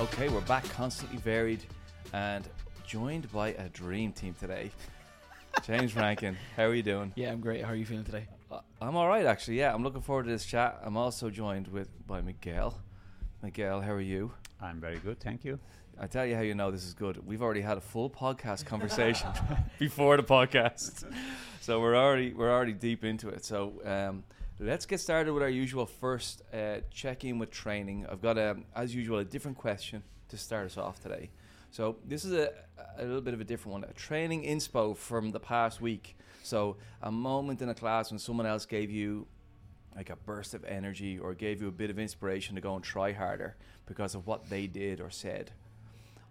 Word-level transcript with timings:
Okay, 0.00 0.28
we're 0.28 0.40
back, 0.42 0.62
constantly 0.70 1.16
varied, 1.18 1.64
and 2.12 2.48
joined 2.86 3.30
by 3.32 3.48
a 3.48 3.68
dream 3.70 4.12
team 4.12 4.32
today. 4.38 4.70
James 5.66 5.96
Rankin, 5.96 6.36
how 6.56 6.66
are 6.66 6.74
you 6.74 6.84
doing? 6.84 7.12
Yeah, 7.16 7.32
I'm 7.32 7.40
great. 7.40 7.64
How 7.64 7.72
are 7.72 7.74
you 7.74 7.84
feeling 7.84 8.04
today? 8.04 8.28
Uh, 8.48 8.60
I'm 8.80 8.94
all 8.94 9.08
right, 9.08 9.26
actually. 9.26 9.58
Yeah, 9.58 9.74
I'm 9.74 9.82
looking 9.82 10.00
forward 10.00 10.26
to 10.26 10.30
this 10.30 10.46
chat. 10.46 10.78
I'm 10.84 10.96
also 10.96 11.30
joined 11.30 11.66
with 11.66 11.88
by 12.06 12.20
Miguel. 12.20 12.78
Miguel, 13.42 13.80
how 13.80 13.90
are 13.90 14.00
you? 14.00 14.30
I'm 14.60 14.80
very 14.80 14.98
good, 14.98 15.18
thank 15.18 15.44
you. 15.44 15.58
I 15.98 16.06
tell 16.06 16.24
you 16.24 16.36
how 16.36 16.42
you 16.42 16.54
know 16.54 16.70
this 16.70 16.84
is 16.84 16.94
good. 16.94 17.26
We've 17.26 17.42
already 17.42 17.62
had 17.62 17.76
a 17.76 17.80
full 17.80 18.08
podcast 18.08 18.66
conversation 18.66 19.30
before 19.80 20.16
the 20.16 20.22
podcast, 20.22 21.12
so 21.60 21.80
we're 21.80 21.96
already 21.96 22.32
we're 22.34 22.52
already 22.52 22.72
deep 22.72 23.02
into 23.02 23.30
it. 23.30 23.44
So 23.44 23.72
um, 23.84 24.22
let's 24.60 24.86
get 24.86 24.98
started 24.98 25.32
with 25.32 25.42
our 25.42 25.48
usual 25.48 25.86
first 25.86 26.42
uh, 26.52 26.78
check 26.90 27.24
in 27.24 27.38
with 27.38 27.50
training. 27.50 28.06
I've 28.10 28.20
got 28.20 28.38
a, 28.38 28.56
as 28.74 28.94
usual 28.94 29.18
a 29.18 29.24
different 29.24 29.56
question 29.56 30.02
to 30.28 30.36
start 30.36 30.66
us 30.66 30.76
off 30.76 31.00
today. 31.00 31.30
So 31.70 31.96
this 32.04 32.24
is 32.24 32.32
a, 32.32 32.50
a 32.98 33.04
little 33.04 33.20
bit 33.20 33.34
of 33.34 33.40
a 33.40 33.44
different 33.44 33.72
one, 33.72 33.84
a 33.84 33.92
training 33.92 34.42
inspo 34.42 34.96
from 34.96 35.30
the 35.30 35.38
past 35.38 35.80
week. 35.80 36.16
So 36.42 36.76
a 37.02 37.12
moment 37.12 37.62
in 37.62 37.68
a 37.68 37.74
class 37.74 38.10
when 38.10 38.18
someone 38.18 38.46
else 38.46 38.66
gave 38.66 38.90
you 38.90 39.26
like 39.94 40.10
a 40.10 40.16
burst 40.16 40.54
of 40.54 40.64
energy 40.64 41.18
or 41.18 41.34
gave 41.34 41.60
you 41.60 41.68
a 41.68 41.72
bit 41.72 41.90
of 41.90 41.98
inspiration 41.98 42.54
to 42.54 42.60
go 42.60 42.74
and 42.74 42.82
try 42.82 43.12
harder 43.12 43.56
because 43.86 44.14
of 44.14 44.26
what 44.26 44.48
they 44.48 44.66
did 44.66 45.00
or 45.00 45.10
said. 45.10 45.52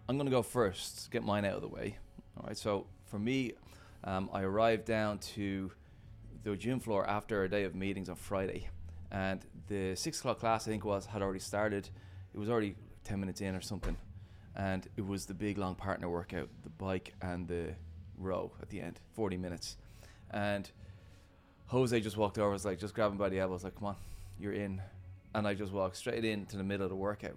I'm 0.08 0.16
going 0.16 0.26
to 0.26 0.30
go 0.30 0.42
first, 0.42 1.10
get 1.10 1.22
mine 1.22 1.44
out 1.44 1.54
of 1.54 1.62
the 1.62 1.68
way. 1.68 1.96
All 2.36 2.46
right. 2.46 2.56
So 2.56 2.86
for 3.06 3.18
me, 3.18 3.52
um, 4.04 4.28
I 4.32 4.42
arrived 4.42 4.84
down 4.84 5.18
to 5.18 5.70
the 6.50 6.56
gym 6.56 6.80
floor 6.80 7.08
after 7.08 7.44
a 7.44 7.48
day 7.48 7.64
of 7.64 7.74
meetings 7.74 8.08
on 8.08 8.16
Friday, 8.16 8.68
and 9.10 9.44
the 9.66 9.94
six 9.94 10.18
o'clock 10.18 10.38
class 10.40 10.66
I 10.66 10.70
think 10.70 10.84
was 10.84 11.06
had 11.06 11.22
already 11.22 11.40
started. 11.40 11.88
It 12.34 12.38
was 12.38 12.48
already 12.48 12.74
ten 13.04 13.20
minutes 13.20 13.40
in 13.40 13.54
or 13.54 13.60
something, 13.60 13.96
and 14.56 14.86
it 14.96 15.06
was 15.06 15.26
the 15.26 15.34
big 15.34 15.58
long 15.58 15.74
partner 15.74 16.08
workout, 16.08 16.48
the 16.62 16.70
bike 16.70 17.14
and 17.20 17.46
the 17.48 17.74
row 18.16 18.52
at 18.62 18.70
the 18.70 18.80
end, 18.80 19.00
forty 19.12 19.36
minutes, 19.36 19.76
and 20.30 20.70
Jose 21.66 22.00
just 22.00 22.16
walked 22.16 22.38
over, 22.38 22.50
was 22.50 22.64
like 22.64 22.78
just 22.78 22.94
grabbing 22.94 23.18
by 23.18 23.28
the 23.28 23.38
elbows, 23.38 23.64
like 23.64 23.74
come 23.74 23.88
on, 23.88 23.96
you're 24.38 24.54
in, 24.54 24.80
and 25.34 25.46
I 25.46 25.54
just 25.54 25.72
walked 25.72 25.96
straight 25.96 26.24
into 26.24 26.56
the 26.56 26.64
middle 26.64 26.84
of 26.84 26.90
the 26.90 26.96
workout. 26.96 27.36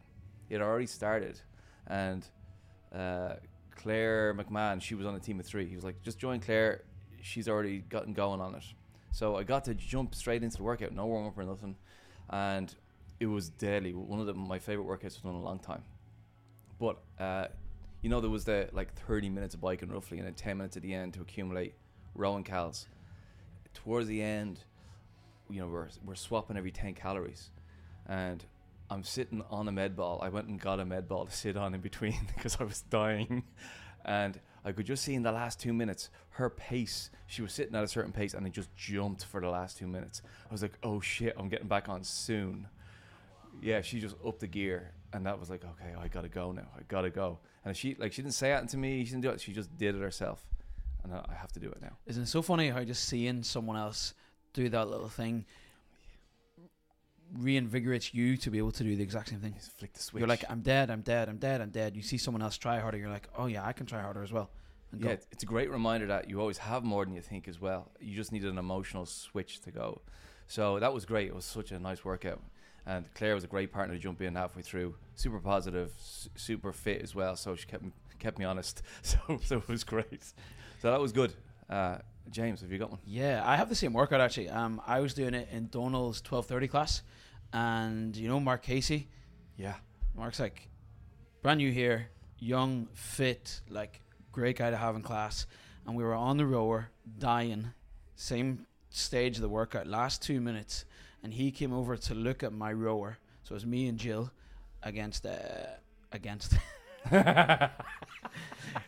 It 0.50 0.56
had 0.56 0.62
already 0.62 0.88
started, 0.88 1.40
and 1.88 2.25
uh, 2.94 3.34
Claire 3.75 4.34
McMahon, 4.34 4.81
she 4.81 4.96
was 4.96 5.06
on 5.06 5.16
a 5.16 5.20
team 5.20 5.40
of 5.40 5.46
three. 5.46 5.66
He 5.66 5.75
was 5.75 5.84
like, 5.84 6.02
just 6.02 6.18
join 6.18 6.40
Claire. 6.40 6.84
She's 7.22 7.48
already 7.48 7.80
gotten 7.80 8.14
going 8.14 8.42
on 8.42 8.56
it. 8.56 8.64
So 9.12 9.36
I 9.36 9.44
got 9.44 9.66
to 9.66 9.73
jump 9.73 10.16
straight 10.16 10.42
into 10.44 10.58
the 10.58 10.64
workout, 10.64 10.94
no 10.94 11.06
warm 11.06 11.28
up 11.28 11.38
or 11.38 11.44
nothing, 11.44 11.76
and 12.30 12.73
it 13.20 13.26
was 13.26 13.50
deadly. 13.50 13.94
One 13.94 14.20
of 14.20 14.26
the, 14.26 14.34
my 14.34 14.58
favorite 14.58 14.88
workouts 14.88 15.18
I've 15.18 15.23
done 15.23 15.36
in 15.36 15.42
a 15.42 15.44
long 15.44 15.59
time. 15.59 15.84
But 16.80 16.98
uh, 17.20 17.48
you 18.02 18.09
know, 18.09 18.22
there 18.22 18.30
was 18.30 18.45
the 18.45 18.70
like 18.73 18.94
30 18.94 19.30
minutes 19.30 19.53
of 19.53 19.62
biking 19.62 19.90
roughly, 19.90 20.18
and 20.18 20.28
then 20.28 20.34
10 20.34 20.58
minutes 20.58 20.78
at 20.78 20.84
the 20.84 20.94
end 20.94 21.14
to 21.16 21.22
accumulate 21.22 21.76
rowing 22.16 22.44
cals. 22.44 22.88
Towards 23.73 24.08
the 24.08 24.22
end, 24.22 24.59
you 25.50 25.62
know, 25.62 25.68
we're 25.68 25.88
we're 26.03 26.16
swapping 26.16 26.58
every 26.58 26.72
10 26.72 26.94
calories, 26.94 27.52
and 28.08 28.44
I'm 28.90 29.03
sitting 29.03 29.44
on 29.50 29.68
a 29.68 29.72
med 29.72 29.96
ball. 29.96 30.20
I 30.22 30.30
went 30.30 30.48
and 30.48 30.59
got 30.59 30.80
a 30.80 30.86
med 30.86 31.08
ball 31.08 31.25
to 31.25 31.31
sit 31.31 31.56
on 31.56 31.73
in 31.73 31.81
between 31.81 32.20
because 32.36 32.58
I 32.59 32.64
was 32.64 32.81
dying. 32.81 33.44
And 34.03 34.40
I 34.64 34.72
could 34.72 34.86
just 34.86 35.04
see 35.04 35.16
in 35.16 35.23
the 35.23 35.31
last 35.31 35.59
two 35.59 35.73
minutes 35.73 36.09
her 36.31 36.50
pace. 36.50 37.09
She 37.28 37.42
was 37.42 37.52
sitting 37.54 37.76
at 37.76 37.84
a 37.84 37.88
certain 37.88 38.12
pace 38.12 38.34
and 38.34 38.45
it 38.45 38.54
just 38.54 38.73
jumped 38.76 39.26
for 39.26 39.42
the 39.42 39.50
last 39.50 39.78
two 39.78 39.88
minutes. 39.88 40.22
I 40.50 40.52
was 40.52 40.62
like, 40.62 40.78
oh 40.84 41.00
shit, 41.00 41.36
I'm 41.38 41.50
getting 41.50 41.68
back 41.68 41.90
on 41.90 42.03
soon. 42.03 42.68
Yeah, 43.62 43.81
she 43.81 44.00
just 44.00 44.16
upped 44.26 44.40
the 44.40 44.48
gear. 44.48 44.92
And 45.14 45.26
that 45.26 45.40
was 45.40 45.50
like, 45.50 45.64
okay, 45.64 45.94
I 46.00 46.08
gotta 46.08 46.30
go 46.30 46.52
now. 46.52 46.68
I 46.78 46.81
gotta 46.88 47.09
go. 47.09 47.40
And 47.66 47.76
she 47.76 47.95
like 48.00 48.14
she 48.14 48.22
didn't 48.22 48.36
say 48.36 48.53
it 48.53 48.70
to 48.70 48.78
me. 48.78 49.03
She 49.03 49.12
didn't 49.12 49.23
do 49.23 49.30
it. 49.30 49.41
She 49.41 49.52
just 49.53 49.75
did 49.78 49.96
it 49.96 50.02
herself. 50.02 50.46
And 51.03 51.13
I 51.13 51.34
have 51.34 51.52
to 51.53 51.59
do 51.59 51.68
it 51.69 51.81
now. 51.81 51.97
Isn't 52.06 52.24
it 52.24 52.28
so 52.28 52.41
funny 52.41 52.69
how 52.69 52.84
just 52.84 53.06
seeing 53.06 53.44
someone 53.44 53.75
else 53.75 54.13
do 54.53 54.69
that 54.69 54.90
little 54.90 55.09
thing 55.09 55.46
reinvigorates 57.38 58.14
you 58.14 58.38
to 58.38 58.50
be 58.50 58.58
able 58.58 58.72
to 58.72 58.84
do 58.84 58.96
the 58.96 59.03
exact 59.03 59.30
same 59.30 59.40
thing. 59.40 59.53
Just 59.53 59.78
flick 59.78 59.94
the 59.94 60.02
switch. 60.02 60.19
You're 60.19 60.28
like, 60.28 60.44
I'm 60.50 60.62
dead, 60.62 60.90
I'm 60.90 61.02
dead, 61.02 61.30
I'm 61.30 61.38
dead, 61.38 61.62
I'm 61.62 61.69
dead. 61.69 61.96
You 61.96 62.02
see 62.02 62.18
someone 62.18 62.42
else 62.42 62.58
try 62.58 62.80
harder, 62.80 62.97
you're 62.97 63.09
like, 63.09 63.28
oh 63.38 63.46
yeah, 63.46 63.66
I 63.66 63.74
can 63.74 63.86
try 63.86 64.02
harder 64.02 64.24
as 64.24 64.31
well. 64.31 64.50
And 64.92 65.02
yeah, 65.02 65.16
go. 65.16 65.22
it's 65.31 65.44
a 65.44 65.46
great 65.46 65.72
reminder 65.72 66.08
that 66.08 66.30
you 66.30 66.40
always 66.40 66.58
have 66.58 66.84
more 66.84 67.06
than 67.06 67.14
you 67.14 67.22
think 67.22 67.47
as 67.47 67.62
well. 67.62 67.92
You 68.00 68.16
just 68.16 68.31
needed 68.31 68.50
an 68.50 68.58
emotional 68.58 69.06
switch 69.06 69.62
to 69.62 69.72
go. 69.72 70.02
So 70.47 70.80
that 70.80 70.94
was 70.94 71.06
great. 71.06 71.28
It 71.28 71.36
was 71.36 71.46
such 71.46 71.72
a 71.72 71.80
nice 71.80 72.03
workout. 72.03 72.42
And 72.86 73.06
Claire 73.14 73.36
was 73.36 73.44
a 73.44 73.48
great 73.48 73.72
partner 73.72 73.94
to 73.94 74.00
jump 74.00 74.22
in 74.22 74.36
halfway 74.36 74.63
through. 74.63 74.96
Super 75.16 75.40
positive, 75.40 75.94
su- 76.00 76.30
super 76.36 76.74
fit 76.74 77.02
as 77.02 77.16
well. 77.16 77.36
So 77.36 77.56
she 77.56 77.68
kept 77.68 77.84
me, 77.84 77.92
kept 78.19 78.38
me 78.40 78.46
honest. 78.46 78.81
So 79.03 79.40
so 79.44 79.58
it 79.58 79.68
was 79.68 79.84
great. 79.84 80.24
So 80.81 80.92
that 80.92 81.00
was 81.00 81.12
good. 81.12 81.34
Uh, 81.69 82.00
James, 82.30 82.62
have 82.62 82.72
you 82.72 82.78
got 82.78 82.90
one? 82.92 83.00
Yeah, 83.06 83.44
I 83.46 83.56
have 83.56 83.69
the 83.69 83.75
same 83.75 83.94
workout 83.94 84.19
actually. 84.19 84.50
Um, 84.50 84.81
I 84.86 85.00
was 85.00 85.13
doing 85.13 85.34
it 85.34 85.48
in 85.52 85.68
Donald's 85.68 86.22
12:30 86.22 86.69
class, 86.69 87.03
and 87.53 88.16
you 88.16 88.28
know 88.28 88.39
Mark 88.39 88.63
Casey. 88.63 89.07
Yeah. 89.57 89.75
Mark's 90.16 90.39
like 90.39 90.67
brand 91.41 91.59
new 91.59 91.72
here, 91.72 92.09
young, 92.39 92.88
fit, 92.94 93.62
like 93.69 94.01
great 94.31 94.57
guy 94.57 94.69
to 94.69 94.78
have 94.78 94.95
in 94.95 95.01
class. 95.01 95.45
And 95.85 95.95
we 95.95 96.03
were 96.03 96.13
on 96.13 96.38
the 96.38 96.45
rower, 96.45 96.89
dying, 97.17 97.72
same 98.16 98.67
stage 98.89 99.38
of 99.38 99.41
the 99.41 99.50
workout, 99.50 99.88
last 99.88 100.22
two 100.22 100.39
minutes, 100.39 100.85
and 101.23 101.34
he 101.34 101.51
came 101.51 101.73
over 101.73 101.97
to 101.97 102.13
look 102.13 102.44
at 102.44 102.53
my 102.53 102.72
rower. 102.72 103.17
So 103.44 103.53
it 103.53 103.56
was 103.56 103.66
me 103.66 103.88
and 103.88 103.97
Jill 103.97 104.31
against 104.83 105.25
uh, 105.25 105.38
against. 106.12 106.53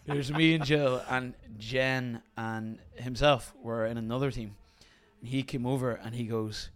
was 0.07 0.31
me 0.31 0.53
and 0.55 0.63
Jill 0.63 1.01
and 1.09 1.33
Jen 1.57 2.21
and 2.37 2.79
himself 2.95 3.53
were 3.61 3.85
in 3.85 3.97
another 3.97 4.29
team. 4.31 4.55
And 5.19 5.29
he 5.29 5.41
came 5.43 5.65
over 5.65 5.93
and 5.93 6.13
he 6.13 6.25
goes, 6.25 6.69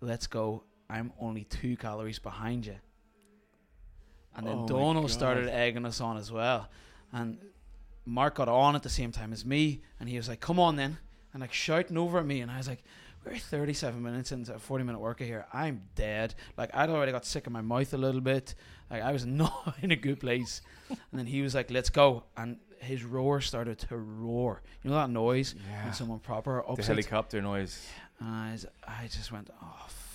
"Let's 0.00 0.26
go. 0.26 0.62
I'm 0.90 1.12
only 1.20 1.44
two 1.44 1.76
calories 1.76 2.18
behind 2.18 2.66
you." 2.66 2.76
And 4.36 4.46
then 4.46 4.66
Oh 4.70 5.06
started 5.06 5.48
egging 5.48 5.84
us 5.86 6.00
on 6.00 6.16
as 6.16 6.30
well. 6.30 6.68
And 7.12 7.38
Mark 8.04 8.36
got 8.36 8.48
on 8.48 8.74
at 8.76 8.82
the 8.82 8.88
same 8.88 9.12
time 9.12 9.32
as 9.32 9.44
me, 9.44 9.82
and 9.98 10.08
he 10.08 10.16
was 10.16 10.28
like, 10.28 10.40
"Come 10.40 10.58
on 10.60 10.76
then!" 10.76 10.98
and 11.32 11.40
like 11.40 11.52
shouting 11.52 11.96
over 11.98 12.18
at 12.18 12.26
me, 12.26 12.40
and 12.40 12.50
I 12.50 12.56
was 12.58 12.68
like, 12.68 12.82
"We're 13.24 13.36
37 13.36 14.00
minutes 14.02 14.32
into 14.32 14.54
a 14.54 14.58
40 14.58 14.84
minute 14.84 14.98
workout 15.00 15.26
here. 15.26 15.46
I'm 15.52 15.82
dead. 15.94 16.34
Like 16.56 16.70
I'd 16.74 16.90
already 16.90 17.12
got 17.12 17.24
sick 17.26 17.46
in 17.46 17.52
my 17.52 17.60
mouth 17.60 17.92
a 17.92 17.98
little 17.98 18.20
bit. 18.20 18.54
Like 18.90 19.02
I 19.02 19.12
was 19.12 19.26
not 19.42 19.76
in 19.82 19.90
a 19.90 19.96
good 19.96 20.20
place." 20.20 20.62
and 20.88 20.98
then 21.12 21.26
he 21.26 21.42
was 21.42 21.54
like, 21.54 21.70
"Let's 21.70 21.90
go!" 21.90 22.24
and 22.36 22.58
his 22.80 23.04
roar 23.04 23.40
started 23.42 23.78
to 23.78 23.96
roar. 23.96 24.62
You 24.82 24.90
know 24.90 24.96
that 24.96 25.10
noise 25.10 25.54
Yeah. 25.70 25.84
when 25.84 25.92
someone 25.92 26.18
proper 26.20 26.62
The 26.66 26.72
ups 26.72 26.86
helicopter 26.86 27.42
noise. 27.42 27.86
And 28.20 28.28
I, 28.28 28.52
was- 28.52 28.66
I 28.88 29.06
just 29.08 29.30
went, 29.32 29.50
"Oh 29.62 29.84
fuck!" 29.88 30.09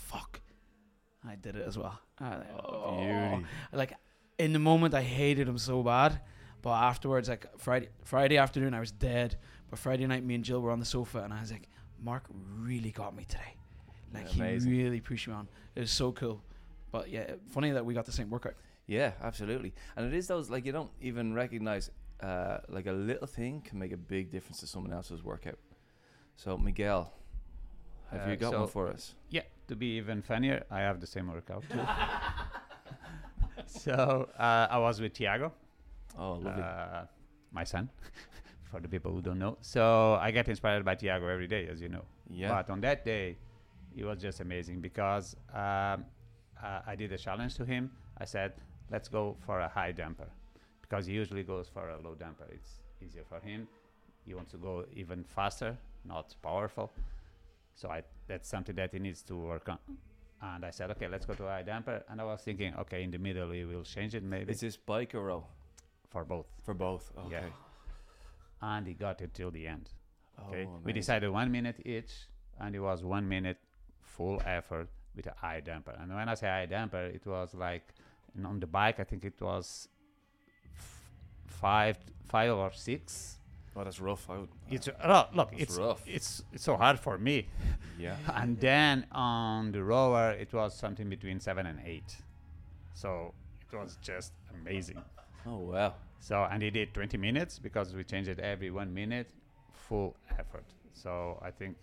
I 1.28 1.36
did 1.36 1.56
it 1.56 1.66
as 1.68 1.78
well. 1.78 2.00
I 2.20 2.30
like, 2.38 2.48
Oh, 2.64 2.98
beauty. 3.32 3.46
like 3.74 3.94
in 4.38 4.54
the 4.54 4.60
moment 4.60 4.94
I 4.94 5.02
hated 5.02 5.48
him 5.48 5.58
so 5.58 5.82
bad, 5.84 6.20
but 6.62 6.72
afterwards, 6.72 7.30
like 7.30 7.46
Friday 7.60 7.90
Friday 8.04 8.38
afternoon, 8.38 8.74
I 8.74 8.80
was 8.80 8.92
dead. 8.92 9.38
But 9.70 9.80
Friday 9.80 10.06
night, 10.08 10.24
me 10.24 10.36
and 10.36 10.44
Jill 10.44 10.62
were 10.62 10.72
on 10.72 10.80
the 10.80 10.86
sofa, 10.86 11.20
and 11.24 11.34
I 11.34 11.42
was 11.42 11.52
like, 11.52 11.68
Mark 12.00 12.24
really 12.60 12.92
got 12.92 13.16
me 13.16 13.26
today. 13.26 13.56
Like 14.14 14.36
Yeah, 14.36 14.52
he 14.52 14.70
really 14.70 15.02
pushed 15.02 15.28
me 15.28 15.34
on. 15.34 15.48
It 15.76 15.80
was 15.82 15.92
so 15.92 16.12
cool. 16.12 16.42
But 16.92 17.10
yeah, 17.10 17.34
funny 17.52 17.72
that 17.72 17.86
we 17.86 17.94
got 17.94 18.06
the 18.06 18.12
same 18.12 18.30
workout. 18.30 18.54
Yeah, 18.88 19.14
absolutely. 19.22 19.74
And 19.96 20.06
it 20.06 20.14
is 20.14 20.28
those 20.28 20.50
like 20.50 20.66
you 20.66 20.72
don't 20.72 20.92
even 21.02 21.34
recognize 21.34 21.90
uh, 22.22 22.60
like 22.70 22.86
a 22.86 22.92
little 22.94 23.28
thing 23.28 23.62
can 23.62 23.80
make 23.80 23.92
a 23.92 23.98
big 23.98 24.32
difference 24.32 24.60
to 24.60 24.68
someone 24.68 24.94
else's 24.94 25.24
workout. 25.24 25.58
So 26.36 26.58
Miguel, 26.58 27.12
have 28.12 28.28
you 28.28 28.34
Uh, 28.34 28.36
got 28.38 28.52
so- 28.52 28.60
one 28.60 28.68
for 28.70 28.88
us? 28.90 29.16
Yeah, 29.30 29.42
to 29.68 29.76
be 29.76 29.88
even 29.98 30.22
funnier, 30.22 30.64
I 30.72 30.80
have 30.82 31.00
the 31.00 31.08
same 31.08 31.32
workout 31.32 31.64
too. 31.70 31.80
so 33.68 34.30
uh, 34.38 34.68
I 34.70 34.78
was 34.78 35.02
with 35.02 35.14
Tiago, 35.14 35.52
Oh, 36.18 36.34
lovely. 36.34 36.64
uh, 36.64 37.04
my 37.52 37.64
son, 37.64 37.90
for 38.72 38.80
the 38.80 38.88
people 38.88 39.12
who 39.12 39.22
don't 39.22 39.40
know. 39.40 39.58
So 39.62 40.16
I 40.22 40.32
get 40.32 40.48
inspired 40.48 40.86
by 40.86 40.96
Tiago 40.96 41.28
every 41.28 41.48
day, 41.48 41.68
as 41.68 41.82
you 41.82 41.90
know. 41.90 42.04
yeah. 42.30 42.50
But 42.50 42.70
on 42.70 42.82
that 42.82 43.04
day, 43.06 43.38
it 43.96 44.04
was 44.06 44.20
just 44.22 44.40
amazing 44.42 44.82
because 44.82 45.36
um, 45.54 46.06
uh, 46.64 46.82
I 46.86 46.96
did 46.98 47.12
a 47.12 47.18
challenge 47.18 47.56
to 47.56 47.66
him. 47.66 47.92
I 48.18 48.26
said, 48.26 48.54
let's 48.92 49.08
go 49.08 49.36
for 49.46 49.60
a 49.62 49.68
high 49.70 49.92
damper 49.92 50.28
because 50.82 51.06
he 51.06 51.14
usually 51.14 51.44
goes 51.44 51.68
for 51.68 51.90
a 51.90 51.98
low 52.02 52.16
damper. 52.16 52.46
It's 52.52 52.82
easier 53.02 53.24
for 53.28 53.40
him. 53.40 53.68
He 54.26 54.34
wants 54.34 54.52
to 54.52 54.58
go 54.58 54.86
even 54.96 55.24
faster, 55.24 55.78
not 56.04 56.36
powerful. 56.42 56.92
So 57.76 57.90
I, 57.90 58.04
that's 58.28 58.48
something 58.50 58.76
that 58.76 58.92
he 58.94 59.00
needs 59.00 59.22
to 59.24 59.36
work 59.38 59.70
on. 59.70 59.80
And 60.42 60.66
I 60.66 60.70
said, 60.72 60.92
okay, 60.92 61.08
let's 61.08 61.26
go 61.26 61.34
to 61.34 61.46
a 61.46 61.50
high 61.50 61.64
damper. 61.64 62.04
And 62.10 62.20
I 62.22 62.24
was 62.26 62.42
thinking, 62.42 62.74
okay, 62.80 63.04
in 63.04 63.12
the 63.12 63.18
middle, 63.18 63.50
we 63.50 63.66
will 63.66 63.84
change 63.84 64.14
it 64.16 64.24
maybe 64.24 64.52
Is 64.52 64.60
this 64.60 64.78
bike 64.78 65.16
or 65.16 65.24
row? 65.24 65.46
for 66.10 66.24
both. 66.24 66.46
For 66.64 66.74
both. 66.74 67.12
Okay. 67.26 67.32
Yeah. 67.32 67.42
And 68.62 68.88
he 68.88 68.94
got 68.94 69.22
it 69.22 69.34
till 69.34 69.52
the 69.52 69.68
end. 69.68 69.90
Oh, 70.40 70.50
okay, 70.50 70.66
Oh, 70.66 70.80
we 70.84 70.94
decided 70.94 71.30
one 71.30 71.52
minute 71.52 71.78
each, 71.86 72.12
and 72.60 72.76
it 72.76 72.80
was 72.80 73.04
one 73.04 73.28
minute 73.28 73.58
full 74.02 74.42
effort 74.46 74.88
with 75.16 75.28
a 75.28 75.34
high 75.36 75.62
damper. 75.62 75.96
And 76.00 76.14
when 76.14 76.30
I 76.30 76.36
say 76.36 76.48
high 76.48 76.66
damper, 76.68 77.06
it 77.06 77.26
was 77.26 77.54
like 77.54 77.84
on 78.46 78.60
the 78.60 78.68
bike, 78.68 79.00
I 79.00 79.04
think 79.04 79.24
it 79.26 79.40
was 79.42 79.88
f- 80.78 81.04
five, 81.48 81.98
five 82.28 82.52
or 82.52 82.72
six. 82.74 83.38
Oh, 83.76 83.84
that's 83.84 84.00
rough. 84.00 84.30
I 84.30 84.38
would, 84.38 84.50
It's 84.72 84.88
uh, 84.88 85.26
look, 85.34 85.50
it's 85.58 85.78
rough. 85.78 86.02
it's 86.08 86.44
it's 86.54 86.64
so 86.64 86.78
hard 86.78 86.98
for 87.00 87.18
me. 87.18 87.48
yeah. 88.00 88.16
and 88.34 88.58
then 88.60 89.06
on 89.12 89.72
the 89.74 89.84
rower, 89.84 90.32
it 90.32 90.54
was 90.54 90.74
something 90.78 91.10
between 91.10 91.40
seven 91.42 91.66
and 91.66 91.80
eight. 91.86 92.16
So 92.94 93.34
it 93.72 93.76
was 93.76 93.98
just 94.02 94.32
amazing. 94.54 95.02
Oh 95.46 95.58
wow. 95.58 95.96
So 96.20 96.44
and 96.50 96.64
he 96.64 96.70
did 96.72 96.94
20 96.94 97.18
minutes 97.18 97.60
because 97.60 97.94
we 97.94 98.04
changed 98.04 98.30
it 98.30 98.40
every 98.40 98.72
one 98.72 98.94
minute, 98.94 99.28
full 99.74 100.16
effort. 100.40 100.64
So 100.94 101.38
I 101.42 101.52
think, 101.52 101.76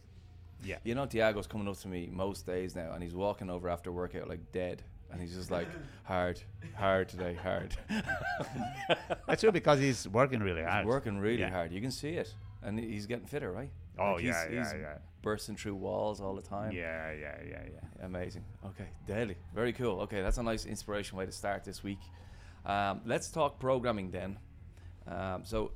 yeah, 0.65 0.79
You 0.85 0.95
know, 0.95 1.05
Tiago's 1.07 1.47
coming 1.47 1.69
up 1.69 1.77
to 1.81 1.89
me 1.89 2.09
most 2.11 2.47
days 2.47 2.75
now, 2.75 2.93
and 2.93 3.03
he's 3.03 3.15
walking 3.15 3.51
over 3.51 3.69
after 3.69 3.93
workout 3.93 4.29
like 4.29 4.51
dead, 4.53 4.83
and 5.13 5.21
he's 5.21 5.35
just 5.35 5.51
like 5.51 5.69
hard, 6.05 6.41
hard 6.77 7.09
today, 7.09 7.35
hard. 7.35 7.77
that's 9.27 9.43
true 9.43 9.53
because 9.53 9.79
he's 9.79 10.09
working 10.09 10.41
really 10.41 10.63
hard. 10.63 10.85
He's 10.85 10.87
working 10.93 11.19
really 11.19 11.41
Yeah. 11.41 11.51
hard. 11.51 11.73
You 11.73 11.81
can 11.81 11.91
see 11.91 12.11
it, 12.11 12.35
and 12.63 12.79
he's 12.79 13.07
getting 13.07 13.27
fitter, 13.27 13.53
right? 13.53 13.71
Oh 13.99 14.15
Like, 14.15 14.25
yeah, 14.25 14.49
he's- 14.49 14.53
yeah, 14.53 14.73
he's 14.73 14.81
yeah, 14.83 14.99
Bursting 15.23 15.55
through 15.57 15.77
walls 15.77 16.21
all 16.21 16.35
the 16.35 16.43
time. 16.43 16.73
yeah, 16.73 17.13
yeah, 17.13 17.37
yeah, 17.49 17.63
yeah. 17.73 18.05
Amazing. 18.07 18.45
Okay, 18.67 18.89
deadly. 19.07 19.37
Very 19.55 19.73
cool. 19.73 20.01
Okay, 20.01 20.21
that's 20.21 20.39
a 20.39 20.43
nice 20.43 20.67
inspiration 20.67 21.17
way 21.17 21.27
to 21.27 21.33
start 21.33 21.63
this 21.65 21.85
week. 21.85 22.01
Um, 22.67 23.03
let's 23.05 23.31
talk 23.31 23.61
programming 23.61 24.11
then. 24.11 24.39
Um, 25.07 25.45
so, 25.45 25.73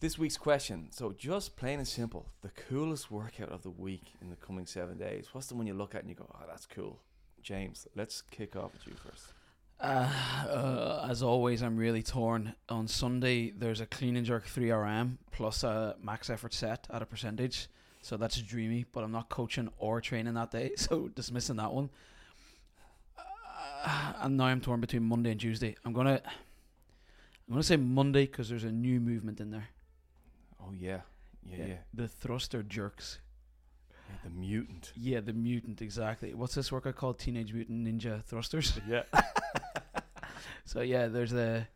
this 0.00 0.18
week's 0.18 0.36
question. 0.36 0.88
So, 0.90 1.12
just 1.12 1.56
plain 1.56 1.78
and 1.78 1.86
simple, 1.86 2.26
the 2.42 2.48
coolest 2.50 3.10
workout 3.10 3.50
of 3.50 3.62
the 3.62 3.70
week 3.70 4.12
in 4.20 4.30
the 4.30 4.36
coming 4.36 4.66
seven 4.66 4.98
days. 4.98 5.28
What's 5.32 5.46
the 5.46 5.54
one 5.54 5.66
you 5.68 5.74
look 5.74 5.94
at 5.94 6.00
and 6.00 6.08
you 6.10 6.16
go, 6.16 6.28
"Oh, 6.34 6.44
that's 6.48 6.66
cool." 6.66 7.00
James, 7.44 7.86
let's 7.94 8.22
kick 8.22 8.56
off 8.56 8.72
with 8.72 8.86
you 8.86 8.94
first. 8.94 9.26
Uh, 9.78 10.08
uh, 10.48 11.06
as 11.10 11.22
always, 11.22 11.62
I'm 11.62 11.76
really 11.76 12.02
torn. 12.02 12.54
On 12.70 12.88
Sunday, 12.88 13.50
there's 13.50 13.82
a 13.82 13.86
clean 13.86 14.16
and 14.16 14.24
jerk 14.24 14.46
3RM 14.46 15.18
plus 15.30 15.62
a 15.62 15.94
max 16.02 16.30
effort 16.30 16.54
set 16.54 16.86
at 16.90 17.02
a 17.02 17.06
percentage. 17.06 17.68
So 18.00 18.16
that's 18.16 18.40
dreamy, 18.40 18.86
but 18.90 19.04
I'm 19.04 19.12
not 19.12 19.28
coaching 19.28 19.68
or 19.78 20.00
training 20.00 20.32
that 20.34 20.52
day, 20.52 20.72
so 20.76 21.08
dismissing 21.08 21.56
that 21.56 21.70
one. 21.70 21.90
Uh, 23.18 24.12
and 24.22 24.38
now 24.38 24.46
I'm 24.46 24.62
torn 24.62 24.80
between 24.80 25.02
Monday 25.02 25.32
and 25.32 25.40
Tuesday. 25.40 25.76
I'm 25.84 25.92
gonna, 25.92 26.22
I'm 26.24 27.52
gonna 27.52 27.62
say 27.62 27.76
Monday 27.76 28.24
because 28.24 28.48
there's 28.48 28.64
a 28.64 28.72
new 28.72 29.00
movement 29.00 29.38
in 29.40 29.50
there. 29.50 29.68
Oh 30.62 30.72
yeah, 30.72 31.00
yeah, 31.44 31.66
yeah. 31.66 31.74
The 31.92 32.08
thruster 32.08 32.62
jerks. 32.62 33.18
Yeah, 34.08 34.16
the 34.24 34.30
mutant. 34.30 34.92
Yeah, 34.96 35.20
the 35.20 35.32
mutant 35.32 35.82
exactly. 35.82 36.34
What's 36.34 36.54
this 36.54 36.70
workout 36.72 36.96
called? 36.96 37.18
Teenage 37.18 37.52
Mutant 37.52 37.86
Ninja 37.86 38.22
Thrusters. 38.24 38.78
Yeah. 38.88 39.02
So 40.66 40.80
yeah, 40.80 41.08
there's 41.08 41.30
the 41.30 41.66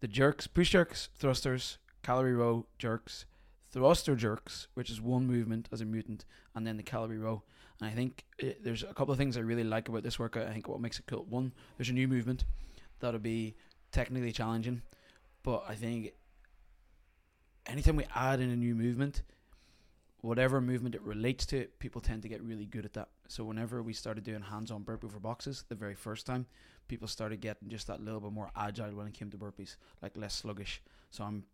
the 0.00 0.06
jerks, 0.08 0.46
push 0.46 0.70
jerks, 0.70 1.08
thrusters, 1.18 1.78
calorie 2.02 2.34
row 2.34 2.66
jerks, 2.78 3.24
thruster 3.70 4.14
jerks, 4.14 4.68
which 4.74 4.90
is 4.90 5.00
one 5.00 5.26
movement 5.26 5.68
as 5.72 5.80
a 5.80 5.84
mutant, 5.84 6.24
and 6.54 6.64
then 6.66 6.76
the 6.76 6.82
calorie 6.84 7.18
row. 7.18 7.42
And 7.80 7.90
I 7.90 7.92
think 7.94 8.24
uh 8.42 8.50
there's 8.62 8.84
a 8.84 8.94
couple 8.94 9.12
of 9.12 9.18
things 9.18 9.36
I 9.36 9.40
really 9.40 9.64
like 9.64 9.88
about 9.88 10.04
this 10.04 10.18
workout. 10.20 10.46
I 10.46 10.52
think 10.52 10.68
what 10.68 10.80
makes 10.80 10.98
it 11.00 11.06
cool. 11.06 11.26
One, 11.28 11.52
there's 11.76 11.88
a 11.90 11.92
new 11.92 12.06
movement 12.06 12.44
that'll 13.00 13.18
be 13.20 13.56
technically 13.90 14.32
challenging, 14.32 14.82
but 15.42 15.64
I 15.68 15.74
think 15.74 16.12
anytime 17.66 17.96
we 17.96 18.06
add 18.14 18.40
in 18.40 18.50
a 18.50 18.56
new 18.56 18.74
movement, 18.76 19.22
whatever 20.22 20.60
movement 20.60 20.94
it 20.94 21.02
relates 21.02 21.44
to, 21.46 21.66
people 21.78 22.00
tend 22.00 22.22
to 22.22 22.28
get 22.28 22.42
really 22.42 22.64
good 22.66 22.84
at 22.84 22.92
that. 22.94 23.08
So 23.28 23.44
whenever 23.44 23.82
we 23.82 23.92
started 23.92 24.24
doing 24.24 24.40
hands-on 24.42 24.82
burpee 24.82 25.08
for 25.08 25.20
boxes 25.20 25.64
the 25.68 25.74
very 25.74 25.94
first 25.94 26.26
time, 26.26 26.46
people 26.88 27.06
started 27.08 27.40
getting 27.40 27.68
just 27.68 27.86
that 27.88 28.00
little 28.00 28.20
bit 28.20 28.32
more 28.32 28.50
agile 28.56 28.92
when 28.94 29.06
it 29.06 29.14
came 29.14 29.30
to 29.30 29.36
burpees, 29.36 29.76
like 30.00 30.16
less 30.16 30.34
sluggish. 30.34 30.80
So 31.10 31.24
I'm 31.24 31.44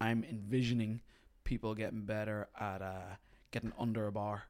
I'm 0.00 0.24
envisioning 0.24 1.00
people 1.44 1.74
getting 1.74 2.02
better 2.04 2.48
at 2.60 2.82
uh, 2.82 3.16
getting 3.50 3.72
under 3.78 4.06
a 4.06 4.12
bar 4.12 4.44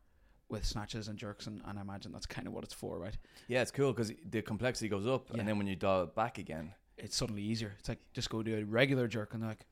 with 0.51 0.65
snatches 0.65 1.09
and 1.09 1.19
jerks, 1.19 1.47
and, 1.47 1.61
and 1.67 1.79
I 1.79 1.83
imagine 1.83 2.11
that's 2.13 2.27
kind 2.27 2.47
of 2.47 2.53
what 2.55 2.65
it's 2.65 2.75
for, 2.75 2.99
right? 2.99 3.17
Yeah, 3.49 3.61
it's 3.63 3.71
cool 3.71 3.93
because 3.93 4.13
the 4.31 4.43
complexity 4.43 4.89
goes 4.89 5.07
up, 5.07 5.29
Yeah. 5.31 5.41
and 5.41 5.49
then 5.49 5.59
when 5.59 5.67
you 5.67 5.77
dial 5.77 6.05
it 6.05 6.15
back 6.15 6.39
again, 6.39 6.73
It's 6.97 7.17
suddenly 7.17 7.43
easier. 7.43 7.75
It's 7.79 7.89
like 7.89 8.01
just 8.15 8.29
go 8.31 8.43
do 8.43 8.57
a 8.59 8.65
regular 8.65 9.07
jerk, 9.09 9.33
and 9.35 9.43
they're 9.43 9.51
like, 9.51 9.67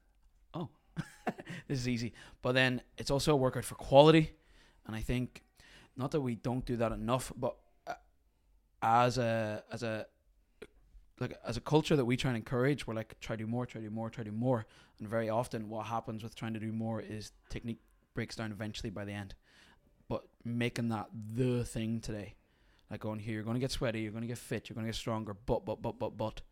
this 1.69 1.79
is 1.79 1.89
easy. 1.89 2.13
But 2.43 2.53
then 2.53 2.83
it's 2.99 3.11
also 3.11 3.33
a 3.33 3.37
workout 3.37 3.65
for 3.65 3.75
quality, 3.75 4.33
and 4.87 4.95
I 4.95 5.01
think 5.01 5.43
not 5.97 6.11
that 6.13 6.21
we 6.21 6.35
don't 6.35 6.65
do 6.65 6.77
that 6.77 6.93
enough, 6.93 7.33
but 7.37 7.57
uh, 7.87 7.95
as 8.83 9.19
a 9.19 9.63
as 9.73 9.83
a 9.83 10.07
like 11.21 11.39
as 11.47 11.57
a 11.57 11.61
culture 11.61 11.97
that 11.97 12.05
we 12.05 12.17
try 12.17 12.31
and 12.31 12.37
encourage, 12.37 12.87
we're 12.87 12.95
like 12.95 13.19
try 13.21 13.37
to 13.37 13.45
do 13.45 13.47
more, 13.47 13.67
try 13.67 13.81
to 13.81 13.89
do 13.89 13.95
more, 13.95 14.11
try 14.11 14.25
to 14.25 14.31
do 14.31 14.37
more, 14.37 14.67
and 14.99 15.09
very 15.09 15.29
often 15.29 15.69
what 15.69 15.87
happens 15.87 16.23
with 16.23 16.35
trying 16.35 16.55
to 16.55 16.61
do 16.61 16.73
more 16.73 17.01
is 17.01 17.33
technique 17.49 17.81
breaks 18.15 18.37
down 18.37 18.53
eventually 18.53 18.91
by 18.91 19.05
the 19.05 19.13
end. 19.13 19.35
But 20.09 20.25
making 20.45 20.89
that 20.91 21.09
the 21.35 21.65
thing 21.65 22.01
today, 22.01 22.35
like 22.91 23.01
going 23.01 23.19
here, 23.19 23.35
you're 23.35 23.43
going 23.43 23.55
to 23.55 23.61
get 23.61 23.71
sweaty, 23.71 24.01
you're 24.01 24.13
going 24.13 24.23
to 24.23 24.29
get 24.29 24.39
fit, 24.39 24.69
you're 24.69 24.75
going 24.75 24.87
to 24.87 24.91
get 24.91 24.97
stronger, 24.97 25.35
but 25.35 25.65
but 25.65 25.83
but 25.83 25.99
but 25.99 26.17
but 26.17 26.43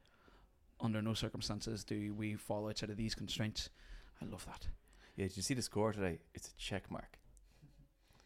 under 0.81 1.00
no 1.00 1.14
circumstances 1.14 1.85
do 1.85 2.14
we 2.14 2.35
fall 2.35 2.69
outside 2.69 2.91
of 2.91 2.96
these 2.96 3.14
constraints. 3.14 3.69
I 4.22 4.26
love 4.26 4.44
that. 4.46 4.66
yeah. 5.16 5.26
Did 5.26 5.37
you 5.37 5.43
see 5.43 5.55
the 5.55 5.62
score 5.62 5.93
today? 5.93 6.19
It's 6.34 6.49
a 6.49 6.55
check 6.56 6.90
mark. 6.90 7.19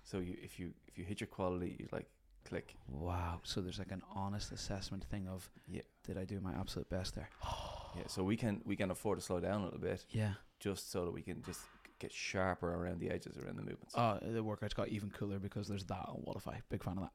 So 0.04 0.18
you, 0.18 0.36
if 0.42 0.58
you 0.58 0.72
if 0.86 0.96
you 0.98 1.04
hit 1.04 1.20
your 1.20 1.26
quality, 1.28 1.76
you 1.78 1.88
like 1.92 2.08
click. 2.44 2.74
Wow. 2.88 3.40
So 3.42 3.60
there's 3.60 3.78
like 3.78 3.92
an 3.92 4.02
honest 4.14 4.52
assessment 4.52 5.04
thing 5.04 5.28
of 5.28 5.48
Yeah. 5.66 5.82
did 6.06 6.16
I 6.16 6.24
do 6.24 6.40
my 6.40 6.52
absolute 6.54 6.88
best 6.88 7.14
there? 7.14 7.28
Yeah, 7.96 8.02
so 8.06 8.22
we 8.22 8.36
can 8.36 8.60
we 8.66 8.76
can 8.76 8.90
afford 8.90 9.18
to 9.18 9.24
slow 9.24 9.40
down 9.40 9.62
a 9.62 9.64
little 9.64 9.80
bit 9.80 10.04
Yeah. 10.10 10.34
just 10.60 10.92
so 10.92 11.06
that 11.06 11.10
we 11.10 11.22
can 11.22 11.42
just 11.42 11.60
get 11.98 12.12
sharper 12.12 12.72
around 12.74 13.00
the 13.00 13.10
edges 13.10 13.38
around 13.38 13.56
the 13.56 13.62
movements. 13.62 13.94
Oh, 13.96 14.18
the 14.22 14.42
workout's 14.44 14.74
got 14.74 14.88
even 14.88 15.10
cooler 15.10 15.38
because 15.38 15.66
there's 15.68 15.84
that 15.84 16.04
on 16.06 16.22
Wodify. 16.26 16.60
Big 16.68 16.84
fan 16.84 16.98
of 16.98 17.04
that. 17.04 17.12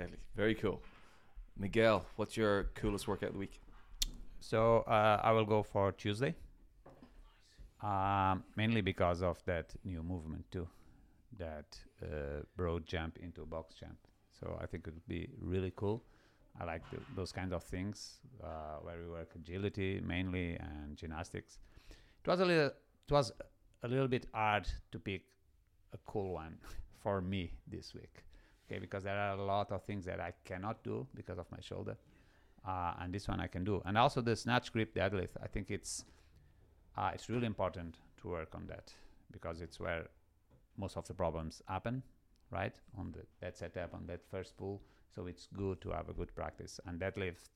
Deadly. 0.00 0.18
Very 0.34 0.56
cool. 0.56 0.82
Miguel, 1.56 2.04
what's 2.16 2.36
your 2.36 2.64
coolest 2.74 3.06
workout 3.06 3.28
of 3.28 3.34
the 3.34 3.38
week? 3.38 3.60
So 4.40 4.78
uh, 4.80 5.20
I 5.22 5.30
will 5.30 5.44
go 5.46 5.62
for 5.62 5.92
Tuesday. 5.92 6.34
Um, 7.82 8.44
mainly 8.56 8.82
because 8.82 9.22
of 9.22 9.42
that 9.46 9.74
new 9.84 10.02
movement 10.02 10.44
too, 10.50 10.68
that 11.38 11.78
uh, 12.02 12.42
broad 12.56 12.86
jump 12.86 13.18
into 13.18 13.42
a 13.42 13.46
box 13.46 13.74
jump. 13.74 13.96
So 14.38 14.58
I 14.60 14.66
think 14.66 14.86
it 14.86 14.94
would 14.94 15.08
be 15.08 15.28
really 15.40 15.72
cool. 15.76 16.02
I 16.60 16.64
like 16.64 16.88
th- 16.90 17.02
those 17.16 17.32
kind 17.32 17.52
of 17.54 17.62
things 17.62 18.18
uh, 18.42 18.78
where 18.82 18.96
we 18.98 19.08
work 19.08 19.30
agility 19.34 20.00
mainly 20.04 20.56
and 20.56 20.96
gymnastics. 20.96 21.58
It 21.90 22.28
was 22.28 22.40
a 22.40 22.44
little, 22.44 22.66
it 22.66 23.12
was 23.12 23.32
a 23.82 23.88
little 23.88 24.08
bit 24.08 24.26
hard 24.34 24.68
to 24.92 24.98
pick 24.98 25.22
a 25.94 25.98
cool 26.06 26.34
one 26.34 26.58
for 27.02 27.22
me 27.22 27.52
this 27.66 27.94
week. 27.94 28.24
Okay, 28.66 28.78
because 28.78 29.04
there 29.04 29.16
are 29.16 29.36
a 29.36 29.42
lot 29.42 29.72
of 29.72 29.82
things 29.84 30.04
that 30.04 30.20
I 30.20 30.32
cannot 30.44 30.82
do 30.84 31.06
because 31.14 31.38
of 31.38 31.46
my 31.50 31.58
shoulder 31.60 31.96
uh, 32.66 32.92
and 33.00 33.12
this 33.12 33.26
one 33.28 33.40
I 33.40 33.46
can 33.46 33.64
do. 33.64 33.82
And 33.84 33.96
also 33.96 34.20
the 34.20 34.36
snatch 34.36 34.72
grip 34.72 34.94
deadlift, 34.94 35.30
I 35.42 35.46
think 35.46 35.70
it's 35.70 36.04
uh, 36.96 37.10
it's 37.14 37.28
really 37.28 37.46
important 37.46 37.96
to 38.20 38.28
work 38.28 38.54
on 38.54 38.66
that 38.66 38.92
because 39.32 39.60
it's 39.60 39.78
where 39.80 40.08
most 40.76 40.96
of 40.96 41.06
the 41.06 41.14
problems 41.14 41.62
happen, 41.68 42.02
right? 42.50 42.74
On 42.98 43.12
the 43.12 43.20
that 43.40 43.56
setup 43.56 43.94
on 43.94 44.06
that 44.06 44.20
first 44.30 44.56
pull, 44.56 44.80
so 45.14 45.26
it's 45.26 45.48
good 45.56 45.80
to 45.82 45.90
have 45.90 46.08
a 46.08 46.12
good 46.12 46.34
practice. 46.34 46.80
And 46.86 47.00
deadlift, 47.00 47.48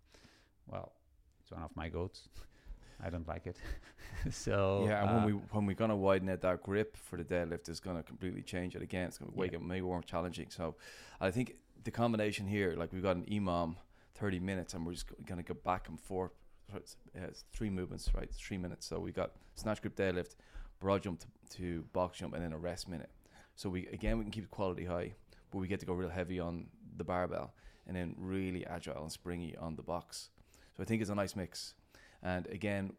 well, 0.66 0.92
it's 1.40 1.50
one 1.50 1.62
of 1.62 1.74
my 1.76 1.88
goats. 1.88 2.28
I 3.04 3.10
don't 3.10 3.26
like 3.26 3.46
it, 3.48 3.56
so 4.30 4.84
yeah, 4.86 5.02
and 5.02 5.10
uh, 5.10 5.14
when 5.14 5.24
we 5.24 5.32
when 5.32 5.66
we're 5.66 5.74
gonna 5.74 5.96
widen 5.96 6.28
out 6.28 6.40
that 6.42 6.62
grip 6.62 6.96
for 6.96 7.16
the 7.16 7.24
deadlift, 7.24 7.68
it's 7.68 7.80
gonna 7.80 8.02
completely 8.04 8.42
change 8.42 8.76
it 8.76 8.82
again. 8.82 9.08
It's 9.08 9.18
gonna 9.18 9.32
make 9.36 9.52
Yeah. 9.52 9.58
it 9.58 9.82
more 9.82 10.00
challenging. 10.02 10.48
So, 10.50 10.76
I 11.20 11.30
think 11.32 11.56
the 11.82 11.90
combination 11.90 12.46
here, 12.46 12.74
like 12.76 12.92
we've 12.92 13.02
got 13.02 13.16
an 13.16 13.24
EMOM, 13.24 13.76
thirty 14.14 14.38
minutes, 14.38 14.74
and 14.74 14.86
we're 14.86 14.92
just 14.92 15.06
gonna 15.26 15.42
go 15.42 15.54
back 15.54 15.88
and 15.88 16.00
forth. 16.00 16.32
It's 16.74 17.44
three 17.52 17.70
movements, 17.70 18.10
right? 18.14 18.30
Three 18.32 18.58
minutes. 18.58 18.86
So 18.86 18.98
we 18.98 19.12
got 19.12 19.32
snatch 19.54 19.80
grip, 19.80 19.96
deadlift, 19.96 20.36
broad 20.80 21.02
jump 21.02 21.20
to, 21.20 21.26
to 21.56 21.84
box 21.92 22.18
jump, 22.18 22.34
and 22.34 22.42
then 22.42 22.52
a 22.52 22.58
rest 22.58 22.88
minute. 22.88 23.10
So 23.56 23.68
we 23.68 23.86
again 23.88 24.18
we 24.18 24.24
can 24.24 24.32
keep 24.32 24.44
the 24.44 24.48
quality 24.48 24.84
high, 24.84 25.14
but 25.50 25.58
we 25.58 25.68
get 25.68 25.80
to 25.80 25.86
go 25.86 25.92
real 25.92 26.08
heavy 26.08 26.40
on 26.40 26.66
the 26.96 27.04
barbell, 27.04 27.54
and 27.86 27.96
then 27.96 28.14
really 28.18 28.66
agile 28.66 29.02
and 29.02 29.12
springy 29.12 29.56
on 29.56 29.76
the 29.76 29.82
box. 29.82 30.30
So 30.76 30.82
I 30.82 30.86
think 30.86 31.00
it's 31.00 31.10
a 31.10 31.14
nice 31.14 31.36
mix. 31.36 31.74
And 32.22 32.46
again, 32.46 32.94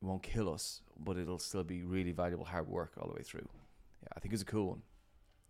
it 0.00 0.04
won't 0.06 0.22
kill 0.22 0.52
us, 0.52 0.80
but 0.98 1.16
it'll 1.16 1.38
still 1.38 1.64
be 1.64 1.82
really 1.82 2.12
valuable 2.12 2.44
hard 2.44 2.68
work 2.68 2.92
all 2.98 3.08
the 3.08 3.14
way 3.14 3.22
through. 3.22 3.48
Yeah, 4.02 4.08
I 4.16 4.20
think 4.20 4.32
it's 4.32 4.42
a 4.42 4.46
cool 4.46 4.68
one. 4.68 4.82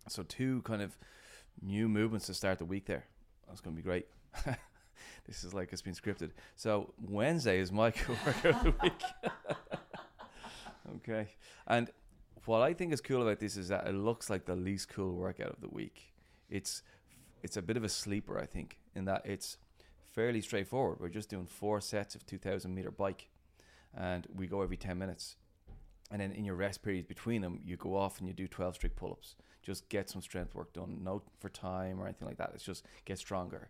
So 0.07 0.23
two 0.23 0.61
kind 0.63 0.81
of 0.81 0.97
new 1.61 1.87
movements 1.87 2.25
to 2.27 2.33
start 2.33 2.57
the 2.57 2.65
week 2.65 2.85
there. 2.85 3.05
That's 3.47 3.61
going 3.61 3.75
to 3.75 3.81
be 3.81 3.85
great. 3.85 4.07
this 5.27 5.43
is 5.43 5.53
like 5.53 5.71
it's 5.71 5.81
been 5.81 5.93
scripted. 5.93 6.31
So 6.55 6.93
Wednesday 7.01 7.59
is 7.59 7.71
my 7.71 7.91
cool 7.91 8.15
workout 8.25 8.55
of 8.55 8.63
the 8.63 8.73
week. 8.83 9.03
okay, 10.97 11.27
and 11.67 11.89
what 12.45 12.61
I 12.61 12.73
think 12.73 12.93
is 12.93 13.01
cool 13.01 13.21
about 13.21 13.39
this 13.39 13.57
is 13.57 13.67
that 13.67 13.87
it 13.87 13.93
looks 13.93 14.29
like 14.29 14.45
the 14.45 14.55
least 14.55 14.89
cool 14.89 15.13
workout 15.13 15.49
of 15.49 15.61
the 15.61 15.69
week. 15.69 16.13
It's 16.49 16.81
it's 17.43 17.57
a 17.57 17.61
bit 17.61 17.77
of 17.77 17.83
a 17.83 17.89
sleeper, 17.89 18.39
I 18.39 18.45
think, 18.45 18.79
in 18.95 19.05
that 19.05 19.25
it's 19.25 19.57
fairly 20.11 20.41
straightforward. 20.41 20.99
We're 20.99 21.09
just 21.09 21.29
doing 21.29 21.45
four 21.45 21.79
sets 21.79 22.15
of 22.15 22.25
2,000 22.25 22.73
meter 22.73 22.91
bike, 22.91 23.29
and 23.95 24.27
we 24.35 24.47
go 24.47 24.61
every 24.61 24.77
10 24.77 24.97
minutes. 24.97 25.35
And 26.11 26.19
then 26.21 26.31
in 26.31 26.43
your 26.43 26.55
rest 26.55 26.81
periods 26.81 27.07
between 27.07 27.41
them, 27.41 27.59
you 27.63 27.77
go 27.77 27.95
off 27.95 28.19
and 28.19 28.27
you 28.27 28.33
do 28.33 28.47
12 28.47 28.75
strict 28.75 28.95
pull 28.95 29.11
ups. 29.11 29.35
Just 29.61 29.87
get 29.89 30.09
some 30.09 30.21
strength 30.21 30.55
work 30.55 30.73
done. 30.73 30.99
No 31.03 31.21
for 31.39 31.49
time 31.49 31.99
or 31.99 32.05
anything 32.05 32.27
like 32.27 32.37
that. 32.37 32.51
It's 32.55 32.63
just 32.63 32.85
get 33.05 33.19
stronger. 33.19 33.69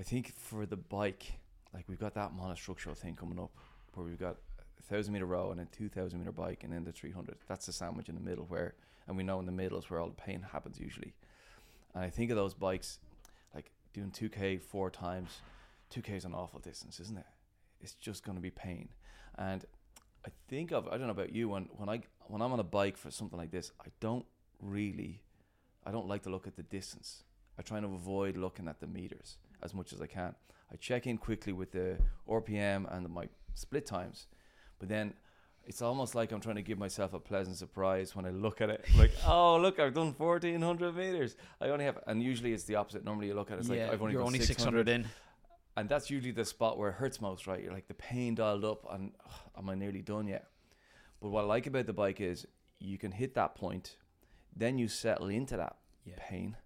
I 0.00 0.02
think 0.02 0.32
for 0.34 0.64
the 0.64 0.78
bike, 0.78 1.34
like 1.74 1.84
we've 1.86 2.00
got 2.00 2.14
that 2.14 2.32
monostructural 2.34 2.96
thing 2.96 3.16
coming 3.16 3.38
up 3.38 3.50
where 3.92 4.06
we've 4.06 4.18
got 4.18 4.36
a 4.78 4.82
thousand 4.82 5.12
meter 5.12 5.26
row 5.26 5.50
and 5.50 5.60
then 5.60 5.68
2,000 5.72 6.18
meter 6.18 6.32
bike 6.32 6.64
and 6.64 6.72
then 6.72 6.84
the 6.84 6.92
300. 6.92 7.36
That's 7.46 7.66
the 7.66 7.72
sandwich 7.72 8.08
in 8.08 8.14
the 8.14 8.20
middle 8.22 8.46
where, 8.46 8.72
and 9.06 9.14
we 9.14 9.22
know 9.22 9.38
in 9.40 9.44
the 9.44 9.52
middle 9.52 9.78
is 9.78 9.90
where 9.90 10.00
all 10.00 10.08
the 10.08 10.14
pain 10.14 10.46
happens 10.52 10.80
usually. 10.80 11.12
And 11.94 12.02
I 12.02 12.08
think 12.08 12.30
of 12.30 12.38
those 12.38 12.54
bikes 12.54 12.98
like 13.54 13.70
doing 13.92 14.10
2K 14.10 14.62
four 14.62 14.88
times. 14.88 15.42
2K 15.94 16.16
is 16.16 16.24
an 16.24 16.32
awful 16.32 16.60
distance, 16.60 16.98
isn't 16.98 17.18
it? 17.18 17.26
It's 17.82 17.92
just 17.92 18.24
going 18.24 18.38
to 18.38 18.42
be 18.42 18.50
pain. 18.50 18.88
And 19.36 19.66
I 20.26 20.30
think 20.48 20.72
of 20.72 20.88
I 20.88 20.92
don't 20.92 21.08
know 21.08 21.10
about 21.10 21.34
you 21.34 21.50
when 21.50 21.68
when 21.76 21.90
I 21.90 22.00
when 22.26 22.40
I'm 22.40 22.52
on 22.52 22.60
a 22.60 22.64
bike 22.64 22.96
for 22.96 23.10
something 23.10 23.38
like 23.38 23.50
this, 23.50 23.70
I 23.82 23.88
don't 24.00 24.24
really 24.62 25.20
I 25.84 25.90
don't 25.90 26.08
like 26.08 26.22
to 26.22 26.30
look 26.30 26.46
at 26.46 26.56
the 26.56 26.62
distance. 26.62 27.24
I 27.58 27.62
try 27.62 27.80
to 27.80 27.86
avoid 27.86 28.36
looking 28.36 28.68
at 28.68 28.80
the 28.80 28.86
meters 28.86 29.38
as 29.62 29.74
much 29.74 29.92
as 29.92 30.00
I 30.00 30.06
can. 30.06 30.34
I 30.72 30.76
check 30.76 31.06
in 31.06 31.18
quickly 31.18 31.52
with 31.52 31.72
the 31.72 31.98
RPM 32.28 32.92
and 32.94 33.08
my 33.10 33.28
split 33.54 33.86
times, 33.86 34.26
but 34.78 34.88
then 34.88 35.14
it's 35.66 35.82
almost 35.82 36.14
like 36.14 36.32
I'm 36.32 36.40
trying 36.40 36.56
to 36.56 36.62
give 36.62 36.78
myself 36.78 37.12
a 37.12 37.18
pleasant 37.18 37.56
surprise 37.56 38.16
when 38.16 38.24
I 38.24 38.30
look 38.30 38.60
at 38.60 38.70
it. 38.70 38.84
Like, 38.96 39.12
oh, 39.26 39.58
look, 39.58 39.78
I've 39.78 39.94
done 39.94 40.14
1400 40.16 40.96
meters. 40.96 41.36
I 41.60 41.68
only 41.68 41.84
have, 41.84 41.98
and 42.06 42.22
usually 42.22 42.52
it's 42.52 42.64
the 42.64 42.76
opposite. 42.76 43.04
Normally 43.04 43.28
you 43.28 43.34
look 43.34 43.50
at 43.50 43.58
it, 43.58 43.60
it's 43.60 43.68
yeah, 43.68 43.84
like 43.84 43.92
I've 43.92 44.02
only 44.02 44.14
you're 44.14 44.22
only 44.22 44.38
600 44.38 44.86
600 44.86 44.88
in. 44.88 45.06
and 45.76 45.88
that's 45.88 46.08
usually 46.10 46.32
the 46.32 46.44
spot 46.44 46.78
where 46.78 46.90
it 46.90 46.94
hurts 46.94 47.20
most, 47.20 47.46
right? 47.46 47.62
You're 47.62 47.72
like 47.72 47.88
the 47.88 47.94
pain 47.94 48.34
dialed 48.34 48.64
up, 48.64 48.86
and 48.90 49.12
am 49.56 49.68
I 49.68 49.74
nearly 49.74 50.02
done 50.02 50.26
yet? 50.28 50.46
But 51.20 51.28
what 51.28 51.42
I 51.42 51.46
like 51.46 51.66
about 51.66 51.86
the 51.86 51.92
bike 51.92 52.20
is 52.20 52.46
you 52.78 52.96
can 52.96 53.12
hit 53.12 53.34
that 53.34 53.54
point, 53.54 53.96
then 54.56 54.78
you 54.78 54.88
settle 54.88 55.28
into 55.28 55.56
that 55.56 55.76
Yeah. 56.04 56.14
pain, 56.18 56.56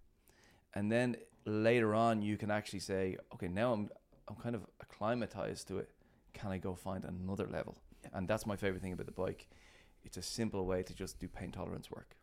and 0.75 0.91
then 0.91 1.17
later 1.47 1.95
on 1.95 2.23
you 2.23 2.37
can 2.37 2.51
actually 2.51 2.81
say, 2.81 3.17
okay, 3.35 3.49
now 3.49 3.73
I'm 3.73 3.91
I'm 4.29 4.37
kind 4.37 4.55
of 4.55 4.63
acclimatized 4.81 5.69
to 5.69 5.79
it. 5.79 5.91
Can 6.33 6.51
I 6.51 6.59
go 6.59 6.75
find 6.75 7.05
another 7.05 7.47
level? 7.47 7.77
Yeah. 8.03 8.11
And 8.15 8.27
that's 8.27 8.47
my 8.47 8.57
favorite 8.57 8.81
thing 8.83 8.93
about 8.93 9.07
the 9.07 9.13
bike. 9.13 9.49
It's 10.03 10.17
a 10.17 10.23
simple 10.23 10.65
way 10.65 10.83
to 10.83 10.95
just 10.95 11.19
do 11.19 11.29
pain 11.29 11.51
tolerance 11.51 11.91
work. 11.91 12.17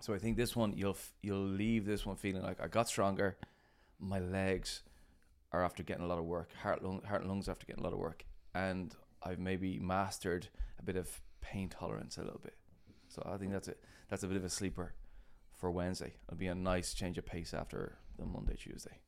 So 0.00 0.14
I 0.14 0.18
think 0.18 0.36
this 0.36 0.54
one 0.54 0.74
you'll 0.76 0.90
f- 0.90 1.12
you'll 1.22 1.38
leave 1.46 1.84
this 1.84 2.06
one 2.06 2.16
feeling 2.16 2.42
like 2.42 2.60
I 2.60 2.68
got 2.68 2.88
stronger. 2.88 3.36
My 3.98 4.20
legs 4.20 4.82
are 5.52 5.64
after 5.64 5.82
getting 5.82 6.04
a 6.04 6.06
lot 6.06 6.18
of 6.18 6.24
work. 6.24 6.50
Heart, 6.62 6.82
lung, 6.84 7.02
heart 7.02 7.22
and 7.22 7.30
lungs 7.30 7.48
after 7.48 7.66
getting 7.66 7.82
a 7.82 7.84
lot 7.84 7.92
of 7.92 7.98
work, 7.98 8.24
and 8.54 8.94
I've 9.22 9.38
maybe 9.38 9.78
mastered 9.78 10.48
a 10.78 10.82
bit 10.82 10.96
of 10.96 11.20
pain 11.40 11.68
tolerance 11.68 12.18
a 12.18 12.22
little 12.22 12.40
bit. 12.42 12.56
So 13.08 13.22
I 13.24 13.36
think 13.38 13.52
that's 13.52 13.68
it. 13.68 13.82
That's 14.08 14.22
a 14.22 14.28
bit 14.28 14.36
of 14.36 14.44
a 14.44 14.50
sleeper 14.50 14.94
for 15.56 15.70
Wednesday. 15.70 16.14
It'll 16.28 16.38
be 16.38 16.46
a 16.46 16.54
nice 16.54 16.94
change 16.94 17.18
of 17.18 17.26
pace 17.26 17.54
after 17.54 17.96
the 18.18 18.26
Monday 18.26 18.56
Tuesday. 18.56 19.00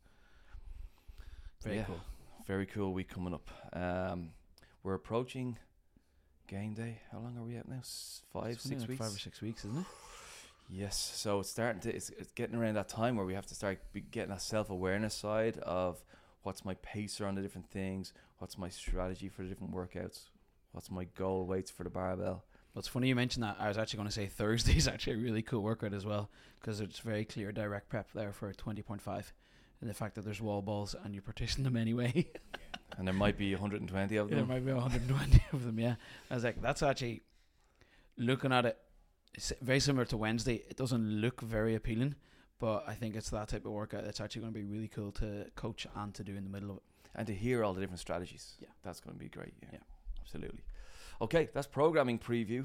Very 1.63 1.77
Yeah. 1.77 1.85
cool. 1.85 2.01
Very 2.47 2.67
cool 2.67 2.93
week 2.95 3.09
coming 3.09 3.35
up. 3.35 3.51
Um, 3.73 4.33
we're 4.83 4.95
approaching 4.95 5.59
game 6.47 6.73
day. 6.75 7.03
How 7.13 7.19
long 7.19 7.37
are 7.37 7.43
we 7.45 7.57
at 7.57 7.69
now? 7.69 7.83
Five, 8.33 8.53
It's 8.53 8.63
six 8.63 8.81
like 8.83 8.89
weeks. 8.91 9.05
Five 9.05 9.15
or 9.15 9.19
six 9.19 9.41
weeks, 9.43 9.65
isn't 9.65 9.79
it? 9.81 9.87
Yes, 10.71 10.97
so 10.99 11.41
it's 11.41 11.49
starting 11.49 11.81
to 11.83 11.95
it's, 11.95 12.11
it's 12.11 12.31
getting 12.33 12.55
around 12.55 12.75
that 12.75 12.89
time 12.89 13.17
where 13.17 13.25
we 13.25 13.33
have 13.35 13.47
to 13.47 13.55
start 13.55 13.81
be 13.93 14.03
getting 14.03 14.31
that 14.31 14.43
self 14.43 14.69
awareness 14.69 15.15
side 15.15 15.57
of 15.59 16.03
what's 16.43 16.63
my 16.65 16.75
pacer 16.75 17.27
on 17.27 17.35
the 17.35 17.41
different 17.43 17.71
things, 17.71 18.13
what's 18.39 18.59
my 18.59 18.69
strategy 18.69 19.29
for 19.31 19.43
the 19.43 19.49
different 19.49 19.73
workouts, 19.75 20.29
what's 20.73 20.91
my 20.91 21.05
goal 21.05 21.47
weights 21.47 21.71
for 21.71 21.85
the 21.85 21.91
barbell. 21.91 22.45
Well, 22.75 22.81
it's 22.81 22.89
funny 22.89 23.09
you 23.09 23.15
mentioned 23.17 23.43
that. 23.45 23.57
I 23.59 23.69
was 23.69 23.79
actually 23.79 23.97
going 23.99 24.09
to 24.09 24.15
say 24.15 24.27
Thursday 24.27 24.77
is 24.77 24.87
actually 24.95 25.15
a 25.15 25.19
really 25.19 25.43
cool 25.43 25.63
workout 25.63 25.93
as 25.95 26.05
well 26.05 26.31
because 26.61 26.81
it's 26.81 26.99
very 27.01 27.25
clear 27.25 27.51
direct 27.53 27.89
prep 27.89 28.13
there 28.13 28.33
for 28.33 28.53
20.5. 28.53 29.33
And 29.81 29.89
the 29.89 29.95
fact 29.95 30.17
that 30.17 30.25
there's 30.25 30.41
wall 30.41 30.61
balls 30.61 30.95
and 31.05 31.15
you 31.15 31.21
partition 31.23 31.63
them 31.65 31.77
anyway. 31.77 32.27
And 32.97 33.07
there 33.07 33.15
might 33.15 33.39
be 33.39 33.55
120 33.55 34.17
of 34.17 34.29
them. 34.29 34.39
there 34.39 34.47
might 34.47 34.65
be 34.67 34.73
120 34.73 35.41
of 35.53 35.65
them, 35.65 35.79
yeah. 35.79 35.95
I 36.31 36.35
was 36.35 36.43
like, 36.43 36.61
that's 36.61 36.83
actually, 36.83 37.21
looking 38.17 38.51
at 38.53 38.65
it, 38.67 38.79
it's 39.35 39.53
very 39.61 39.79
similar 39.79 40.05
to 40.07 40.17
Wednesday. 40.17 40.65
It 40.69 40.77
doesn't 40.77 41.21
look 41.21 41.41
very 41.43 41.77
appealing, 41.77 42.17
but 42.59 42.85
I 42.89 42.95
think 42.95 43.15
it's 43.15 43.31
that 43.31 43.49
type 43.49 43.67
of 43.67 43.73
workout 43.73 44.05
that's 44.05 44.21
actually 44.21 44.41
going 44.41 44.53
to 44.55 44.59
be 44.59 44.65
really 44.65 44.89
cool 44.89 45.13
to 45.13 45.47
coach 45.55 45.87
and 45.95 46.13
to 46.15 46.25
do 46.25 46.35
in 46.35 46.43
the 46.45 46.51
middle 46.51 46.71
of 46.71 46.77
it. 46.79 46.83
and 47.15 47.27
to 47.29 47.35
hear 47.35 47.63
all 47.63 47.73
the 47.73 47.81
different 47.81 48.01
strategies. 48.01 48.55
Yeah. 48.61 48.69
That's 48.83 49.01
going 49.01 49.15
to 49.15 49.21
be 49.23 49.29
great. 49.29 49.53
Yeah, 49.63 49.69
Yeah. 49.75 49.79
absolutely. 50.21 50.63
Okay, 51.21 51.49
that's 51.53 51.67
programming 51.67 52.21
preview. 52.21 52.65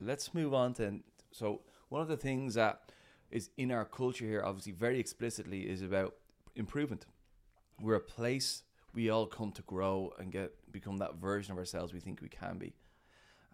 Let's 0.00 0.34
move 0.34 0.52
on 0.52 0.74
to 0.74 1.00
so 1.30 1.60
one 1.88 2.02
of 2.02 2.08
the 2.08 2.16
things 2.16 2.54
that 2.54 2.90
is 3.30 3.50
in 3.56 3.70
our 3.70 3.84
culture 3.84 4.24
here, 4.24 4.42
obviously 4.44 4.72
very 4.72 4.98
explicitly, 4.98 5.60
is 5.70 5.82
about 5.82 6.16
improvement. 6.56 7.06
We're 7.80 7.94
a 7.94 8.00
place 8.00 8.64
we 8.92 9.08
all 9.08 9.26
come 9.26 9.52
to 9.52 9.62
grow 9.62 10.12
and 10.18 10.32
get 10.32 10.52
become 10.72 10.96
that 10.98 11.14
version 11.14 11.52
of 11.52 11.58
ourselves 11.58 11.92
we 11.92 12.00
think 12.00 12.20
we 12.20 12.28
can 12.28 12.58
be. 12.58 12.74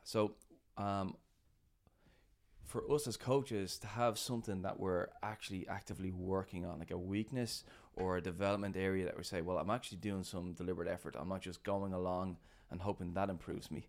So, 0.03 0.33
um, 0.79 1.17
for 2.65 2.91
us 2.91 3.07
as 3.07 3.19
coaches 3.19 3.79
to 3.81 3.87
have 3.87 4.19
something 4.19 4.63
that 4.63 4.81
we're 4.81 5.09
actually 5.23 5.69
actively 5.69 6.11
working 6.11 6.65
on, 6.65 6.79
like 6.79 6.91
a 6.91 6.99
weakness 6.99 7.65
or 7.95 8.17
a 8.17 8.23
development 8.23 8.77
area 8.79 9.05
that 9.05 9.17
we 9.17 9.25
say, 9.25 9.43
well, 9.43 9.59
I'm 9.59 9.71
actually 9.71 9.99
doing 9.99 10.23
some 10.23 10.55
deliberate 10.55 10.89
effort. 10.89 11.17
I'm 11.19 11.29
not 11.29 11.43
just 11.43 11.63
going 11.65 11.93
along 11.93 12.39
and 12.71 12.81
hoping 12.81 13.13
that 13.15 13.29
improves 13.29 13.71
me. 13.71 13.89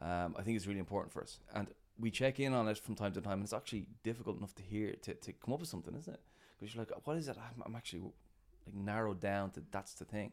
Um, 0.00 0.36
I 0.38 0.42
think 0.42 0.56
it's 0.56 0.66
really 0.66 0.78
important 0.78 1.12
for 1.12 1.22
us, 1.22 1.40
and 1.54 1.68
we 1.98 2.10
check 2.10 2.38
in 2.38 2.54
on 2.54 2.68
it 2.68 2.78
from 2.78 2.94
time 2.94 3.12
to 3.12 3.20
time. 3.20 3.34
And 3.34 3.42
it's 3.42 3.52
actually 3.52 3.86
difficult 4.04 4.38
enough 4.38 4.54
to 4.56 4.62
hear 4.62 4.92
to, 5.02 5.14
to 5.14 5.32
come 5.32 5.54
up 5.54 5.60
with 5.60 5.68
something, 5.68 5.94
isn't 5.94 6.12
it? 6.12 6.20
Because 6.58 6.74
you're 6.74 6.84
like, 6.84 7.06
what 7.06 7.16
is 7.16 7.28
it? 7.28 7.36
I'm, 7.36 7.62
I'm 7.66 7.74
actually 7.74 8.02
like 8.02 8.74
narrowed 8.74 9.20
down 9.20 9.50
to 9.52 9.62
that's 9.70 9.94
the 9.94 10.04
thing. 10.04 10.32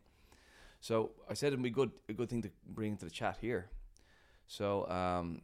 So 0.79 1.11
I 1.29 1.33
said 1.33 1.47
it'd 1.47 1.63
be 1.63 1.69
good 1.69 1.91
a 2.09 2.13
good 2.13 2.29
thing 2.29 2.41
to 2.43 2.51
bring 2.67 2.91
into 2.91 3.05
the 3.05 3.11
chat 3.11 3.37
here. 3.41 3.69
So 4.47 4.87
um, 4.89 5.41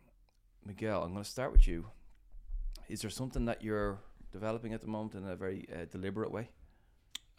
Miguel, 0.65 1.03
I'm 1.03 1.13
going 1.13 1.23
to 1.23 1.29
start 1.29 1.51
with 1.51 1.67
you. 1.67 1.87
Is 2.87 3.01
there 3.01 3.09
something 3.09 3.45
that 3.45 3.63
you're 3.63 3.99
developing 4.31 4.73
at 4.73 4.81
the 4.81 4.87
moment 4.87 5.15
in 5.15 5.27
a 5.27 5.35
very 5.35 5.67
uh, 5.73 5.85
deliberate 5.89 6.31
way? 6.31 6.49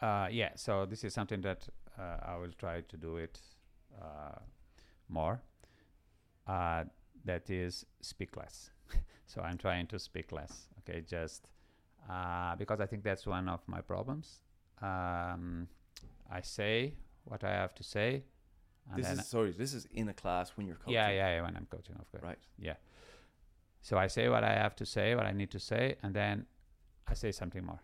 Uh, 0.01 0.27
yeah, 0.31 0.51
so 0.57 0.85
this 0.85 1.05
is 1.05 1.15
something 1.15 1.41
that 1.43 1.69
uh, 1.99 2.17
I 2.23 2.37
will 2.37 2.53
try 2.59 2.81
to 2.81 2.97
do 2.97 3.19
it 3.19 3.39
uh, 4.01 4.41
more. 5.09 5.43
Uh, 6.47 6.85
that 7.25 7.49
is 7.51 7.87
speak 8.01 8.37
less. 8.37 8.71
so 9.27 9.41
I'm 9.43 9.59
trying 9.59 9.87
to 9.89 9.99
speak 9.99 10.33
less. 10.33 10.69
Okay, 10.81 11.03
just 11.09 11.49
uh, 12.11 12.57
because 12.57 12.81
I 12.81 12.87
think 12.87 13.05
that's 13.05 13.27
one 13.27 13.49
of 13.49 13.61
my 13.67 13.81
problems. 13.81 14.41
Um, 14.81 15.69
I 16.31 16.41
say 16.41 16.95
what 17.25 17.45
I 17.45 17.51
have 17.53 17.75
to 17.77 17.85
say. 17.85 18.25
and 18.91 18.99
This 19.03 19.11
is 19.11 19.27
sorry. 19.29 19.53
This 19.53 19.73
is 19.75 19.87
in 19.93 20.09
a 20.09 20.15
class 20.15 20.51
when 20.57 20.67
you're 20.67 20.77
coaching. 20.77 20.95
yeah, 20.95 21.11
yeah, 21.11 21.37
yeah, 21.37 21.43
when 21.43 21.57
I'm 21.57 21.67
coaching, 21.71 21.95
of 22.01 22.11
course. 22.11 22.23
Right. 22.25 22.39
Yeah. 22.59 22.75
So 23.81 23.97
I 23.99 24.09
say 24.09 24.29
what 24.29 24.45
I 24.45 24.55
have 24.55 24.75
to 24.77 24.87
say, 24.87 25.15
what 25.15 25.27
I 25.27 25.33
need 25.33 25.51
to 25.53 25.59
say, 25.61 25.97
and 26.03 26.15
then 26.15 26.47
I 27.07 27.15
say 27.15 27.33
something 27.33 27.65
more. 27.65 27.81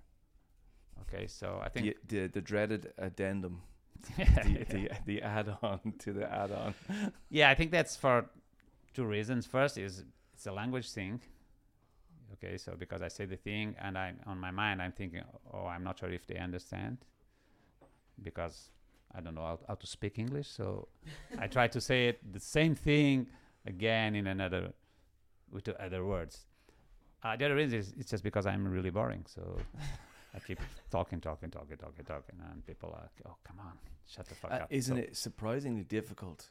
Okay, 1.02 1.26
so 1.28 1.60
I 1.62 1.68
think 1.68 1.86
The, 2.08 2.20
the 2.22 2.26
the 2.28 2.40
dreaded 2.40 2.92
addendum, 2.98 3.62
the, 4.16 4.64
the 4.70 4.90
the 5.06 5.22
add-on 5.22 5.94
to 6.00 6.12
the 6.12 6.26
add-on. 6.32 6.74
yeah, 7.30 7.48
I 7.50 7.54
think 7.54 7.70
that's 7.70 7.96
for 7.96 8.26
two 8.94 9.04
reasons. 9.04 9.46
First 9.46 9.78
is 9.78 10.04
it's 10.34 10.46
a 10.46 10.52
language 10.52 10.90
thing. 10.90 11.20
Okay, 12.34 12.56
so 12.58 12.74
because 12.78 13.00
I 13.02 13.08
say 13.08 13.24
the 13.24 13.36
thing 13.36 13.74
and 13.80 13.96
I 13.98 14.12
on 14.26 14.38
my 14.38 14.50
mind 14.50 14.80
I'm 14.82 14.92
thinking, 14.92 15.22
oh, 15.52 15.66
I'm 15.66 15.82
not 15.84 15.98
sure 15.98 16.10
if 16.10 16.26
they 16.26 16.36
understand 16.38 16.98
because 18.22 18.70
I 19.14 19.20
don't 19.20 19.34
know 19.34 19.42
how, 19.42 19.58
how 19.66 19.74
to 19.74 19.86
speak 19.86 20.18
English. 20.18 20.48
So 20.48 20.88
I 21.38 21.46
try 21.46 21.68
to 21.68 21.80
say 21.80 22.08
it 22.08 22.32
the 22.32 22.40
same 22.40 22.74
thing 22.74 23.26
again 23.66 24.14
in 24.14 24.26
another 24.26 24.72
with 25.50 25.64
the 25.64 25.82
other 25.82 26.04
words. 26.04 26.44
Uh, 27.22 27.34
the 27.36 27.46
other 27.46 27.54
reason 27.56 27.78
is 27.78 27.94
it's 27.98 28.10
just 28.10 28.22
because 28.22 28.46
I'm 28.46 28.66
really 28.68 28.90
boring. 28.90 29.24
So 29.26 29.56
I 30.34 30.38
keep 30.40 30.60
talking, 30.90 31.20
talking, 31.20 31.50
talking, 31.50 31.76
talking, 31.78 32.04
talking, 32.04 32.36
and 32.52 32.64
people 32.66 32.90
are 32.90 33.00
like, 33.02 33.26
oh, 33.26 33.36
come 33.44 33.58
on, 33.60 33.72
shut 34.06 34.26
the 34.28 34.34
fuck 34.34 34.50
Uh, 34.52 34.54
up. 34.54 34.66
isn't 34.70 34.96
So- 34.96 35.02
it 35.02 35.16
surprisingly 35.16 35.84
difficult 35.84 36.50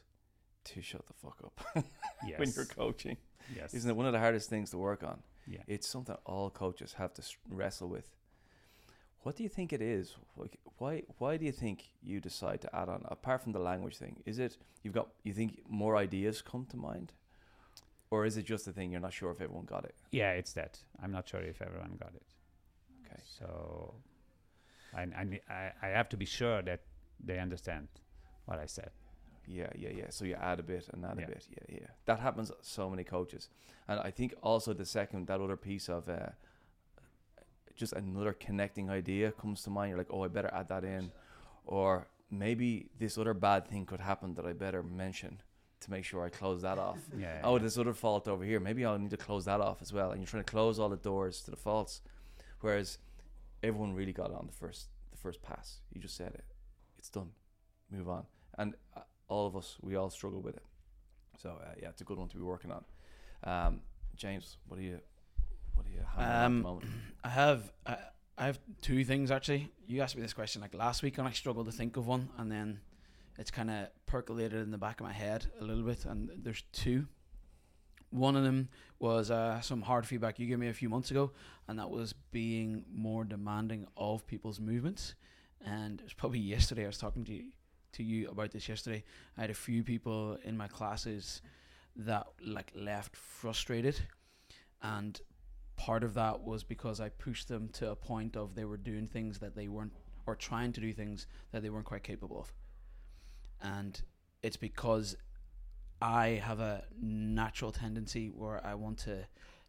to 0.64 0.82
shut 0.82 1.06
the 1.06 1.14
fuck 1.14 1.38
up 1.44 1.84
Yes. 2.26 2.38
when 2.38 2.52
you're 2.54 2.64
coaching? 2.66 3.16
yes. 3.54 3.74
Isn't 3.74 3.90
it 3.90 3.96
one 3.96 4.06
of 4.06 4.12
the 4.12 4.18
hardest 4.18 4.50
things 4.50 4.70
to 4.70 4.78
work 4.78 5.02
on? 5.02 5.22
Yeah. 5.46 5.62
It's 5.66 5.88
something 5.88 6.16
all 6.26 6.50
coaches 6.50 6.94
have 6.94 7.14
to 7.14 7.22
wrestle 7.48 7.88
with. 7.88 8.04
What 9.22 9.36
do 9.36 9.42
you 9.42 9.48
think 9.48 9.72
it 9.72 9.82
is? 9.82 10.14
Like, 10.36 10.58
why 10.78 11.02
why 11.18 11.36
do 11.38 11.44
you 11.44 11.52
think 11.52 11.84
you 12.02 12.20
decide 12.20 12.60
to 12.62 12.74
add 12.76 12.88
on 12.88 13.02
apart 13.06 13.42
from 13.42 13.52
the 13.52 13.58
language 13.58 13.96
thing? 13.96 14.22
Is 14.26 14.38
it 14.38 14.56
you've 14.82 14.94
got 14.94 15.08
you 15.24 15.32
think 15.32 15.62
more 15.68 15.96
ideas 15.96 16.40
come 16.42 16.66
to 16.70 16.76
mind, 16.76 17.12
or 18.10 18.24
is 18.26 18.36
it 18.36 18.44
just 18.44 18.68
a 18.68 18.72
thing 18.72 18.92
you're 18.92 19.00
not 19.00 19.12
sure 19.12 19.30
if 19.32 19.40
everyone 19.40 19.64
got 19.66 19.84
it? 19.84 19.94
Yeah, 20.12 20.32
it's 20.32 20.52
that. 20.52 20.78
I'm 21.02 21.10
not 21.10 21.28
sure 21.28 21.40
if 21.40 21.60
everyone 21.60 21.96
got 21.98 22.12
it. 22.14 22.26
Okay. 23.06 23.20
So 23.38 23.94
I 24.94 25.02
I 25.02 25.40
I, 25.50 25.72
I 25.82 25.86
have 25.88 26.08
to 26.10 26.16
be 26.16 26.24
sure 26.26 26.62
that 26.62 26.80
they 27.24 27.38
understand 27.38 27.88
what 28.44 28.58
I 28.58 28.66
said. 28.66 28.90
Yeah, 29.50 29.70
yeah, 29.74 29.90
yeah. 29.96 30.06
So 30.10 30.24
you 30.26 30.34
add 30.34 30.60
a 30.60 30.62
bit 30.62 30.88
and 30.92 31.04
add 31.04 31.16
Yeah. 31.18 31.24
a 31.24 31.28
bit. 31.28 31.46
Yeah, 31.50 31.76
yeah. 31.80 31.86
That 32.04 32.20
happens 32.20 32.52
so 32.60 32.90
many 32.90 33.02
coaches. 33.04 33.48
And 33.88 33.98
I 34.00 34.10
think 34.10 34.34
also 34.42 34.74
the 34.74 34.84
second, 34.84 35.26
that 35.28 35.40
other 35.40 35.56
piece 35.56 35.88
of 35.88 36.08
uh, 36.08 36.30
just 37.74 37.92
another 37.94 38.32
connecting 38.34 38.90
idea 38.90 39.32
comes 39.32 39.62
to 39.62 39.70
mind. 39.70 39.90
You're 39.90 39.98
like, 39.98 40.10
oh, 40.10 40.24
I 40.24 40.28
better 40.28 40.50
add 40.52 40.68
that 40.68 40.84
in. 40.84 41.10
Or 41.64 42.08
maybe 42.30 42.90
this 42.98 43.16
other 43.16 43.34
bad 43.34 43.66
thing 43.66 43.86
could 43.86 44.00
happen 44.00 44.34
that 44.34 44.44
I 44.44 44.52
better 44.52 44.82
mention 44.82 45.40
to 45.80 45.90
make 45.90 46.04
sure 46.04 46.24
I 46.24 46.28
close 46.28 46.62
that 46.62 46.78
off. 46.78 46.98
Yeah. 47.18 47.40
oh, 47.44 47.56
yeah. 47.56 47.62
this 47.62 47.78
other 47.78 47.94
fault 47.94 48.28
over 48.28 48.44
here. 48.44 48.60
Maybe 48.60 48.84
I'll 48.84 48.98
need 48.98 49.10
to 49.10 49.16
close 49.16 49.44
that 49.46 49.60
off 49.60 49.80
as 49.80 49.92
well. 49.92 50.10
And 50.10 50.20
you're 50.20 50.26
trying 50.26 50.44
to 50.44 50.50
close 50.50 50.78
all 50.78 50.88
the 50.88 50.96
doors 50.96 51.40
to 51.42 51.50
the 51.50 51.56
faults, 51.56 52.02
whereas 52.60 52.98
everyone 53.62 53.94
really 53.94 54.12
got 54.12 54.32
on 54.32 54.46
the 54.46 54.52
first 54.52 54.88
the 55.10 55.16
first 55.16 55.40
pass. 55.42 55.78
You 55.94 56.00
just 56.00 56.16
said 56.16 56.34
it. 56.34 56.44
It's 56.98 57.08
done. 57.08 57.30
Move 57.90 58.08
on. 58.08 58.24
And 58.58 58.74
uh, 58.96 59.00
all 59.28 59.46
of 59.46 59.56
us, 59.56 59.76
we 59.82 59.96
all 59.96 60.10
struggle 60.10 60.40
with 60.40 60.56
it. 60.56 60.62
So 61.38 61.50
uh, 61.50 61.74
yeah, 61.80 61.88
it's 61.88 62.00
a 62.00 62.04
good 62.04 62.18
one 62.18 62.28
to 62.28 62.36
be 62.36 62.42
working 62.42 62.70
on. 62.72 62.84
Um, 63.44 63.80
James, 64.16 64.56
what 64.66 64.78
are 64.78 64.82
you 64.82 64.98
what 65.74 65.86
do 65.86 65.92
you 65.92 66.00
have 66.14 66.18
at 66.20 66.38
the 66.40 66.46
Um, 66.46 66.62
moment? 66.62 66.86
I 67.24 67.28
have 67.28 67.72
I, 67.86 67.96
I 68.36 68.46
have 68.46 68.58
two 68.80 69.04
things 69.04 69.30
actually. 69.30 69.70
You 69.86 70.00
asked 70.02 70.16
me 70.16 70.22
this 70.22 70.32
question 70.34 70.60
like 70.60 70.74
last 70.74 71.02
week, 71.02 71.18
and 71.18 71.28
I 71.28 71.30
struggled 71.32 71.66
to 71.66 71.72
think 71.72 71.96
of 71.96 72.06
one, 72.06 72.28
and 72.38 72.50
then 72.50 72.80
it's 73.38 73.50
kind 73.52 73.70
of 73.70 73.88
percolated 74.06 74.60
in 74.62 74.70
the 74.72 74.78
back 74.78 75.00
of 75.00 75.06
my 75.06 75.12
head 75.12 75.46
a 75.60 75.64
little 75.64 75.84
bit. 75.84 76.04
And 76.04 76.30
there's 76.36 76.62
two. 76.72 77.06
One 78.10 78.36
of 78.36 78.42
them 78.42 78.70
was 78.98 79.30
uh, 79.30 79.60
some 79.60 79.82
hard 79.82 80.06
feedback 80.06 80.38
you 80.38 80.46
gave 80.46 80.58
me 80.58 80.68
a 80.68 80.72
few 80.72 80.88
months 80.88 81.10
ago, 81.10 81.30
and 81.68 81.78
that 81.78 81.90
was 81.90 82.14
being 82.32 82.84
more 82.92 83.22
demanding 83.22 83.86
of 83.96 84.26
people's 84.26 84.58
movements. 84.58 85.14
And 85.64 86.00
it 86.00 86.04
was 86.04 86.14
probably 86.14 86.38
yesterday 86.54 86.84
I 86.84 86.86
was 86.86 86.98
talking 86.98 87.24
to 87.26 87.32
you, 87.32 87.44
to 87.92 88.02
you 88.02 88.28
about 88.28 88.52
this 88.52 88.68
yesterday. 88.68 89.04
I 89.36 89.42
had 89.42 89.50
a 89.50 89.54
few 89.54 89.82
people 89.82 90.38
in 90.44 90.56
my 90.56 90.68
classes 90.68 91.42
that 91.96 92.26
like 92.44 92.72
left 92.74 93.16
frustrated, 93.16 94.00
and 94.82 95.20
part 95.76 96.04
of 96.04 96.14
that 96.14 96.40
was 96.42 96.64
because 96.64 97.00
I 97.00 97.08
pushed 97.08 97.48
them 97.48 97.68
to 97.74 97.90
a 97.90 97.96
point 97.96 98.36
of 98.36 98.54
they 98.54 98.64
were 98.64 98.76
doing 98.76 99.06
things 99.06 99.38
that 99.38 99.54
they 99.54 99.68
weren't 99.68 99.92
or 100.26 100.34
trying 100.34 100.72
to 100.72 100.80
do 100.80 100.92
things 100.92 101.26
that 101.52 101.62
they 101.62 101.70
weren't 101.70 101.86
quite 101.86 102.02
capable 102.02 102.40
of. 102.40 102.52
And 103.62 104.00
it's 104.42 104.58
because 104.58 105.16
I 106.00 106.40
have 106.44 106.60
a 106.60 106.84
natural 107.00 107.72
tendency 107.72 108.28
where 108.28 108.64
I 108.64 108.74
want 108.74 108.98
to 108.98 109.26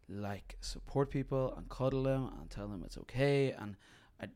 like 0.10 0.58
support 0.62 1.12
people 1.12 1.54
and 1.56 1.70
cuddle 1.70 2.04
them 2.04 2.32
and 2.40 2.50
tell 2.50 2.68
them 2.68 2.84
it's 2.86 2.98
okay 2.98 3.52
and 3.52 3.76
I 4.20 4.28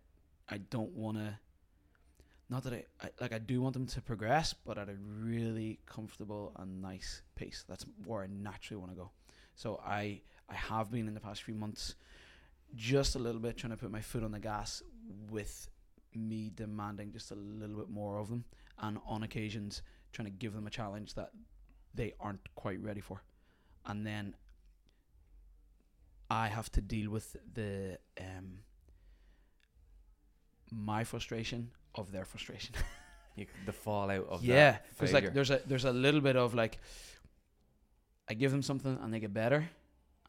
I 0.48 0.58
don't 0.58 0.92
want 0.92 1.18
to 1.18 1.38
not 2.50 2.64
that 2.64 2.74
I, 2.74 2.86
I 3.02 3.10
like 3.20 3.34
I 3.34 3.40
do 3.40 3.62
want 3.62 3.74
them 3.74 3.88
to 3.88 4.02
progress 4.02 4.54
but 4.54 4.78
at 4.78 4.90
a 4.90 4.96
really 5.22 5.80
comfortable 5.86 6.52
and 6.58 6.82
nice 6.82 7.22
pace. 7.36 7.64
That's 7.68 7.86
where 8.06 8.24
I 8.24 8.28
naturally 8.28 8.80
want 8.80 8.92
to 8.92 8.98
go. 8.98 9.12
So 9.56 9.82
I 9.86 10.22
I 10.50 10.56
have 10.56 10.92
been 10.92 11.08
in 11.08 11.14
the 11.14 11.20
past 11.20 11.44
few 11.44 11.56
months 11.56 11.96
just 12.76 13.16
a 13.16 13.20
little 13.20 13.42
bit 13.42 13.58
trying 13.58 13.72
to 13.72 13.78
put 13.78 13.92
my 13.92 14.02
foot 14.02 14.24
on 14.24 14.32
the 14.32 14.40
gas 14.40 14.82
with 15.30 15.70
me 16.16 16.52
demanding 16.54 17.12
just 17.12 17.32
a 17.32 17.36
little 17.36 17.76
bit 17.76 17.90
more 17.90 18.20
of 18.20 18.30
them 18.30 18.46
and 18.80 18.98
on 19.08 19.24
occasions 19.24 19.82
trying 20.12 20.26
to 20.26 20.32
give 20.32 20.54
them 20.54 20.68
a 20.68 20.70
challenge 20.70 21.14
that 21.16 21.32
they 21.94 22.14
aren't 22.20 22.54
quite 22.56 22.82
ready 22.82 23.02
for. 23.02 23.24
And 23.86 24.06
then 24.06 24.36
I 26.30 26.48
have 26.48 26.72
to 26.74 26.82
deal 26.82 27.12
with 27.12 27.36
the 27.54 28.00
um 28.20 28.60
my 30.72 31.04
frustration 31.04 31.70
of 31.96 32.12
their 32.12 32.26
frustration. 32.26 32.76
You, 33.36 33.48
the 33.66 33.74
fallout 33.74 34.28
of 34.30 34.44
yeah, 34.44 34.78
because 34.92 35.12
like 35.12 35.34
there's 35.34 35.50
a 35.50 35.60
there's 35.66 35.86
a 35.86 35.92
little 35.92 36.22
bit 36.22 36.36
of 36.36 36.54
like 36.54 36.78
I 38.30 38.36
give 38.36 38.52
them 38.52 38.62
something 38.62 38.96
and 39.02 39.12
they 39.12 39.20
get 39.20 39.34
better, 39.34 39.68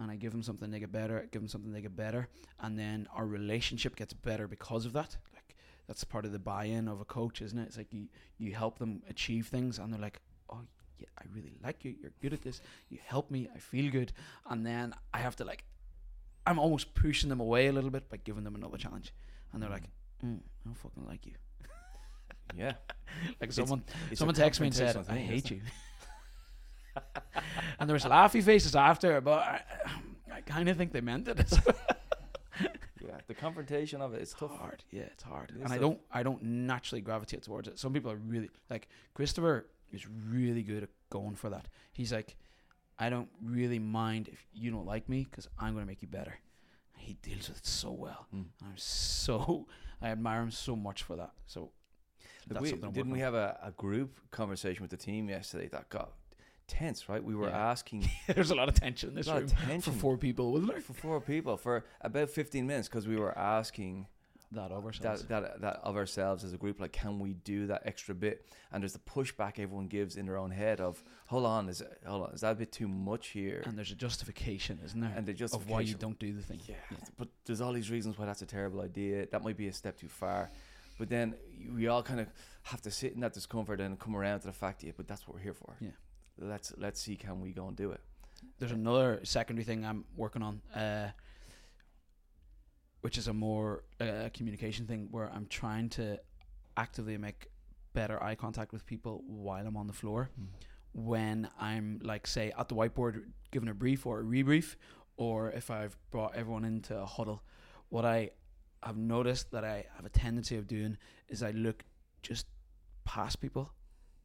and 0.01 0.11
I 0.11 0.17
give 0.17 0.33
them 0.33 0.43
something 0.43 0.71
they 0.71 0.81
get 0.81 0.91
better, 0.91 1.19
I 1.19 1.27
give 1.27 1.43
them 1.43 1.49
something 1.49 1.71
they 1.71 1.83
get 1.83 1.95
better, 1.95 2.29
and 2.61 2.79
then 2.79 3.07
our 3.15 3.27
relationship 3.27 3.97
gets 3.97 4.15
better 4.15 4.49
because 4.49 4.87
of 4.87 4.95
that. 4.95 5.19
Like 5.35 5.55
that's 5.87 6.03
part 6.03 6.25
of 6.25 6.33
the 6.33 6.38
buy-in 6.38 6.88
of 6.88 7.03
a 7.03 7.05
coach, 7.05 7.43
isn't 7.43 7.59
it? 7.59 7.67
It's 7.67 7.77
like 7.77 7.93
you 7.93 8.09
you 8.38 8.55
help 8.55 8.79
them 8.79 9.03
achieve 9.09 9.49
things, 9.49 9.79
and 9.79 9.93
they're 9.93 10.01
like, 10.01 10.21
oh 10.49 10.62
yeah, 10.99 11.09
I 11.19 11.25
really 11.35 11.59
like 11.62 11.85
you. 11.85 11.95
You're 12.01 12.12
good 12.23 12.33
at 12.33 12.41
this. 12.41 12.62
You 12.88 12.99
help 13.05 13.31
me. 13.31 13.49
I 13.55 13.59
feel 13.59 13.91
good, 13.93 14.12
and 14.49 14.65
then 14.65 14.95
I 15.12 15.19
have 15.19 15.37
to 15.37 15.45
like, 15.45 15.65
I'm 16.47 16.59
almost 16.59 16.95
pushing 16.95 17.29
them 17.29 17.41
away 17.41 17.67
a 17.67 17.73
little 17.73 17.91
bit 17.91 18.09
by 18.09 18.17
giving 18.17 18.45
them 18.45 18.55
another 18.55 18.79
challenge, 18.79 19.12
and 19.53 19.62
they're 19.62 19.71
like, 19.71 19.91
mm, 20.25 20.38
I 20.38 20.65
don't 20.65 20.75
fucking 20.75 21.07
like 21.07 21.27
you. 21.27 21.33
Yeah. 22.57 22.75
Like 23.41 23.53
someone 23.53 23.85
It's 24.11 24.19
Someone 24.19 24.35
texted 24.35 24.61
me 24.61 24.67
and 24.67 24.75
said, 24.75 24.97
"I 25.09 25.17
hate 25.19 25.49
you," 25.51 25.61
and 27.79 27.89
there 27.89 27.95
was 27.95 28.05
laughy 28.05 28.43
faces 28.43 28.75
after, 28.75 29.21
but 29.21 29.39
I, 29.39 29.61
I 30.33 30.41
kind 30.41 30.69
of 30.69 30.77
think 30.77 30.93
they 30.93 31.01
meant 31.01 31.29
it. 31.29 31.53
Yeah, 33.07 33.19
the 33.27 33.35
confrontation 33.35 34.01
of 34.01 34.15
it, 34.15 34.23
it's 34.23 34.33
tough. 34.33 34.57
hard, 34.57 34.83
yeah, 34.91 35.03
it's 35.03 35.23
hard, 35.23 35.51
It 35.51 35.57
is 35.57 35.63
and 35.65 35.73
I 35.73 35.79
don't, 35.79 36.01
I 36.11 36.23
don't 36.23 36.43
naturally 36.43 37.03
gravitate 37.03 37.43
towards 37.43 37.69
it. 37.69 37.79
Some 37.79 37.93
people 37.93 38.11
are 38.11 38.17
really 38.17 38.49
like 38.71 38.89
Christopher 39.13 39.67
is 39.93 40.07
really 40.09 40.63
good 40.63 40.85
at 40.85 40.89
going 41.11 41.35
for 41.35 41.51
that. 41.51 41.69
He's 41.93 42.13
like, 42.13 42.37
I 42.99 43.11
don't 43.11 43.29
really 43.43 43.79
mind 43.79 44.29
if 44.29 44.47
you 44.53 44.71
don't 44.71 44.87
like 44.87 45.09
me 45.09 45.27
because 45.29 45.49
I'm 45.59 45.75
going 45.75 45.85
to 45.85 45.87
make 45.87 46.03
you 46.03 46.09
better. 46.09 46.35
He 46.97 47.15
deals 47.23 47.49
with 47.49 47.59
it 47.59 47.67
so 47.67 47.91
well. 47.91 48.27
Mm. 48.35 48.47
I'm 48.63 48.77
so, 48.77 49.67
I 50.01 50.09
admire 50.09 50.41
him 50.41 50.51
so 50.51 50.75
much 50.75 51.03
for 51.03 51.17
that. 51.17 51.33
So 51.47 51.73
that's 52.49 52.63
we, 52.63 52.71
something 52.71 52.89
I'm 52.89 52.93
didn't 52.95 53.13
we 53.13 53.21
have 53.21 53.35
a, 53.35 53.59
a 53.63 53.71
group 53.73 54.19
conversation 54.31 54.83
with 54.83 54.91
the 54.91 54.97
team 54.97 55.29
yesterday 55.29 55.69
that 55.69 55.89
got 55.89 56.13
tense, 56.67 57.09
right? 57.09 57.23
We 57.23 57.35
were 57.35 57.49
Yeah. 57.49 57.71
asking. 57.71 58.09
There's 58.27 58.51
a 58.51 58.55
lot 58.55 58.69
of 58.69 58.75
tension 58.75 59.11
in 59.11 59.15
this 59.15 59.27
a 59.27 59.31
lot 59.31 59.37
room 59.43 59.45
of 59.51 59.59
tension 59.59 59.93
for 59.93 59.99
four 59.99 60.17
people, 60.17 60.53
wasn't 60.53 60.71
there? 60.73 60.81
for 60.81 60.95
four 60.95 61.21
people 61.21 61.57
for 61.57 61.85
about 62.01 62.31
15 62.31 62.67
minutes 62.67 62.89
because 62.89 63.07
we 63.07 63.17
were 63.17 63.37
asking 63.37 64.07
That 64.53 64.71
of 64.71 64.85
ourselves. 64.85 65.23
that, 65.25 65.43
that 65.43 65.61
that 65.61 65.81
of 65.83 65.97
ourselves 65.97 66.45
as 66.45 66.53
a 66.53 66.57
group 66.57 66.81
like 66.81 66.93
can 66.93 67.19
we 67.19 67.35
do 67.35 67.67
that 67.67 67.83
extra 67.85 68.15
bit 68.15 68.47
and 68.71 68.83
there's 68.83 68.93
the 68.93 68.99
pushback 69.01 69.59
everyone 69.59 69.89
gives 69.89 70.17
in 70.17 70.27
their 70.27 70.39
own 70.39 70.53
head 70.53 70.81
of 70.81 71.03
hold 71.27 71.45
on 71.45 71.69
is 71.69 71.81
it, 71.81 72.01
hold 72.07 72.23
on 72.29 72.33
is 72.35 72.41
that 72.43 72.53
a 72.53 72.55
bit 72.55 72.71
too 72.71 72.87
much 72.89 73.29
here 73.29 73.63
and 73.67 73.77
there's 73.77 73.91
a 73.91 73.97
justification, 73.97 74.79
isn't 74.85 75.01
there, 75.01 75.13
and 75.17 75.27
the 75.27 75.33
justification 75.35 75.71
of 75.73 75.75
why 75.75 75.81
you 75.81 75.95
don't 75.95 76.19
do 76.19 76.33
the 76.33 76.43
thing. 76.43 76.61
yeah, 76.67 76.77
but 77.19 77.29
there's 77.47 77.61
all 77.61 77.73
these 77.73 77.91
reasons 77.91 78.17
why 78.17 78.25
that's 78.27 78.43
a 78.43 78.47
terrible 78.47 78.81
idea 78.81 79.27
that 79.33 79.43
might 79.43 79.57
be 79.57 79.67
a 79.69 79.73
step 79.73 79.99
too 79.99 80.09
far 80.09 80.51
but 80.99 81.09
then 81.09 81.35
we 81.75 81.87
all 81.89 82.03
kind 82.03 82.21
of 82.21 82.27
have 82.63 82.81
to 82.83 82.91
sit 82.91 83.13
in 83.15 83.21
that 83.21 83.33
discomfort 83.35 83.81
and 83.81 83.99
come 83.99 84.15
around 84.17 84.41
to 84.41 84.47
the 84.47 84.53
fact 84.53 84.83
yeah 84.85 84.93
but 84.97 85.07
that's 85.09 85.27
what 85.27 85.35
we're 85.37 85.43
here 85.43 85.55
for 85.55 85.77
Yeah. 85.81 85.91
let's 86.39 86.73
let's 86.79 87.01
see 87.01 87.17
can 87.17 87.41
we 87.41 87.53
go 87.53 87.67
and 87.69 87.77
do 87.77 87.91
it 87.93 88.01
There's 88.59 88.73
another 88.73 89.21
secondary 89.25 89.65
thing 89.65 89.85
I'm 89.85 90.05
working 90.17 90.43
on, 90.43 90.61
uh, 90.75 91.11
which 93.01 93.19
is 93.19 93.29
a 93.29 93.33
more 93.33 93.85
uh, 94.01 94.29
communication 94.33 94.87
thing 94.87 95.09
where 95.11 95.31
I'm 95.35 95.47
trying 95.47 95.89
to 95.91 96.19
actively 96.77 97.17
make 97.19 97.49
better 97.93 98.23
eye 98.23 98.35
contact 98.35 98.73
with 98.73 98.85
people 98.87 99.23
while 99.27 99.67
I'm 99.67 99.77
on 99.77 99.87
the 99.87 99.93
floor. 99.93 100.31
When 100.93 101.49
I'm 101.61 102.01
like, 102.03 102.27
say, 102.27 102.53
at 102.59 102.69
the 102.69 102.75
whiteboard 102.75 103.25
giving 103.51 103.69
a 103.69 103.75
brief 103.75 104.07
or 104.07 104.21
a 104.21 104.25
rebrief, 104.25 104.77
or 105.17 105.51
if 105.51 105.71
I've 105.71 105.97
brought 106.11 106.35
everyone 106.35 106.65
into 106.65 106.97
a 106.99 107.07
huddle, 107.07 107.43
what 107.91 108.05
I 108.05 108.31
have 108.87 108.97
noticed 108.97 109.51
that 109.53 109.64
I 109.64 109.87
have 109.97 110.05
a 110.05 110.11
tendency 110.11 110.57
of 110.57 110.66
doing 110.66 110.97
is 111.29 111.42
I 111.42 111.51
look 111.53 111.85
just 112.23 112.47
past 113.05 113.40
people, 113.40 113.73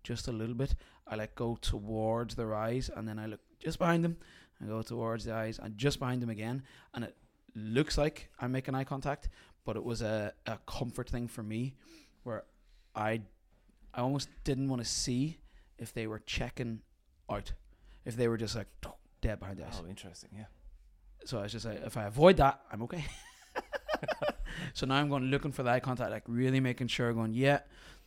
just 0.04 0.28
a 0.28 0.32
little 0.32 0.56
bit. 0.56 0.76
I 1.08 1.16
like 1.16 1.36
go 1.36 1.58
towards 1.62 2.36
their 2.36 2.54
eyes, 2.54 2.90
and 2.96 3.08
then 3.08 3.20
I 3.20 3.26
look 3.26 3.42
just 3.60 3.80
behind 3.80 4.04
them. 4.04 4.18
I 4.62 4.66
go 4.66 4.82
towards 4.82 5.26
the 5.26 5.34
eyes, 5.34 5.60
and 5.60 5.78
just 5.78 6.00
behind 6.00 6.22
them 6.22 6.30
again, 6.30 6.64
and 6.94 7.04
it 7.06 7.16
looks 7.56 7.98
like 7.98 8.30
I'm 8.40 8.52
making 8.52 8.76
eye 8.76 8.84
contact, 8.84 9.30
but 9.66 9.76
it 9.76 9.84
was 9.84 10.02
a, 10.02 10.34
a 10.46 10.58
comfort 10.68 11.10
thing 11.10 11.28
for 11.28 11.44
me, 11.44 11.76
where 12.24 12.44
I 12.96 13.22
I 13.94 14.02
almost 14.02 14.30
didn't 14.44 14.70
want 14.70 14.82
to 14.84 14.88
see 14.88 15.38
if 15.78 15.94
they 15.94 16.06
were 16.08 16.20
checking 16.20 16.82
out, 17.30 17.54
if 18.06 18.16
they 18.16 18.28
were 18.28 18.38
just 18.38 18.56
like 18.56 18.68
dead 19.22 19.40
behind 19.40 19.58
the 19.58 19.66
eyes. 19.66 19.82
oh 19.84 19.88
interesting 19.88 20.30
yeah 20.34 20.46
So 21.26 21.40
I 21.40 21.44
was 21.44 21.52
just 21.52 21.66
like, 21.66 21.82
if 21.86 21.98
I 21.98 22.04
avoid 22.04 22.38
that, 22.38 22.62
I'm 22.72 22.82
okay. 22.84 23.06
so 24.74 24.86
now 24.86 24.96
I'm 24.96 25.10
going 25.10 25.26
looking 25.26 25.52
for 25.52 25.64
the 25.64 25.70
eye 25.70 25.80
contact, 25.80 26.12
like 26.12 26.24
really 26.28 26.60
making 26.60 26.88
sure, 26.88 27.14
going, 27.14 27.34
yeah, 27.34 27.60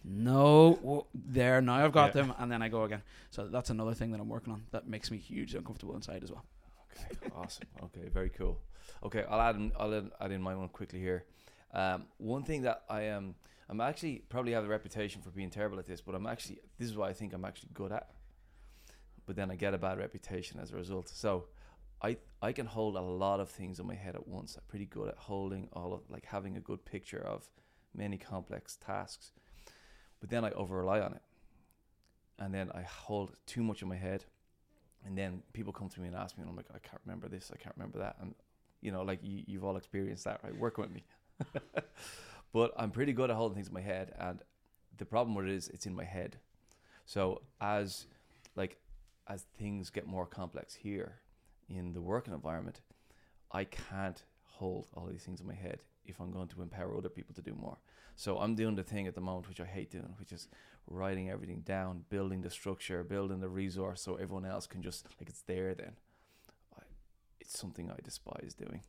no, 0.04 0.78
whoa, 0.82 1.06
there, 1.14 1.60
now 1.60 1.84
I've 1.84 1.92
got 1.92 2.14
Yeah. 2.14 2.22
them, 2.22 2.34
and 2.38 2.50
then 2.50 2.62
I 2.62 2.68
go 2.68 2.84
again. 2.84 3.02
So 3.30 3.46
that's 3.48 3.70
another 3.70 3.94
thing 3.94 4.10
that 4.12 4.20
I'm 4.20 4.28
working 4.28 4.52
on 4.52 4.64
that 4.72 4.88
makes 4.88 5.10
me 5.10 5.18
hugely 5.18 5.58
uncomfortable 5.58 5.94
inside 5.94 6.22
as 6.24 6.30
well. 6.32 6.44
Okay, 6.90 7.30
awesome. 7.34 7.66
Okay, 7.84 8.08
very 8.08 8.30
cool. 8.30 8.58
Okay, 9.04 9.24
I'll 9.28 9.40
add 9.40 9.56
in, 9.56 9.72
I'll 9.78 9.94
add, 10.20 10.32
in 10.32 10.42
my 10.42 10.54
one 10.54 10.68
quickly 10.68 11.00
here. 11.00 11.24
Um, 11.72 12.04
one 12.18 12.42
thing 12.42 12.62
that 12.62 12.82
I 12.88 13.02
am, 13.02 13.34
I'm 13.68 13.80
actually 13.80 14.22
probably 14.28 14.52
have 14.52 14.64
a 14.64 14.68
reputation 14.68 15.22
for 15.22 15.30
being 15.30 15.50
terrible 15.50 15.78
at 15.78 15.86
this, 15.86 16.00
but 16.00 16.14
I'm 16.14 16.26
actually 16.26 16.58
this 16.78 16.88
is 16.88 16.96
what 16.96 17.08
I 17.08 17.12
think 17.12 17.32
I'm 17.32 17.44
actually 17.44 17.70
good 17.72 17.92
at. 17.92 18.10
But 19.24 19.36
then 19.36 19.50
I 19.50 19.56
get 19.56 19.72
a 19.72 19.78
bad 19.78 19.98
reputation 19.98 20.58
as 20.60 20.72
a 20.72 20.76
result. 20.76 21.08
So, 21.08 21.44
I 22.02 22.16
I 22.40 22.52
can 22.52 22.66
hold 22.66 22.96
a 22.96 23.00
lot 23.00 23.40
of 23.40 23.48
things 23.48 23.78
in 23.78 23.86
my 23.86 23.94
head 23.94 24.14
at 24.16 24.26
once. 24.26 24.56
I'm 24.56 24.64
pretty 24.68 24.86
good 24.86 25.08
at 25.08 25.16
holding 25.16 25.68
all 25.72 25.94
of 25.94 26.00
like 26.10 26.26
having 26.26 26.56
a 26.56 26.60
good 26.60 26.84
picture 26.84 27.22
of 27.24 27.48
many 27.94 28.18
complex 28.18 28.76
tasks. 28.76 29.32
but 30.20 30.30
then 30.30 30.44
I 30.44 30.50
over 30.52 30.76
rely 30.76 31.00
on 31.00 31.12
it, 31.12 31.22
and 32.38 32.54
then 32.54 32.70
I 32.74 32.82
hold 32.82 33.32
too 33.46 33.62
much 33.62 33.82
in 33.82 33.88
my 33.88 33.96
head, 33.96 34.24
and 35.04 35.16
then 35.16 35.42
people 35.52 35.72
come 35.72 35.88
to 35.90 36.00
me 36.00 36.08
and 36.08 36.16
ask 36.16 36.36
me, 36.36 36.42
and 36.42 36.50
I'm 36.50 36.56
like, 36.56 36.70
I 36.74 36.78
can't 36.78 37.00
remember 37.04 37.28
this, 37.28 37.50
I 37.52 37.56
can't 37.56 37.74
remember 37.76 37.98
that, 37.98 38.16
and 38.20 38.34
you 38.80 38.92
know, 38.92 39.02
like 39.02 39.20
you, 39.22 39.42
you've 39.46 39.64
all 39.64 39.76
experienced 39.76 40.24
that, 40.24 40.40
right? 40.42 40.56
Work 40.56 40.78
with 40.78 40.90
me, 40.90 41.04
but 42.52 42.72
I'm 42.76 42.90
pretty 42.90 43.12
good 43.12 43.30
at 43.30 43.36
holding 43.36 43.56
things 43.56 43.68
in 43.68 43.74
my 43.74 43.80
head, 43.80 44.14
and 44.18 44.40
the 44.98 45.04
problem 45.04 45.34
with 45.34 45.46
it 45.46 45.52
is 45.52 45.68
it's 45.68 45.86
in 45.86 45.94
my 45.94 46.04
head. 46.04 46.36
So 47.04 47.42
as 47.60 48.06
like 48.56 48.78
as 49.26 49.42
things 49.58 49.90
get 49.90 50.06
more 50.06 50.26
complex 50.26 50.74
here 50.74 51.21
in 51.76 51.92
the 51.92 52.00
working 52.00 52.34
environment, 52.34 52.80
I 53.50 53.64
can't 53.64 54.22
hold 54.42 54.86
all 54.94 55.06
these 55.06 55.22
things 55.22 55.40
in 55.40 55.46
my 55.46 55.54
head 55.54 55.80
if 56.04 56.20
I'm 56.20 56.30
going 56.30 56.48
to 56.48 56.62
empower 56.62 56.96
other 56.96 57.08
people 57.08 57.34
to 57.34 57.42
do 57.42 57.54
more. 57.54 57.78
So 58.16 58.38
I'm 58.38 58.54
doing 58.54 58.74
the 58.74 58.82
thing 58.82 59.06
at 59.06 59.14
the 59.14 59.20
moment 59.20 59.48
which 59.48 59.60
I 59.60 59.64
hate 59.64 59.90
doing, 59.90 60.14
which 60.18 60.32
is 60.32 60.48
writing 60.86 61.30
everything 61.30 61.60
down, 61.60 62.04
building 62.08 62.42
the 62.42 62.50
structure, 62.50 63.02
building 63.02 63.40
the 63.40 63.48
resource 63.48 64.02
so 64.02 64.16
everyone 64.16 64.44
else 64.44 64.66
can 64.66 64.82
just 64.82 65.06
like 65.20 65.28
it's 65.28 65.42
there 65.42 65.74
then. 65.74 65.92
I, 66.76 66.82
it's 67.40 67.58
something 67.58 67.90
I 67.90 67.96
despise 68.02 68.54
doing. 68.54 68.82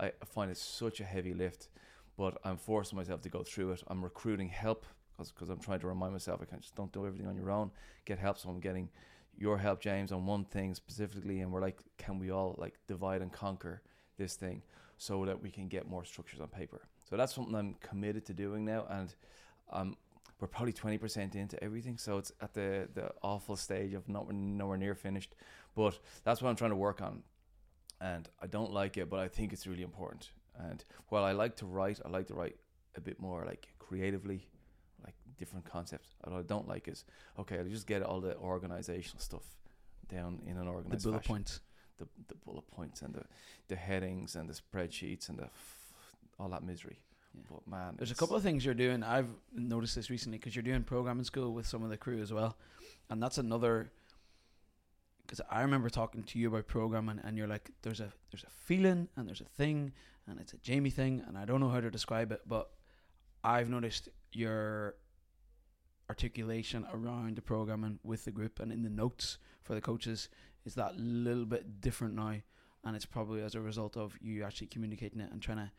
I 0.00 0.12
find 0.24 0.50
it 0.50 0.56
such 0.56 1.00
a 1.00 1.04
heavy 1.04 1.34
lift, 1.34 1.68
but 2.16 2.38
I'm 2.44 2.56
forcing 2.56 2.96
myself 2.96 3.20
to 3.22 3.28
go 3.28 3.42
through 3.42 3.72
it. 3.72 3.82
I'm 3.86 4.02
recruiting 4.02 4.48
help 4.48 4.86
because 5.16 5.48
I'm 5.48 5.60
trying 5.60 5.80
to 5.80 5.86
remind 5.86 6.12
myself 6.12 6.40
I 6.42 6.46
can't 6.46 6.62
just 6.62 6.74
don't 6.74 6.92
do 6.92 7.06
everything 7.06 7.28
on 7.28 7.36
your 7.36 7.50
own. 7.50 7.70
Get 8.04 8.18
help. 8.18 8.38
So 8.38 8.48
I'm 8.48 8.58
getting 8.58 8.88
your 9.36 9.58
help, 9.58 9.80
James, 9.80 10.12
on 10.12 10.26
one 10.26 10.44
thing 10.44 10.74
specifically, 10.74 11.40
and 11.40 11.52
we're 11.52 11.60
like, 11.60 11.78
can 11.98 12.18
we 12.18 12.30
all 12.30 12.54
like 12.58 12.74
divide 12.86 13.22
and 13.22 13.32
conquer 13.32 13.82
this 14.16 14.36
thing 14.36 14.62
so 14.96 15.24
that 15.24 15.42
we 15.42 15.50
can 15.50 15.68
get 15.68 15.88
more 15.88 16.04
structures 16.04 16.40
on 16.40 16.48
paper? 16.48 16.82
So 17.08 17.16
that's 17.16 17.34
something 17.34 17.54
I'm 17.54 17.74
committed 17.74 18.24
to 18.26 18.34
doing 18.34 18.64
now, 18.64 18.86
and 18.88 19.14
um, 19.72 19.96
we're 20.40 20.48
probably 20.48 20.72
twenty 20.72 20.98
percent 20.98 21.34
into 21.34 21.62
everything, 21.62 21.98
so 21.98 22.18
it's 22.18 22.32
at 22.40 22.54
the 22.54 22.88
the 22.94 23.10
awful 23.22 23.56
stage 23.56 23.94
of 23.94 24.08
not 24.08 24.32
nowhere 24.32 24.78
near 24.78 24.94
finished, 24.94 25.34
but 25.74 25.98
that's 26.24 26.42
what 26.42 26.48
I'm 26.48 26.56
trying 26.56 26.70
to 26.70 26.76
work 26.76 27.02
on, 27.02 27.22
and 28.00 28.28
I 28.42 28.46
don't 28.46 28.72
like 28.72 28.96
it, 28.96 29.10
but 29.10 29.20
I 29.20 29.28
think 29.28 29.52
it's 29.52 29.66
really 29.66 29.82
important. 29.82 30.30
And 30.58 30.84
while 31.08 31.24
I 31.24 31.32
like 31.32 31.56
to 31.56 31.66
write, 31.66 32.00
I 32.04 32.08
like 32.08 32.28
to 32.28 32.34
write 32.34 32.56
a 32.96 33.00
bit 33.00 33.18
more 33.20 33.44
like 33.44 33.68
creatively 33.78 34.48
different 35.38 35.64
concepts. 35.64 36.08
What 36.22 36.38
I 36.38 36.42
don't 36.42 36.68
like 36.68 36.88
is 36.88 37.04
okay, 37.38 37.58
I'll 37.58 37.64
just 37.64 37.86
get 37.86 38.02
all 38.02 38.20
the 38.20 38.36
organizational 38.36 39.20
stuff 39.20 39.42
down 40.08 40.40
in 40.46 40.56
an 40.56 40.68
organization. 40.68 40.98
The 40.98 41.08
bullet 41.08 41.18
fashion. 41.22 41.34
points. 41.34 41.60
The, 41.98 42.06
the 42.28 42.34
bullet 42.44 42.68
points 42.72 43.02
and 43.02 43.14
the, 43.14 43.22
the 43.68 43.76
headings 43.76 44.34
and 44.34 44.48
the 44.48 44.54
spreadsheets 44.54 45.28
and 45.28 45.38
the 45.38 45.44
f- 45.44 45.92
all 46.40 46.48
that 46.48 46.64
misery. 46.64 46.98
Yeah. 47.34 47.42
But 47.50 47.68
man, 47.68 47.94
There's 47.96 48.10
a 48.10 48.16
couple 48.16 48.36
of 48.36 48.42
things 48.42 48.64
you're 48.64 48.74
doing. 48.74 49.02
I've 49.02 49.28
noticed 49.52 49.94
this 49.94 50.10
recently 50.10 50.38
because 50.38 50.56
you're 50.56 50.62
doing 50.64 50.82
programming 50.82 51.24
school 51.24 51.52
with 51.52 51.66
some 51.66 51.82
of 51.84 51.90
the 51.90 51.96
crew 51.96 52.20
as 52.20 52.32
well, 52.32 52.56
and 53.10 53.22
that's 53.22 53.38
another. 53.38 53.90
Because 55.26 55.40
I 55.50 55.62
remember 55.62 55.88
talking 55.88 56.22
to 56.24 56.38
you 56.38 56.48
about 56.48 56.66
programming, 56.66 57.20
and 57.24 57.38
you're 57.38 57.46
like, 57.48 57.70
"There's 57.82 58.00
a 58.00 58.12
there's 58.30 58.44
a 58.44 58.50
feeling, 58.50 59.08
and 59.16 59.26
there's 59.26 59.40
a 59.40 59.44
thing, 59.56 59.92
and 60.26 60.38
it's 60.40 60.52
a 60.52 60.58
Jamie 60.58 60.90
thing, 60.90 61.22
and 61.26 61.38
I 61.38 61.44
don't 61.44 61.60
know 61.60 61.70
how 61.70 61.80
to 61.80 61.90
describe 61.90 62.30
it, 62.30 62.42
but 62.46 62.70
I've 63.42 63.68
noticed 63.70 64.08
your 64.32 64.96
articulation 66.10 66.86
around 66.92 67.36
the 67.36 67.42
programming 67.42 67.98
with 68.02 68.24
the 68.24 68.30
group 68.30 68.60
and 68.60 68.70
in 68.72 68.82
the 68.82 68.90
notes 68.90 69.38
for 69.62 69.74
the 69.74 69.80
coaches 69.80 70.28
is 70.64 70.74
that 70.74 70.96
little 70.98 71.44
bit 71.44 71.80
different 71.80 72.14
now, 72.14 72.36
and 72.84 72.96
it's 72.96 73.06
probably 73.06 73.42
as 73.42 73.54
a 73.54 73.60
result 73.60 73.96
of 73.96 74.16
you 74.20 74.42
actually 74.44 74.66
communicating 74.66 75.20
it 75.20 75.30
and 75.32 75.40
trying 75.42 75.58
to 75.58 75.70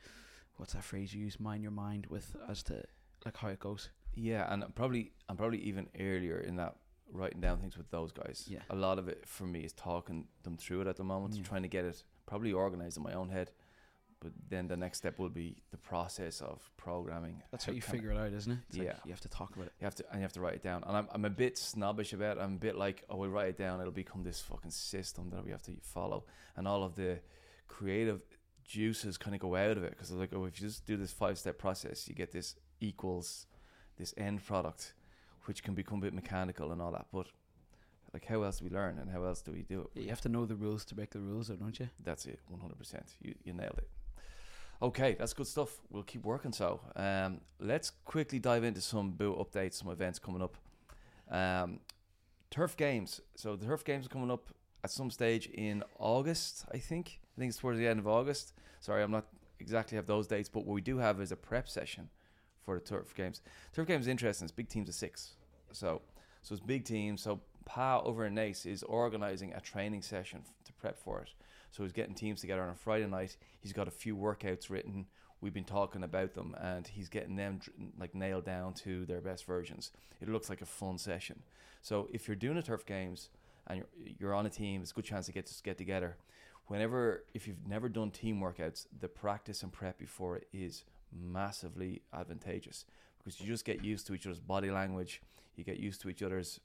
what's 0.57 0.73
that 0.73 0.83
phrase 0.83 1.13
you 1.13 1.21
use 1.23 1.39
mind 1.39 1.61
your 1.61 1.71
mind 1.71 2.05
with 2.09 2.35
as 2.49 2.63
to 2.63 2.81
like 3.25 3.35
how 3.37 3.47
it 3.49 3.59
goes 3.59 3.89
Yeah, 4.13 4.51
and 4.51 4.63
I'm 4.63 4.71
probably 4.71 5.11
I'm 5.29 5.37
probably 5.37 5.59
even 5.59 5.87
earlier 5.99 6.37
in 6.39 6.55
that 6.57 6.75
writing 7.11 7.39
down 7.41 7.59
things 7.59 7.77
with 7.77 7.89
those 7.91 8.11
guys. 8.11 8.45
Yeah. 8.49 8.61
A 8.69 8.75
lot 8.75 8.97
of 8.97 9.07
it 9.07 9.23
for 9.27 9.45
me 9.45 9.59
is 9.61 9.73
talking 9.73 10.27
them 10.43 10.57
through 10.57 10.81
it 10.81 10.87
at 10.87 10.95
the 10.95 11.03
moment, 11.03 11.35
Yeah. 11.35 11.43
trying 11.43 11.61
to 11.61 11.67
get 11.67 11.85
it 11.85 12.03
probably 12.25 12.51
organized 12.51 12.97
in 12.97 13.03
my 13.03 13.13
own 13.13 13.29
head. 13.29 13.51
But 14.21 14.31
then 14.49 14.67
the 14.67 14.77
next 14.77 14.97
step 14.99 15.19
will 15.19 15.29
be 15.29 15.57
the 15.71 15.77
process 15.77 16.41
of 16.41 16.71
programming. 16.77 17.43
that's 17.51 17.65
how 17.65 17.73
you 17.73 17.81
can 17.81 17.89
I- 17.89 17.95
figure 17.97 18.11
it 18.11 18.17
out 18.17 18.33
isn't 18.33 18.51
it 18.51 18.59
It's 18.69 18.77
like 18.77 18.87
Yeah. 18.87 18.95
you 19.05 19.11
have 19.11 19.21
to 19.21 19.29
talk 19.29 19.55
about 19.55 19.67
it 19.67 19.73
You 19.79 19.85
have 19.85 19.95
to 19.95 20.05
and 20.09 20.15
you 20.19 20.21
have 20.23 20.33
to 20.33 20.41
write 20.41 20.55
it 20.55 20.63
down. 20.63 20.83
And 20.87 20.95
I'm 20.97 21.07
I'm 21.11 21.25
a 21.25 21.29
bit 21.29 21.57
snobbish 21.57 22.13
about 22.13 22.37
it. 22.37 22.41
I'm 22.41 22.55
a 22.55 22.59
bit 22.59 22.75
like, 22.75 23.03
oh 23.09 23.17
we'll 23.17 23.29
write 23.29 23.49
it 23.49 23.57
down, 23.57 23.79
it'll 23.81 23.91
become 23.91 24.23
this 24.23 24.41
fucking 24.41 24.71
system 24.71 25.29
that 25.31 25.43
we 25.45 25.51
have 25.51 25.61
to 25.63 25.73
follow. 25.81 26.25
And 26.55 26.67
all 26.67 26.83
of 26.83 26.95
the 26.95 27.19
creative 27.67 28.21
juices 28.63 29.17
kind 29.17 29.35
of 29.35 29.41
go 29.41 29.55
out 29.55 29.77
of 29.77 29.83
it 29.83 29.91
because 29.91 30.09
it's 30.09 30.19
like, 30.19 30.33
oh, 30.33 30.45
if 30.45 30.59
you 30.59 30.67
just 30.67 30.85
do 30.85 30.97
this 30.97 31.11
five 31.11 31.37
step 31.37 31.57
process, 31.59 32.07
you 32.07 32.15
get 32.15 32.31
this 32.31 32.55
equals 32.79 33.45
this 33.97 34.13
end 34.17 34.43
product, 34.43 34.93
which 35.45 35.61
can 35.63 35.73
become 35.75 35.99
a 35.99 36.01
bit 36.01 36.13
mechanical 36.13 36.71
and 36.71 36.81
all 36.81 36.91
that. 36.91 37.05
But 37.13 37.27
like, 38.13 38.25
how 38.25 38.43
else 38.43 38.59
do 38.59 38.65
we 38.65 38.71
learn 38.71 38.97
and 38.97 39.11
how 39.11 39.23
else 39.23 39.41
do 39.41 39.51
we 39.51 39.61
do 39.61 39.89
it? 39.95 40.01
You 40.03 40.09
have 40.09 40.21
to 40.21 40.29
know 40.29 40.45
the 40.45 40.55
rules 40.55 40.83
to 40.85 40.95
break 40.95 41.11
the 41.11 41.19
rules 41.19 41.47
though, 41.49 41.55
don't 41.57 41.77
you 41.79 41.89
That's 42.03 42.25
it, 42.25 42.39
one 42.47 42.61
hundred 42.61 42.77
percent. 42.79 43.15
You 43.21 43.35
you 43.43 43.53
nailed 43.53 43.77
it. 43.77 43.89
Okay, 44.81 45.15
that's 45.17 45.33
good 45.33 45.47
stuff. 45.47 45.77
We'll 45.89 46.03
keep 46.03 46.23
working. 46.23 46.51
So, 46.51 46.81
um, 46.95 47.41
let's 47.59 47.91
quickly 48.03 48.39
dive 48.39 48.63
into 48.63 48.81
some 48.81 49.11
boot 49.11 49.37
updates, 49.37 49.75
some 49.75 49.89
events 49.89 50.19
coming 50.19 50.41
up. 50.41 50.57
Um, 51.29 51.79
turf 52.51 52.77
games. 52.77 53.21
So 53.35 53.55
the 53.55 53.65
turf 53.65 53.83
games 53.83 54.05
are 54.05 54.09
coming 54.09 54.31
up 54.31 54.49
at 54.83 54.91
some 54.91 55.09
stage 55.09 55.47
in 55.47 55.83
August. 55.97 56.65
I 56.73 56.77
think. 56.77 57.19
I 57.35 57.39
think 57.39 57.49
it's 57.49 57.57
towards 57.57 57.79
the 57.79 57.87
end 57.87 57.99
of 57.99 58.07
August. 58.07 58.53
Sorry, 58.79 59.03
I'm 59.03 59.11
not 59.11 59.25
exactly 59.59 59.95
have 59.95 60.05
those 60.05 60.27
dates, 60.27 60.49
but 60.49 60.65
what 60.65 60.73
we 60.73 60.81
do 60.81 60.97
have 60.97 61.19
is 61.21 61.31
a 61.31 61.35
prep 61.35 61.67
session 61.67 62.09
for 62.63 62.75
the 62.75 62.81
turf 62.81 63.15
games. 63.15 63.41
Turf 63.73 63.87
games 63.87 64.05
is 64.05 64.07
interesting. 64.07 64.45
It's 64.45 64.51
big 64.51 64.69
teams 64.69 64.89
of 64.89 64.95
six. 64.95 65.33
So, 65.71 66.01
so 66.41 66.53
it's 66.53 66.63
big 66.63 66.85
teams. 66.85 67.21
So 67.21 67.41
Pa 67.65 68.01
over 68.01 68.25
in 68.25 68.35
Naas 68.35 68.65
is 68.65 68.83
organising 68.83 69.53
a 69.53 69.59
training 69.59 70.01
session 70.01 70.43
to 70.63 70.73
prep 70.73 70.97
for 70.97 71.21
it. 71.21 71.29
So 71.75 71.83
he's 71.83 71.91
getting 71.91 72.15
teams 72.15 72.39
together 72.39 72.61
on 72.61 72.69
a 72.69 72.75
Friday 72.75 73.05
night. 73.05 73.35
He's 73.59 73.73
got 73.73 73.89
a 73.89 73.91
few 73.91 74.15
workouts 74.15 74.69
written. 74.69 75.07
We've 75.41 75.53
been 75.53 75.65
talking 75.65 76.03
about 76.03 76.33
them, 76.33 76.55
and 76.57 76.87
he's 76.87 77.09
getting 77.09 77.35
them 77.35 77.59
like 77.99 78.15
nailed 78.15 78.45
down 78.45 78.75
to 78.85 79.05
their 79.05 79.19
best 79.19 79.45
versions. 79.45 79.91
It 80.21 80.29
looks 80.29 80.49
like 80.49 80.61
a 80.61 80.65
fun 80.65 80.97
session. 80.97 81.43
So 81.81 82.07
if 82.13 82.29
you're 82.29 82.35
doing 82.35 82.55
a 82.55 82.61
turf 82.61 82.85
games 82.85 83.27
and 83.67 83.79
you're 83.79 84.07
you're 84.17 84.33
on 84.33 84.45
a 84.45 84.49
team, 84.49 84.81
it's 84.81 84.91
a 84.91 84.93
good 84.93 85.03
chance 85.03 85.25
to 85.25 85.33
get 85.33 85.47
to 85.47 85.63
get 85.63 85.77
together. 85.77 86.15
Whenever 86.67 87.25
if 87.33 87.45
you've 87.45 87.67
never 87.67 87.89
done 87.89 88.09
team 88.09 88.39
workouts, 88.39 88.87
the 88.97 89.09
practice 89.09 89.61
and 89.61 89.73
prep 89.73 89.97
before 89.97 90.37
it 90.37 90.47
is 90.53 90.85
massively 91.11 92.03
advantageous 92.13 92.85
because 93.17 93.41
you 93.41 93.47
just 93.47 93.65
get 93.65 93.83
used 93.83 94.07
to 94.07 94.13
each 94.13 94.25
other's 94.25 94.39
body 94.39 94.71
language. 94.71 95.21
You 95.57 95.65
get 95.65 95.77
used 95.77 95.99
to 96.01 96.09
each 96.09 96.23
other's 96.23 96.61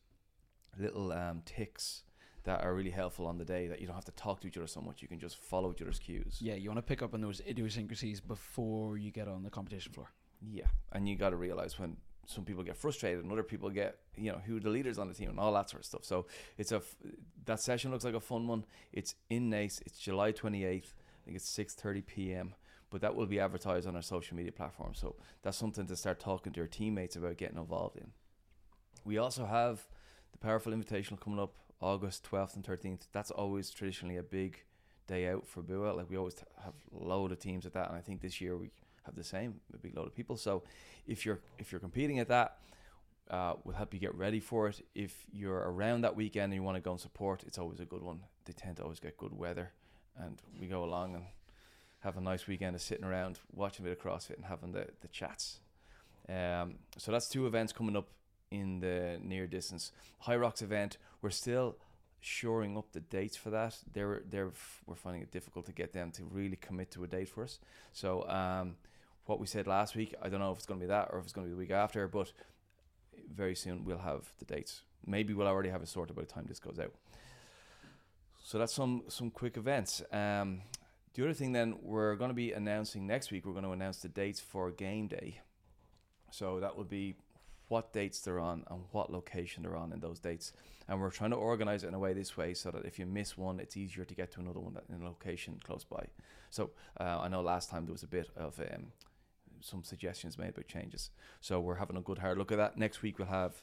little 0.78 1.10
um, 1.10 1.42
ticks 1.44 2.04
that 2.44 2.62
are 2.62 2.74
really 2.74 2.90
helpful 2.90 3.26
on 3.26 3.38
the 3.38 3.44
day 3.44 3.66
that 3.68 3.80
you 3.80 3.86
don't 3.86 3.94
have 3.96 4.04
to 4.06 4.12
talk 4.12 4.40
to 4.40 4.46
each 4.48 4.56
other 4.56 4.66
so 4.66 4.80
much. 4.80 5.02
You 5.02 5.08
can 5.08 5.18
just 5.18 5.36
follow 5.36 5.70
each 5.72 5.82
other's 5.82 5.98
cues. 5.98 6.38
yeah 6.40 6.54
you 6.54 6.68
want 6.70 6.78
to 6.78 6.82
pick 6.82 7.02
up 7.02 7.14
on 7.14 7.20
those 7.20 7.40
idiosyncrasies 7.48 8.20
before 8.20 8.96
you 8.96 9.10
get 9.10 9.28
on 9.28 9.42
the 9.42 9.50
competition 9.50 9.92
floor 9.92 10.08
Yeah, 10.40 10.66
and 10.92 11.08
you 11.08 11.16
got 11.16 11.30
to 11.30 11.36
realize 11.36 11.78
when 11.78 11.96
some 12.26 12.44
people 12.44 12.62
get 12.62 12.76
frustrated 12.76 13.22
and 13.24 13.32
other 13.32 13.42
people 13.42 13.70
get, 13.70 13.96
you 14.16 14.30
know, 14.30 14.38
who 14.46 14.56
are 14.56 14.60
the 14.60 14.70
leaders 14.70 14.98
on 14.98 15.08
the 15.08 15.14
team 15.14 15.30
and 15.30 15.40
all 15.40 15.52
that 15.52 15.68
sort 15.68 15.80
of 15.82 15.86
stuff. 15.86 16.04
So 16.04 16.26
it's 16.58 16.70
a 16.72 16.76
f- 16.76 16.94
that 17.46 17.60
session 17.60 17.90
looks 17.90 18.04
like 18.04 18.14
a 18.14 18.20
fun 18.20 18.46
one. 18.46 18.64
It's 18.92 19.14
in 19.30 19.50
Naas. 19.50 19.80
It's 19.84 19.98
July 19.98 20.30
twenty 20.32 20.64
eighth. 20.64 20.94
I 20.96 21.24
think 21.24 21.36
it's 21.36 21.50
six 21.50 21.74
thirty 21.74 22.02
p.m. 22.02 22.54
But 22.88 23.00
that 23.02 23.14
will 23.16 23.26
be 23.26 23.40
advertised 23.40 23.86
on 23.88 23.96
our 23.96 24.02
social 24.02 24.36
media 24.36 24.52
platform. 24.52 24.94
So 24.94 25.16
that's 25.42 25.58
something 25.58 25.86
to 25.86 25.96
start 25.96 26.20
talking 26.20 26.52
to 26.52 26.58
your 26.58 26.66
teammates 26.68 27.16
about 27.16 27.36
getting 27.36 27.58
involved 27.58 27.96
in. 27.96 28.12
We 29.04 29.18
also 29.18 29.44
have 29.46 29.86
the 30.32 30.38
Powerful 30.38 30.72
Invitational 30.72 31.18
coming 31.20 31.38
up 31.40 31.54
August 31.80 32.28
12th 32.30 32.56
and 32.56 32.64
13th. 32.64 33.06
That's 33.12 33.30
always 33.30 33.70
traditionally 33.70 34.16
a 34.16 34.22
big 34.22 34.62
day 35.06 35.28
out 35.28 35.46
for 35.46 35.62
Bua. 35.62 35.92
Like 35.92 36.10
we 36.10 36.16
always 36.16 36.36
have 36.64 36.74
a 36.94 37.04
load 37.04 37.32
of 37.32 37.38
teams 37.38 37.66
at 37.66 37.72
that, 37.74 37.88
and 37.88 37.96
I 37.96 38.00
think 38.00 38.20
this 38.20 38.40
year 38.40 38.56
we 38.56 38.70
have 39.04 39.16
the 39.16 39.24
same, 39.24 39.60
a 39.74 39.78
big 39.78 39.96
load 39.96 40.06
of 40.06 40.14
people. 40.14 40.36
So 40.36 40.62
if 41.06 41.24
you're 41.24 41.40
if 41.58 41.72
you're 41.72 41.80
competing 41.80 42.18
at 42.18 42.28
that, 42.28 42.58
uh, 43.30 43.54
we'll 43.64 43.76
help 43.76 43.94
you 43.94 44.00
get 44.00 44.14
ready 44.14 44.40
for 44.40 44.68
it. 44.68 44.84
If 44.94 45.24
you're 45.32 45.58
around 45.58 46.02
that 46.02 46.16
weekend 46.16 46.52
and 46.52 46.54
you 46.54 46.62
want 46.62 46.76
to 46.76 46.80
go 46.80 46.92
and 46.92 47.00
support, 47.00 47.42
it's 47.46 47.58
always 47.58 47.80
a 47.80 47.84
good 47.84 48.02
one. 48.02 48.20
They 48.44 48.52
tend 48.52 48.76
to 48.76 48.82
always 48.82 49.00
get 49.00 49.16
good 49.16 49.32
weather, 49.32 49.72
and 50.16 50.40
we 50.60 50.66
go 50.66 50.84
along 50.84 51.14
and 51.14 51.24
have 52.00 52.16
a 52.16 52.20
nice 52.20 52.46
weekend 52.46 52.74
of 52.74 52.82
sitting 52.82 53.04
around 53.04 53.38
watching 53.52 53.84
a 53.84 53.88
bit 53.88 53.98
of 53.98 54.04
CrossFit 54.04 54.36
and 54.36 54.44
having 54.44 54.72
the 54.72 54.86
the 55.00 55.08
chats. 55.08 55.60
Um, 56.28 56.76
so 56.96 57.10
that's 57.10 57.28
two 57.28 57.46
events 57.46 57.72
coming 57.72 57.96
up 57.96 58.08
in 58.50 58.80
the 58.80 59.18
near 59.22 59.46
distance. 59.46 59.92
Hyrox 60.26 60.62
event, 60.62 60.98
we're 61.22 61.30
still 61.30 61.76
shoring 62.20 62.76
up 62.76 62.92
the 62.92 63.00
dates 63.00 63.36
for 63.36 63.50
that. 63.50 63.78
They're 63.92 64.22
they're 64.28 64.50
we're 64.86 64.94
finding 64.94 65.22
it 65.22 65.30
difficult 65.30 65.66
to 65.66 65.72
get 65.72 65.92
them 65.92 66.10
to 66.12 66.24
really 66.24 66.56
commit 66.56 66.90
to 66.92 67.04
a 67.04 67.06
date 67.06 67.28
for 67.28 67.44
us. 67.44 67.58
So 67.92 68.28
um, 68.28 68.76
what 69.26 69.40
we 69.40 69.46
said 69.46 69.66
last 69.66 69.96
week, 69.96 70.14
I 70.22 70.28
don't 70.28 70.40
know 70.40 70.52
if 70.52 70.58
it's 70.58 70.66
going 70.66 70.80
to 70.80 70.84
be 70.84 70.88
that 70.88 71.08
or 71.10 71.18
if 71.18 71.24
it's 71.24 71.32
going 71.32 71.46
to 71.46 71.48
be 71.48 71.54
the 71.54 71.58
week 71.58 71.70
after, 71.70 72.06
but 72.08 72.32
very 73.32 73.54
soon 73.54 73.84
we'll 73.84 73.98
have 73.98 74.32
the 74.38 74.44
dates. 74.44 74.82
Maybe 75.06 75.32
we'll 75.32 75.46
already 75.46 75.70
have 75.70 75.82
it 75.82 75.88
sorted 75.88 76.16
by 76.16 76.22
the 76.22 76.28
time 76.28 76.44
this 76.46 76.60
goes 76.60 76.78
out. 76.78 76.92
So 78.42 78.58
that's 78.58 78.74
some 78.74 79.04
some 79.08 79.30
quick 79.30 79.56
events. 79.56 80.02
Um, 80.12 80.62
the 81.14 81.24
other 81.24 81.34
thing 81.34 81.52
then 81.52 81.76
we're 81.82 82.16
going 82.16 82.30
to 82.30 82.34
be 82.34 82.52
announcing 82.52 83.06
next 83.06 83.30
week. 83.30 83.46
We're 83.46 83.52
going 83.52 83.64
to 83.64 83.72
announce 83.72 83.98
the 83.98 84.08
dates 84.08 84.40
for 84.40 84.70
game 84.70 85.08
day. 85.08 85.40
So 86.30 86.60
that 86.60 86.76
would 86.76 86.88
be 86.88 87.16
what 87.70 87.92
dates 87.92 88.20
they're 88.20 88.40
on 88.40 88.64
and 88.68 88.82
what 88.90 89.10
location 89.12 89.62
they're 89.62 89.76
on 89.76 89.92
in 89.92 90.00
those 90.00 90.18
dates. 90.18 90.52
And 90.88 91.00
we're 91.00 91.10
trying 91.10 91.30
to 91.30 91.36
organize 91.36 91.84
it 91.84 91.88
in 91.88 91.94
a 91.94 91.98
way 91.98 92.12
this 92.12 92.36
way 92.36 92.52
so 92.52 92.70
that 92.72 92.84
if 92.84 92.98
you 92.98 93.06
miss 93.06 93.38
one, 93.38 93.60
it's 93.60 93.76
easier 93.76 94.04
to 94.04 94.14
get 94.14 94.32
to 94.32 94.40
another 94.40 94.58
one 94.58 94.76
in 94.88 95.02
a 95.02 95.04
location 95.04 95.60
close 95.64 95.84
by. 95.84 96.06
So 96.50 96.70
uh, 96.98 97.20
I 97.20 97.28
know 97.28 97.42
last 97.42 97.70
time 97.70 97.86
there 97.86 97.92
was 97.92 98.02
a 98.02 98.08
bit 98.08 98.28
of 98.36 98.58
um, 98.58 98.88
some 99.60 99.84
suggestions 99.84 100.36
made 100.36 100.48
about 100.48 100.66
changes. 100.66 101.10
So 101.40 101.60
we're 101.60 101.76
having 101.76 101.96
a 101.96 102.00
good 102.00 102.18
hard 102.18 102.38
look 102.38 102.50
at 102.50 102.58
that. 102.58 102.76
Next 102.76 103.02
week 103.02 103.18
we'll 103.18 103.28
have 103.28 103.54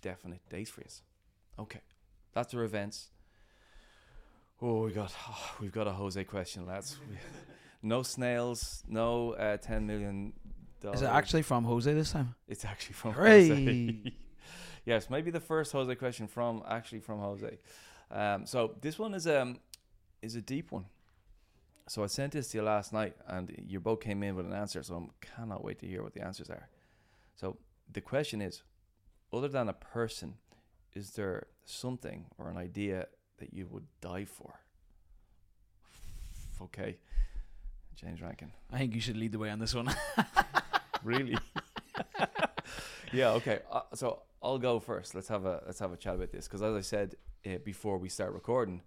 definite 0.00 0.40
dates 0.50 0.70
for 0.70 0.80
you. 0.80 0.88
Okay, 1.58 1.80
that's 2.32 2.52
our 2.54 2.64
events. 2.64 3.10
Oh, 4.60 4.84
we 4.84 4.92
got 4.92 5.14
we've 5.60 5.72
got 5.72 5.86
a 5.86 5.92
Jose 5.92 6.22
question, 6.24 6.66
lads. 6.66 6.96
No 7.84 8.04
snails, 8.04 8.84
no 8.86 9.32
uh, 9.32 9.56
ten 9.56 9.88
million. 9.88 10.34
Is 10.84 11.02
it 11.02 11.06
actually 11.06 11.42
from 11.42 11.64
Jose 11.64 11.92
this 11.92 12.12
time? 12.12 12.34
It's 12.48 12.64
actually 12.64 12.94
from 12.94 13.12
Hooray. 13.12 13.48
Jose. 13.48 14.02
yes, 14.84 15.10
maybe 15.10 15.30
the 15.30 15.40
first 15.40 15.72
Jose 15.72 15.94
question 15.94 16.26
from 16.26 16.62
actually 16.68 17.00
from 17.00 17.20
Jose. 17.20 17.58
Um, 18.10 18.46
so 18.46 18.74
this 18.80 18.98
one 18.98 19.14
is 19.14 19.26
um 19.26 19.58
is 20.20 20.36
a 20.36 20.42
deep 20.42 20.72
one. 20.72 20.86
So 21.88 22.04
I 22.04 22.06
sent 22.06 22.32
this 22.32 22.48
to 22.48 22.58
you 22.58 22.64
last 22.64 22.92
night, 22.92 23.16
and 23.26 23.54
you 23.66 23.80
both 23.80 24.00
came 24.00 24.22
in 24.22 24.36
with 24.36 24.46
an 24.46 24.52
answer. 24.52 24.82
So 24.82 24.96
I 24.96 25.26
cannot 25.36 25.64
wait 25.64 25.78
to 25.80 25.86
hear 25.86 26.02
what 26.02 26.14
the 26.14 26.22
answers 26.22 26.48
are. 26.48 26.68
So 27.36 27.56
the 27.92 28.00
question 28.00 28.40
is, 28.40 28.62
other 29.32 29.48
than 29.48 29.68
a 29.68 29.72
person, 29.72 30.34
is 30.94 31.10
there 31.10 31.46
something 31.64 32.26
or 32.38 32.48
an 32.50 32.56
idea 32.56 33.06
that 33.38 33.52
you 33.52 33.66
would 33.70 33.86
die 34.00 34.24
for? 34.24 34.60
Okay, 36.60 36.98
James 37.96 38.22
Rankin. 38.22 38.52
I 38.70 38.78
think 38.78 38.94
you 38.94 39.00
should 39.00 39.16
lead 39.16 39.32
the 39.32 39.38
way 39.38 39.50
on 39.50 39.58
this 39.58 39.74
one. 39.74 39.92
really? 41.04 41.36
Yeah 43.12 43.32
okay. 43.32 43.60
Uh, 43.70 43.82
so 43.94 44.20
i'll 44.42 44.58
go 44.58 44.80
first. 44.80 45.14
Let's 45.14 45.28
have 45.28 45.44
a 45.44 45.62
let's 45.66 45.78
have 45.80 45.92
a 45.92 45.96
chat 45.96 46.14
about 46.14 46.32
this 46.32 46.48
because 46.48 46.62
as 46.62 46.74
i 46.74 46.80
said 46.80 47.16
uh, 47.46 47.58
before 47.64 47.98
we 47.98 48.08
start 48.08 48.32
recording 48.32 48.80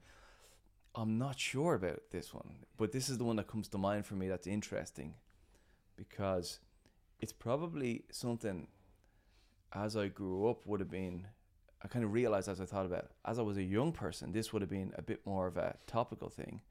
i'm 0.96 1.18
not 1.18 1.38
sure 1.40 1.76
about 1.76 2.02
this 2.12 2.34
one 2.34 2.56
but 2.78 2.92
this 2.92 3.10
is 3.10 3.18
the 3.18 3.24
one 3.24 3.36
that 3.36 3.48
comes 3.48 3.68
to 3.68 3.78
mind 3.78 4.06
for 4.06 4.16
me 4.16 4.28
that's 4.28 4.48
interesting 4.48 5.14
because 5.98 6.60
it's 7.20 7.34
probably 7.34 8.04
something 8.12 8.68
as 9.74 9.96
i 9.98 10.08
grew 10.08 10.48
up 10.50 10.66
would 10.66 10.80
have 10.80 10.90
been 10.90 11.28
i 11.84 11.88
kind 11.88 12.06
of 12.06 12.14
realized 12.14 12.48
as 12.48 12.62
i 12.62 12.66
thought 12.66 12.86
about 12.86 13.00
it 13.04 13.12
as 13.26 13.38
i 13.40 13.42
was 13.42 13.58
a 13.58 13.64
young 13.64 13.92
person 13.92 14.32
this 14.32 14.54
would 14.54 14.62
have 14.62 14.70
been 14.70 14.94
a 14.98 15.02
bit 15.02 15.26
more 15.26 15.48
of 15.48 15.58
a 15.58 15.76
topical 15.86 16.30
thing 16.30 16.62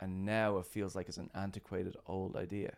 and 0.00 0.24
now 0.24 0.58
it 0.58 0.66
feels 0.66 0.94
like 0.94 1.08
it's 1.08 1.18
an 1.18 1.30
antiquated 1.34 1.96
old 2.06 2.36
idea. 2.36 2.74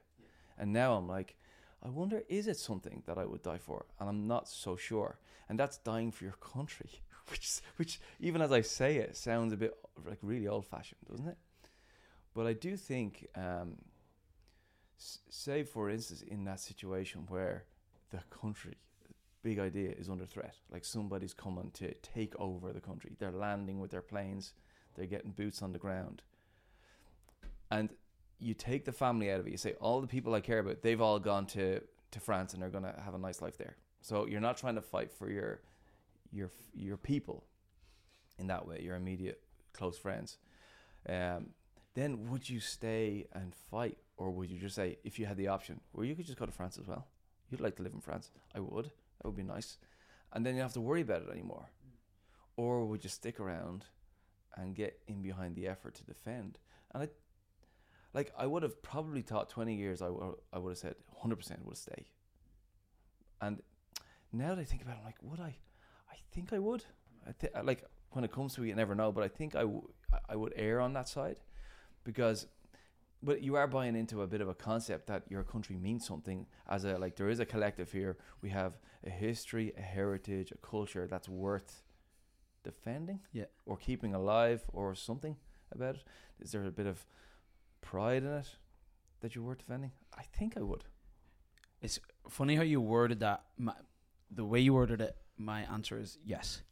And 0.59 0.72
now 0.72 0.94
i'm 0.94 1.07
like 1.09 1.37
I 1.82 1.88
wonder, 1.88 2.22
is 2.28 2.46
it 2.46 2.56
something 2.56 3.02
that 3.06 3.18
I 3.18 3.24
would 3.24 3.42
die 3.42 3.58
for? 3.58 3.86
And 4.00 4.08
I'm 4.08 4.26
not 4.26 4.48
so 4.48 4.76
sure. 4.76 5.18
And 5.48 5.58
that's 5.58 5.78
dying 5.78 6.10
for 6.10 6.24
your 6.24 6.34
country, 6.34 6.90
which, 7.30 7.60
which 7.76 8.00
even 8.20 8.42
as 8.42 8.52
I 8.52 8.62
say 8.62 8.96
it, 8.96 9.16
sounds 9.16 9.52
a 9.52 9.56
bit 9.56 9.74
like 10.04 10.18
really 10.22 10.48
old 10.48 10.66
fashioned, 10.66 11.00
doesn't 11.08 11.28
it? 11.28 11.36
But 12.34 12.46
I 12.46 12.52
do 12.52 12.76
think, 12.76 13.26
um, 13.34 13.76
say 14.98 15.62
for 15.62 15.88
instance, 15.90 16.22
in 16.22 16.44
that 16.44 16.60
situation 16.60 17.24
where 17.28 17.64
the 18.10 18.18
country, 18.30 18.74
big 19.42 19.58
idea, 19.58 19.90
is 19.90 20.08
under 20.08 20.26
threat, 20.26 20.54
like 20.70 20.84
somebody's 20.84 21.34
coming 21.34 21.70
to 21.74 21.94
take 21.94 22.34
over 22.38 22.72
the 22.72 22.80
country, 22.80 23.12
they're 23.18 23.32
landing 23.32 23.80
with 23.80 23.90
their 23.90 24.02
planes, 24.02 24.52
they're 24.94 25.06
getting 25.06 25.30
boots 25.30 25.62
on 25.62 25.72
the 25.72 25.78
ground. 25.78 26.22
And 27.70 27.90
you 28.38 28.55
take 28.55 28.85
the 28.85 28.92
family 28.92 29.31
out 29.31 29.40
of 29.40 29.46
it. 29.46 29.51
You 29.51 29.57
say 29.57 29.75
all 29.81 30.01
the 30.01 30.07
people 30.07 30.35
I 30.35 30.40
care 30.40 30.59
about, 30.59 30.83
they've 30.83 31.01
all 31.01 31.18
gone 31.18 31.46
to 31.46 31.81
to 32.12 32.20
France 32.20 32.53
and 32.53 32.62
they're 32.62 32.70
gonna 32.70 33.01
have 33.05 33.14
a 33.14 33.18
nice 33.18 33.42
life 33.42 33.59
there. 33.59 33.77
So 34.01 34.27
you're 34.27 34.40
not 34.40 34.57
trying 34.57 34.77
to 34.77 34.83
fight 34.83 35.11
for 35.11 35.31
your 35.31 35.61
your 36.33 36.51
your 36.75 36.96
people 36.96 37.44
in 38.38 38.46
that 38.49 38.66
way, 38.66 38.81
your 38.83 38.96
immediate 38.96 39.42
close 39.72 39.99
friends. 39.99 40.38
Um, 41.09 41.51
then 41.94 42.29
would 42.31 42.49
you 42.49 42.61
stay 42.61 43.27
and 43.33 43.55
fight, 43.70 43.96
or 44.16 44.31
would 44.31 44.51
you 44.51 44.59
just 44.59 44.75
say, 44.75 44.99
if 45.03 45.18
you 45.18 45.27
had 45.27 45.38
the 45.38 45.49
option, 45.49 45.81
well, 45.92 46.05
you 46.05 46.14
could 46.14 46.27
just 46.27 46.38
go 46.38 46.44
to 46.44 46.53
France 46.53 46.79
as 46.79 46.87
well. 46.87 47.07
You'd 47.51 47.61
like 47.61 47.77
to 47.77 47.83
live 47.83 47.94
in 47.94 48.01
France. 48.01 48.31
I 48.55 48.61
would. 48.61 48.87
That 48.87 49.29
would 49.29 49.37
be 49.37 49.42
nice. 49.42 49.79
And 50.33 50.44
then 50.44 50.55
you 50.55 50.61
don't 50.61 50.66
have 50.66 50.75
to 50.75 50.81
worry 50.81 51.01
about 51.01 51.22
it 51.22 51.31
anymore. 51.31 51.70
Or 52.57 52.85
would 52.85 53.03
you 53.03 53.11
stick 53.11 53.40
around 53.40 53.85
and 54.57 54.75
get 54.75 55.01
in 55.07 55.22
behind 55.22 55.57
the 55.57 55.68
effort 55.68 55.94
to 55.94 56.05
defend? 56.05 56.59
And 56.92 57.03
I 57.05 57.09
like 58.16 58.33
I 58.37 58.46
would 58.52 58.62
have 58.62 58.76
probably 58.83 59.22
thought 59.22 59.48
20 59.50 59.74
years 59.74 60.02
I 60.02 60.09
would 60.14 60.35
I 60.55 60.59
would 60.59 60.70
have 60.70 60.79
said 60.79 60.94
100% 61.22 61.64
would 61.64 61.76
stay. 61.76 62.02
And 63.40 63.62
now 64.33 64.50
that 64.55 64.61
I 64.61 64.64
think 64.64 64.83
about 64.83 64.94
it, 64.96 65.00
I'm 65.00 65.05
like, 65.05 65.22
would 65.22 65.40
I? 65.40 65.52
I 66.11 66.16
think 66.33 66.52
I 66.52 66.59
would. 66.59 66.83
I 67.26 67.33
I 67.59 67.61
like 67.70 67.85
when 68.14 68.24
it 68.24 68.33
comes 68.33 68.55
to 68.55 68.62
it, 68.62 68.68
you 68.68 68.74
never 68.74 68.94
know, 68.94 69.12
but 69.12 69.22
I 69.24 69.29
think 69.38 69.55
I, 69.55 69.64
w- 69.72 69.88
I- 70.12 70.33
I 70.33 70.37
would 70.37 70.55
err 70.57 70.81
on 70.81 70.92
that 70.94 71.09
side 71.09 71.38
because 72.05 72.46
but 73.22 73.42
you 73.42 73.57
are 73.57 73.66
buying 73.66 73.96
into 73.96 74.22
a 74.22 74.26
bit 74.26 74.40
of 74.40 74.48
a 74.48 74.55
concept 74.55 75.07
that 75.07 75.22
your 75.35 75.42
country 75.42 75.76
means 75.76 76.07
something 76.07 76.46
as 76.68 76.85
a 76.85 76.92
like 76.98 77.16
there 77.16 77.29
is 77.35 77.40
a 77.40 77.46
collective 77.55 77.90
here. 77.92 78.16
We 78.42 78.50
have 78.50 78.72
a 79.05 79.11
history, 79.11 79.72
a 79.76 79.81
heritage, 79.83 80.52
a 80.52 80.59
culture 80.72 81.07
that's 81.12 81.29
worth 81.29 81.83
defending 82.62 83.20
Yeah. 83.33 83.46
or 83.66 83.76
keeping 83.76 84.14
alive 84.14 84.64
or 84.72 84.94
something 84.94 85.37
about 85.72 85.96
it. 85.96 86.05
Is 86.40 86.52
there 86.52 86.64
a 86.66 86.70
bit 86.70 86.87
of 86.87 87.07
pride 87.87 88.25
in 88.25 88.33
it 88.33 88.57
that 89.20 89.35
you 89.35 89.42
were 89.42 89.55
defending? 89.55 89.92
I 90.18 90.22
think 90.37 90.57
I 90.57 90.62
would. 90.62 90.85
It's 91.81 92.01
funny 92.29 92.57
how 92.57 92.62
you 92.62 92.81
worded 92.81 93.20
that. 93.20 93.44
My, 93.57 93.75
the 94.31 94.44
way 94.44 94.61
you 94.61 94.75
worded 94.75 95.01
it, 95.01 95.16
my 95.37 95.61
answer 95.62 95.99
is 95.99 96.18
yes. 96.25 96.62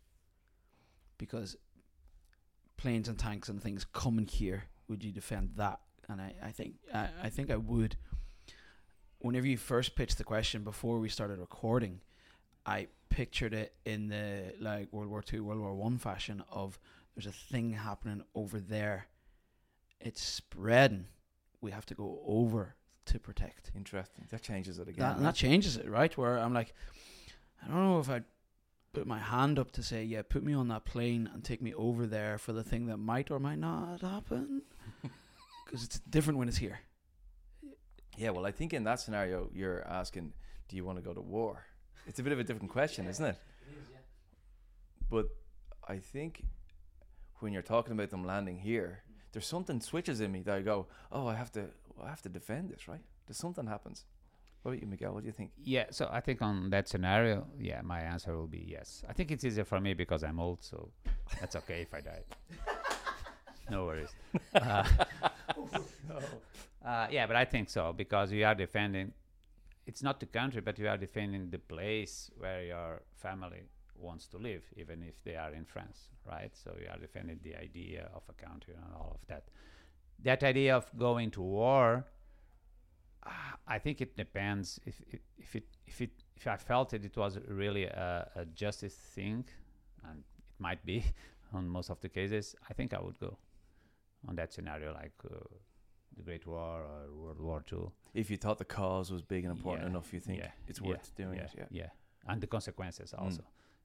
Because 1.16 1.56
planes 2.76 3.08
and 3.08 3.18
tanks 3.18 3.48
and 3.48 3.62
things 3.62 3.86
coming 3.92 4.26
here, 4.26 4.64
would 4.88 5.04
you 5.04 5.12
defend 5.12 5.50
that? 5.56 5.78
And 6.08 6.20
I, 6.20 6.34
I 6.42 6.50
think 6.50 6.74
I, 6.92 7.08
I 7.22 7.28
think 7.30 7.50
I 7.50 7.56
would. 7.56 7.96
Whenever 9.20 9.46
you 9.46 9.56
first 9.56 9.94
pitched 9.94 10.18
the 10.18 10.24
question 10.24 10.64
before 10.64 10.98
we 10.98 11.08
started 11.08 11.38
recording, 11.38 12.00
I 12.66 12.88
pictured 13.08 13.54
it 13.54 13.72
in 13.84 14.08
the 14.08 14.52
like 14.60 14.92
World 14.92 15.08
War 15.08 15.22
Two, 15.22 15.44
World 15.44 15.60
War 15.60 15.74
One 15.74 15.96
fashion 15.98 16.42
of 16.50 16.78
there's 17.14 17.26
a 17.26 17.32
thing 17.52 17.72
happening 17.72 18.22
over 18.34 18.58
there. 18.58 19.06
It's 20.04 20.22
spreading. 20.22 21.06
We 21.60 21.70
have 21.70 21.86
to 21.86 21.94
go 21.94 22.20
over 22.26 22.76
to 23.06 23.18
protect. 23.18 23.72
Interesting. 23.74 24.26
That 24.30 24.42
changes 24.42 24.78
it 24.78 24.88
again. 24.88 24.98
That, 24.98 25.14
right? 25.14 25.22
that 25.22 25.34
changes 25.34 25.76
it, 25.76 25.88
right? 25.88 26.16
Where 26.16 26.38
I'm 26.38 26.54
like, 26.54 26.74
I 27.62 27.68
don't 27.68 27.84
know 27.84 27.98
if 27.98 28.10
I'd 28.10 28.24
put 28.92 29.06
my 29.06 29.18
hand 29.18 29.58
up 29.58 29.72
to 29.72 29.82
say, 29.82 30.04
yeah, 30.04 30.22
put 30.22 30.44
me 30.44 30.52
on 30.52 30.68
that 30.68 30.84
plane 30.84 31.28
and 31.32 31.42
take 31.42 31.60
me 31.60 31.74
over 31.74 32.06
there 32.06 32.38
for 32.38 32.52
the 32.52 32.62
thing 32.62 32.86
that 32.86 32.98
might 32.98 33.30
or 33.30 33.38
might 33.40 33.58
not 33.58 34.00
happen. 34.00 34.62
Because 35.64 35.82
it's 35.82 35.98
different 36.00 36.38
when 36.38 36.46
it's 36.46 36.58
here. 36.58 36.78
Yeah, 38.18 38.30
well, 38.30 38.46
I 38.46 38.52
think 38.52 38.74
in 38.74 38.84
that 38.84 39.00
scenario, 39.00 39.48
you're 39.52 39.82
asking, 39.88 40.34
do 40.68 40.76
you 40.76 40.84
want 40.84 40.98
to 40.98 41.02
go 41.02 41.14
to 41.14 41.22
war? 41.22 41.64
It's 42.06 42.18
a 42.18 42.22
bit 42.22 42.32
of 42.32 42.38
a 42.38 42.44
different 42.44 42.70
question, 42.70 43.06
isn't 43.06 43.24
it? 43.24 43.36
But 45.10 45.28
I 45.88 45.96
think 45.96 46.44
when 47.40 47.52
you're 47.52 47.62
talking 47.62 47.92
about 47.92 48.10
them 48.10 48.24
landing 48.24 48.58
here, 48.58 49.03
there's 49.34 49.46
something 49.46 49.80
switches 49.80 50.20
in 50.20 50.30
me 50.32 50.42
that 50.42 50.54
I 50.54 50.62
go, 50.62 50.86
oh, 51.12 51.26
I 51.26 51.34
have 51.34 51.50
to, 51.52 51.64
I 52.02 52.08
have 52.08 52.22
to 52.22 52.28
defend 52.28 52.70
this, 52.70 52.88
right? 52.88 53.00
There's 53.26 53.36
something 53.36 53.66
happens. 53.66 54.04
What 54.62 54.70
about 54.70 54.80
you, 54.80 54.86
Miguel? 54.88 55.12
What 55.12 55.22
do 55.24 55.26
you 55.26 55.32
think? 55.32 55.50
Yeah, 55.62 55.86
so 55.90 56.08
I 56.10 56.20
think 56.20 56.40
on 56.40 56.70
that 56.70 56.88
scenario, 56.88 57.46
yeah, 57.60 57.82
my 57.82 58.00
answer 58.00 58.34
will 58.34 58.46
be 58.46 58.64
yes. 58.66 59.02
I 59.08 59.12
think 59.12 59.30
it's 59.32 59.44
easier 59.44 59.64
for 59.64 59.80
me 59.80 59.92
because 59.92 60.22
I'm 60.22 60.38
old, 60.38 60.62
so 60.62 60.88
that's 61.40 61.56
okay 61.56 61.82
if 61.82 61.92
I 61.92 62.00
die. 62.00 62.22
no 63.70 63.84
worries. 63.86 64.08
Uh, 64.54 64.84
uh, 66.86 67.06
yeah, 67.10 67.26
but 67.26 67.36
I 67.36 67.44
think 67.44 67.68
so 67.68 67.92
because 67.92 68.32
you 68.32 68.44
are 68.46 68.54
defending. 68.54 69.12
It's 69.86 70.02
not 70.02 70.18
the 70.20 70.26
country, 70.26 70.62
but 70.62 70.78
you 70.78 70.88
are 70.88 70.96
defending 70.96 71.50
the 71.50 71.58
place 71.58 72.30
where 72.38 72.62
your 72.64 73.02
family 73.16 73.64
wants 73.96 74.26
to 74.28 74.38
live, 74.38 74.62
even 74.76 75.02
if 75.02 75.22
they 75.24 75.36
are 75.36 75.52
in 75.54 75.64
France, 75.64 76.08
right? 76.26 76.50
So 76.56 76.74
you 76.80 76.88
are 76.90 76.98
defending 76.98 77.40
the 77.42 77.56
idea 77.56 78.08
of 78.14 78.22
a 78.28 78.32
country 78.32 78.74
and 78.74 78.94
all 78.94 79.18
of 79.20 79.26
that. 79.28 79.44
That 80.22 80.42
idea 80.42 80.76
of 80.76 80.90
going 80.98 81.30
to 81.32 81.42
war, 81.42 82.06
Ah, 83.26 83.56
I 83.66 83.78
think 83.78 84.00
it 84.00 84.16
depends 84.16 84.78
if 84.84 85.00
if 85.38 85.56
it 85.56 85.64
if 85.86 86.00
it 86.00 86.10
if 86.36 86.46
I 86.46 86.56
felt 86.56 86.92
it 86.92 87.04
it 87.04 87.16
was 87.16 87.38
really 87.48 87.84
a, 87.84 88.30
a 88.36 88.44
justice 88.44 88.94
thing, 88.94 89.44
and 90.04 90.18
it 90.18 90.60
might 90.60 90.84
be 90.84 91.04
on 91.54 91.68
most 91.68 91.90
of 91.90 92.00
the 92.00 92.08
cases. 92.08 92.54
I 92.68 92.74
think 92.74 92.92
I 92.92 93.00
would 93.00 93.18
go 93.18 93.38
on 94.28 94.36
that 94.36 94.52
scenario, 94.52 94.92
like 94.92 95.12
uh, 95.24 95.36
the 96.16 96.22
Great 96.22 96.46
War 96.46 96.82
or 96.82 97.12
World 97.14 97.40
War 97.40 97.62
Two. 97.66 97.92
If 98.12 98.30
you 98.30 98.36
thought 98.36 98.58
the 98.58 98.64
cause 98.66 99.10
was 99.10 99.22
big 99.22 99.44
and 99.44 99.52
important 99.56 99.84
Yeah, 99.84 99.90
enough, 99.90 100.12
you 100.12 100.20
think 100.20 100.38
yeah, 100.40 100.50
it's 100.68 100.80
yeah, 100.80 100.88
worth 100.88 101.14
doing 101.16 101.36
yeah, 101.36 101.44
it. 101.44 101.50
Yeah. 101.56 101.66
yeah, 101.70 101.90
and 102.26 102.40
the 102.42 102.46
consequences 102.46 103.14
also. 103.14 103.42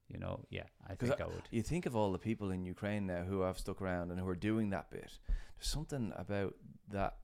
You 0.10 0.20
know, 0.20 0.46
yeah, 0.50 0.64
I 0.90 0.96
think 0.96 1.22
I, 1.22 1.26
would. 1.26 1.44
You 1.52 1.62
think 1.62 1.86
of 1.86 1.96
all 1.96 2.12
the 2.12 2.18
people 2.18 2.50
in 2.50 2.66
Ukraine 2.66 3.06
now 3.06 3.24
who 3.24 3.42
have 3.42 3.60
stuck 3.60 3.82
around 3.82 4.10
and 4.10 4.20
who 4.20 4.28
are 4.28 4.36
doing 4.36 4.72
that 4.72 4.90
bit. 4.90 5.12
There's 5.28 5.68
something 5.68 6.12
about 6.18 6.56
that 6.90 7.18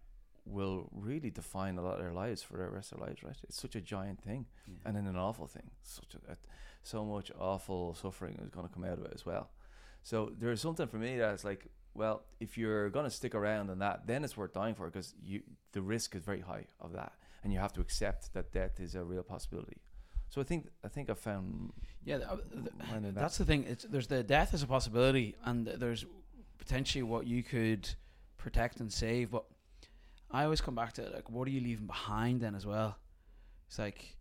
will 0.45 0.89
really 0.91 1.31
define 1.31 1.77
a 1.77 1.81
lot 1.81 1.95
of 1.95 2.01
their 2.01 2.13
lives 2.13 2.43
for 2.43 2.57
the 2.57 2.69
rest 2.69 2.91
of 2.91 2.99
their 2.99 3.07
lives, 3.07 3.23
right? 3.23 3.35
It's 3.43 3.59
such 3.59 3.75
a 3.75 3.81
giant 3.81 4.21
thing, 4.21 4.45
and 4.85 4.95
then 4.95 5.07
an 5.07 5.15
awful 5.17 5.47
thing. 5.47 5.71
Such 5.81 6.15
a, 6.15 6.37
so 6.83 7.03
much 7.03 7.31
awful 7.39 7.95
suffering 7.95 8.37
is 8.43 8.49
going 8.49 8.67
to 8.67 8.73
come 8.73 8.83
out 8.83 8.99
of 8.99 9.05
it 9.05 9.11
as 9.15 9.25
well. 9.25 9.49
So 10.03 10.31
there's 10.37 10.61
something 10.61 10.87
for 10.87 10.97
me 10.97 11.17
that's 11.17 11.43
like, 11.43 11.67
well, 11.95 12.25
if 12.39 12.57
you're 12.57 12.91
going 12.91 13.05
to 13.05 13.09
stick 13.09 13.33
around 13.33 13.71
in 13.71 13.79
that, 13.79 14.05
then 14.05 14.23
it's 14.23 14.37
worth 14.37 14.53
dying 14.53 14.75
for 14.75 14.85
because 14.85 15.15
you 15.23 15.41
the 15.71 15.81
risk 15.81 16.15
is 16.15 16.21
very 16.21 16.41
high 16.41 16.65
of 16.79 16.93
that, 16.93 17.13
and 17.43 17.51
you 17.51 17.57
have 17.57 17.73
to 17.73 17.81
accept 17.81 18.33
that 18.33 18.51
death 18.51 18.79
is 18.79 18.93
a 18.93 19.03
real 19.03 19.23
possibility. 19.23 19.81
So 20.35 20.41
I 20.41 20.43
think 20.43 20.67
I 20.83 20.89
think 20.89 21.09
I 21.09 21.13
found 21.13 21.71
Yeah, 22.03 22.17
th- 22.17 22.27
uh, 22.29 22.35
th- 22.35 22.91
mine 22.91 23.05
in 23.05 23.13
that. 23.13 23.21
that's 23.21 23.37
the 23.37 23.45
thing. 23.45 23.63
It's 23.63 23.85
there's 23.85 24.07
the 24.07 24.21
death 24.21 24.53
is 24.53 24.63
a 24.63 24.67
possibility, 24.67 25.33
and 25.45 25.65
there's 25.65 26.05
potentially 26.57 27.03
what 27.03 27.25
you 27.25 27.41
could 27.41 27.87
protect 28.37 28.81
and 28.81 28.91
save. 28.91 29.31
But 29.31 29.45
I 30.29 30.43
always 30.43 30.59
come 30.59 30.75
back 30.75 30.91
to 30.93 31.03
like, 31.03 31.29
what 31.29 31.47
are 31.47 31.51
you 31.51 31.61
leaving 31.61 31.87
behind 31.87 32.41
then 32.41 32.53
as 32.53 32.65
well? 32.65 32.97
It's 33.69 33.79
like 33.79 34.17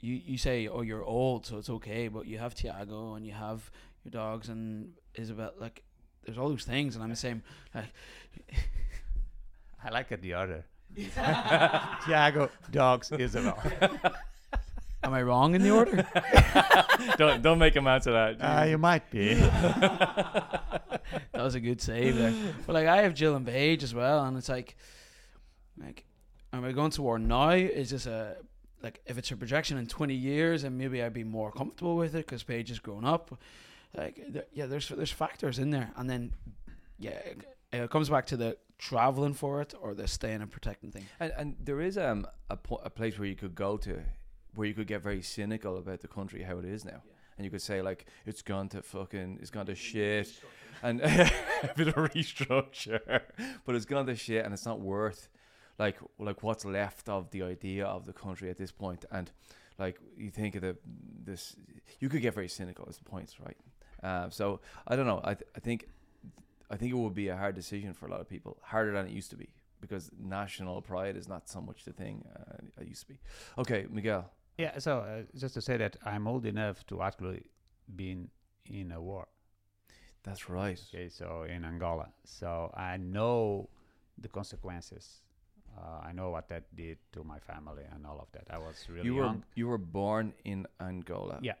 you 0.00 0.14
you 0.14 0.36
say, 0.36 0.66
oh, 0.66 0.80
you're 0.82 1.04
old, 1.04 1.46
so 1.46 1.58
it's 1.58 1.70
okay, 1.70 2.08
but 2.08 2.26
you 2.26 2.38
have 2.38 2.52
Tiago 2.56 3.14
and 3.14 3.24
you 3.24 3.34
have 3.34 3.70
your 4.02 4.10
dogs 4.10 4.48
and 4.48 4.94
Isabel. 5.14 5.52
Like, 5.60 5.84
there's 6.24 6.38
all 6.38 6.48
those 6.48 6.64
things, 6.64 6.96
and 6.96 7.04
I'm 7.04 7.10
the 7.10 7.14
same. 7.14 7.44
Like, 7.72 7.92
I 9.84 9.90
like 9.90 10.10
it 10.10 10.20
the 10.22 10.34
other. 10.34 10.64
Tiago, 12.04 12.50
dogs, 12.72 13.12
Isabel. 13.12 13.62
Am 15.06 15.14
I 15.14 15.22
wrong 15.22 15.54
in 15.54 15.62
the 15.62 15.70
order? 15.70 16.06
don't 17.16 17.40
don't 17.42 17.58
make 17.58 17.74
him 17.74 17.86
answer 17.86 18.12
that. 18.12 18.36
Uh, 18.40 18.64
you 18.64 18.78
might 18.78 19.10
be. 19.10 19.34
that 19.34 20.90
was 21.34 21.54
a 21.54 21.60
good 21.60 21.80
save 21.80 22.16
there. 22.16 22.34
But 22.66 22.74
like 22.74 22.86
I 22.86 23.02
have 23.02 23.14
Jill 23.14 23.36
and 23.36 23.46
Paige 23.46 23.82
as 23.82 23.94
well, 23.94 24.24
and 24.24 24.36
it's 24.36 24.48
like, 24.48 24.76
like, 25.80 26.04
am 26.52 26.64
I 26.64 26.72
going 26.72 26.90
to 26.92 27.02
war 27.02 27.18
now? 27.18 27.50
Is 27.50 27.90
this 27.90 28.06
a 28.06 28.36
like 28.82 29.00
if 29.06 29.16
it's 29.18 29.30
a 29.30 29.36
projection 29.36 29.78
in 29.78 29.86
twenty 29.86 30.14
years, 30.14 30.64
and 30.64 30.76
maybe 30.76 31.02
I'd 31.02 31.12
be 31.12 31.24
more 31.24 31.52
comfortable 31.52 31.96
with 31.96 32.14
it 32.14 32.26
because 32.26 32.42
Paige 32.42 32.68
has 32.70 32.78
grown 32.78 33.04
up. 33.04 33.38
Like, 33.96 34.16
th- 34.32 34.46
yeah, 34.52 34.66
there's 34.66 34.88
there's 34.88 35.12
factors 35.12 35.58
in 35.58 35.70
there, 35.70 35.90
and 35.96 36.08
then 36.10 36.32
yeah, 36.98 37.10
it- 37.10 37.44
it 37.72 37.90
comes 37.90 38.08
back 38.08 38.26
to 38.26 38.36
the 38.36 38.56
traveling 38.78 39.34
for 39.34 39.60
it 39.60 39.74
or 39.82 39.92
the 39.92 40.06
staying 40.06 40.40
and 40.40 40.50
protecting 40.50 40.90
thing. 40.92 41.04
And, 41.18 41.32
and 41.36 41.56
there 41.62 41.80
is 41.80 41.98
um 41.98 42.26
a, 42.48 42.56
po- 42.56 42.80
a 42.84 42.90
place 42.90 43.18
where 43.18 43.26
you 43.28 43.34
could 43.34 43.54
go 43.54 43.76
to 43.78 44.00
where 44.56 44.66
you 44.66 44.74
could 44.74 44.86
get 44.86 45.02
very 45.02 45.22
cynical 45.22 45.78
about 45.78 46.00
the 46.00 46.08
country 46.08 46.42
how 46.42 46.58
it 46.58 46.64
is 46.64 46.84
now, 46.84 47.02
and 47.36 47.44
you 47.44 47.50
could 47.50 47.62
say 47.62 47.82
like 47.82 48.06
it's 48.24 48.42
gone 48.42 48.68
to 48.70 48.82
fucking 48.82 49.38
it's 49.40 49.50
gone 49.50 49.66
to 49.66 49.74
shit, 49.74 50.28
and 50.82 51.00
a 51.00 51.30
bit 51.76 51.88
of 51.88 51.94
restructure, 51.94 53.20
but 53.64 53.74
it's 53.74 53.84
gone 53.84 54.06
to 54.06 54.16
shit, 54.16 54.44
and 54.44 54.52
it's 54.52 54.66
not 54.66 54.80
worth 54.80 55.28
like 55.78 55.98
like 56.18 56.42
what's 56.42 56.64
left 56.64 57.08
of 57.08 57.30
the 57.30 57.42
idea 57.42 57.84
of 57.86 58.06
the 58.06 58.12
country 58.12 58.50
at 58.50 58.58
this 58.58 58.72
point, 58.72 59.04
and 59.10 59.30
like 59.78 60.00
you 60.16 60.30
think 60.30 60.54
of 60.54 60.62
the 60.62 60.76
this 61.24 61.56
you 62.00 62.08
could 62.08 62.22
get 62.22 62.34
very 62.34 62.48
cynical 62.48 62.86
as 62.88 62.96
the 62.98 63.04
points 63.04 63.36
right. 63.40 63.56
Um, 64.02 64.30
so 64.30 64.60
I 64.86 64.96
don't 64.96 65.06
know. 65.06 65.20
I 65.24 65.34
th- 65.34 65.48
I 65.54 65.60
think 65.60 65.86
I 66.70 66.76
think 66.76 66.92
it 66.92 66.96
would 66.96 67.14
be 67.14 67.28
a 67.28 67.36
hard 67.36 67.54
decision 67.54 67.92
for 67.94 68.06
a 68.06 68.10
lot 68.10 68.20
of 68.20 68.28
people, 68.28 68.58
harder 68.62 68.92
than 68.92 69.06
it 69.06 69.12
used 69.12 69.30
to 69.30 69.36
be, 69.36 69.48
because 69.80 70.10
national 70.18 70.82
pride 70.82 71.16
is 71.16 71.28
not 71.28 71.48
so 71.48 71.60
much 71.60 71.84
the 71.84 71.92
thing 71.92 72.24
uh, 72.34 72.82
it 72.82 72.88
used 72.88 73.02
to 73.02 73.08
be. 73.08 73.18
Okay, 73.58 73.86
Miguel. 73.90 74.30
Yeah, 74.58 74.78
so 74.78 74.98
uh, 75.00 75.22
just 75.38 75.54
to 75.54 75.60
say 75.60 75.76
that 75.76 75.96
I'm 76.04 76.26
old 76.26 76.46
enough 76.46 76.84
to 76.86 77.02
actually 77.02 77.42
been 77.94 78.28
in 78.70 78.92
a 78.92 79.00
war. 79.00 79.26
That's 80.22 80.48
right. 80.48 80.80
Okay, 80.92 81.08
so 81.08 81.44
in 81.44 81.64
Angola. 81.64 82.08
So 82.24 82.70
I 82.74 82.96
know 82.96 83.68
the 84.18 84.28
consequences. 84.28 85.22
Uh, 85.78 86.00
I 86.08 86.12
know 86.12 86.30
what 86.30 86.48
that 86.48 86.74
did 86.74 86.98
to 87.12 87.22
my 87.22 87.38
family 87.38 87.84
and 87.94 88.06
all 88.06 88.18
of 88.18 88.32
that. 88.32 88.44
I 88.50 88.58
was 88.58 88.86
really 88.88 89.04
you 89.04 89.14
were 89.14 89.24
young. 89.26 89.44
you 89.54 89.68
were 89.68 89.78
born 89.78 90.32
in 90.44 90.66
Angola. 90.80 91.38
Yeah. 91.42 91.52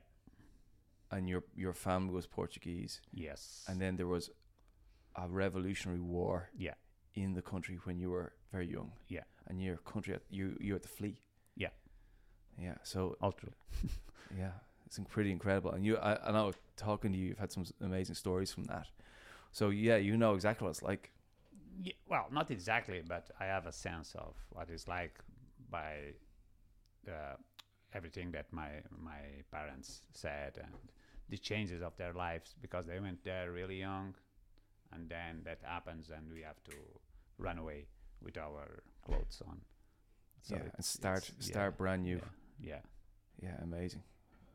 And 1.10 1.28
your 1.28 1.44
your 1.54 1.74
family 1.74 2.12
was 2.12 2.26
Portuguese, 2.26 3.00
Yes. 3.12 3.64
and 3.68 3.80
then 3.80 3.96
there 3.96 4.08
was 4.08 4.30
a 5.14 5.28
revolutionary 5.28 6.00
war. 6.00 6.50
Yeah. 6.56 6.74
In 7.14 7.34
the 7.34 7.42
country 7.42 7.78
when 7.84 7.98
you 7.98 8.10
were 8.10 8.32
very 8.52 8.66
young. 8.68 8.92
Yeah. 9.08 9.24
And 9.46 9.62
your 9.62 9.76
country, 9.76 10.18
you 10.28 10.56
you 10.60 10.72
had 10.72 10.82
to 10.82 10.88
flee. 10.88 11.20
Yeah. 12.60 12.74
So 12.82 13.16
true. 13.38 13.52
Yeah, 14.36 14.50
it's 14.86 14.98
pretty 15.08 15.30
incredible. 15.30 15.70
And 15.70 15.84
you, 15.84 15.96
I, 15.98 16.28
I 16.28 16.32
know, 16.32 16.52
talking 16.76 17.12
to 17.12 17.18
you, 17.18 17.28
you've 17.28 17.38
had 17.38 17.52
some 17.52 17.64
amazing 17.80 18.16
stories 18.16 18.52
from 18.52 18.64
that. 18.64 18.88
So 19.52 19.70
yeah, 19.70 19.96
you 19.96 20.16
know 20.16 20.34
exactly 20.34 20.64
what 20.64 20.70
it's 20.70 20.82
like. 20.82 21.12
Yeah, 21.82 21.92
well, 22.08 22.26
not 22.32 22.50
exactly, 22.50 23.02
but 23.06 23.30
I 23.38 23.44
have 23.44 23.66
a 23.66 23.72
sense 23.72 24.14
of 24.16 24.34
what 24.50 24.68
it's 24.70 24.88
like 24.88 25.14
by 25.70 26.14
uh, 27.08 27.36
everything 27.94 28.32
that 28.32 28.52
my 28.52 28.68
my 28.98 29.20
parents 29.52 30.02
said 30.12 30.58
and 30.62 30.72
the 31.28 31.38
changes 31.38 31.82
of 31.82 31.96
their 31.96 32.12
lives 32.12 32.54
because 32.60 32.86
they 32.86 32.98
went 33.00 33.22
there 33.24 33.52
really 33.52 33.78
young, 33.78 34.14
and 34.92 35.08
then 35.08 35.42
that 35.44 35.60
happens, 35.62 36.10
and 36.10 36.32
we 36.32 36.42
have 36.42 36.62
to 36.64 36.72
run 37.38 37.58
away 37.58 37.86
with 38.22 38.36
our 38.38 38.82
clothes 39.04 39.40
on. 39.46 39.60
So 40.42 40.56
yeah, 40.56 40.62
it- 40.62 40.72
and 40.76 40.84
start 40.84 41.18
it's- 41.18 41.46
yeah, 41.48 41.52
start 41.52 41.78
brand 41.78 42.02
new. 42.02 42.16
Yeah. 42.16 42.30
Yeah. 42.60 42.80
Yeah, 43.42 43.56
amazing. 43.62 44.02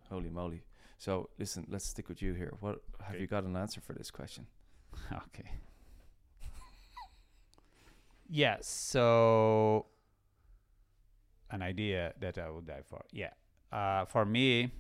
Holy 0.09 0.29
moly! 0.29 0.63
So 0.97 1.29
listen, 1.37 1.65
let's 1.69 1.85
stick 1.85 2.09
with 2.09 2.21
you 2.21 2.33
here. 2.33 2.53
What 2.59 2.81
have 2.99 3.11
Okay. 3.15 3.21
you 3.21 3.27
got 3.27 3.43
an 3.43 3.55
answer 3.55 3.81
for 3.81 3.93
this 3.93 4.11
question? 4.11 4.47
Okay. 5.27 5.49
yeah, 8.29 8.57
so 8.61 9.85
an 11.49 11.61
idea 11.61 12.13
that 12.19 12.37
I 12.37 12.49
would 12.49 12.65
die 12.65 12.81
for. 12.87 13.03
Yeah. 13.11 13.31
Uh, 13.71 14.05
for 14.05 14.25
me, 14.25 14.71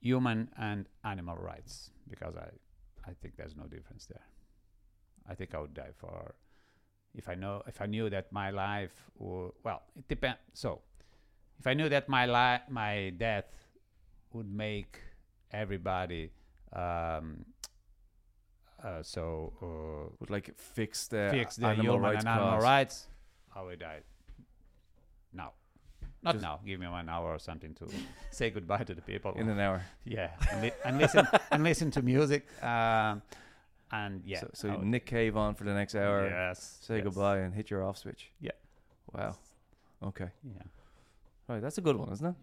human 0.00 0.48
and 0.58 0.86
animal 1.04 1.36
rights, 1.36 1.90
because 2.08 2.36
I, 2.36 2.48
I 3.08 3.12
think 3.20 3.36
there's 3.36 3.56
no 3.56 3.64
difference 3.64 4.06
there. 4.06 4.22
I 5.28 5.34
think 5.34 5.54
I 5.54 5.58
would 5.60 5.74
die 5.74 5.92
for 5.96 6.34
if 7.14 7.28
I 7.28 7.34
know 7.34 7.62
if 7.66 7.80
I 7.80 7.86
knew 7.86 8.08
that 8.10 8.30
my 8.32 8.50
life 8.50 9.10
would 9.18 9.52
well, 9.64 9.82
it 9.96 10.08
depends. 10.08 10.38
So, 10.54 10.80
if 11.58 11.66
I 11.66 11.74
knew 11.74 11.88
that 11.88 12.08
my 12.08 12.26
li- 12.26 12.62
my 12.68 13.10
death 13.16 13.46
would 14.32 14.50
make 14.52 15.00
everybody 15.52 16.30
um, 16.72 17.44
uh, 18.84 19.02
so 19.02 19.52
uh, 19.62 20.14
Would 20.20 20.30
like 20.30 20.54
fix 20.56 21.08
the 21.08 21.28
fix 21.32 21.56
the 21.56 21.66
animal 21.66 21.84
human 21.96 22.00
rights 22.02 22.24
and 22.24 22.28
animal 22.28 22.50
cause? 22.52 22.62
rights, 22.62 23.06
I 23.56 23.62
will 23.62 23.76
die 23.76 24.00
now. 25.32 25.52
Not 26.22 26.34
Just- 26.34 26.42
now. 26.42 26.60
Give 26.66 26.78
me 26.80 26.86
one 26.86 27.08
hour 27.08 27.32
or 27.34 27.38
something 27.38 27.74
to 27.74 27.88
say 28.30 28.50
goodbye 28.50 28.84
to 28.84 28.94
the 28.94 29.02
people. 29.02 29.32
in 29.36 29.48
an 29.48 29.58
hour. 29.58 29.82
yeah, 30.04 30.30
and, 30.52 30.62
li- 30.62 30.72
and 30.84 30.98
listen 30.98 31.26
and 31.50 31.62
listen 31.64 31.90
to 31.92 32.02
music. 32.02 32.46
Um, 32.62 33.22
and 33.90 34.22
yeah, 34.24 34.40
So, 34.40 34.50
so 34.52 34.76
Nick 34.82 35.06
Cave 35.06 35.36
on 35.36 35.54
for 35.54 35.64
the 35.64 35.72
next 35.74 35.94
hour. 35.94 36.28
Yes. 36.28 36.78
Say 36.82 36.96
yes. 36.96 37.04
goodbye 37.04 37.38
and 37.38 37.54
hit 37.54 37.70
your 37.70 37.82
off 37.82 37.96
switch. 37.98 38.30
Yeah. 38.40 38.52
Wow. 39.12 39.36
Okay. 40.04 40.28
Yeah. 40.44 40.62
Right, 41.48 41.60
that's 41.62 41.78
a 41.78 41.80
good 41.80 41.96
one, 41.96 42.12
isn't 42.12 42.26
it? 42.26 42.34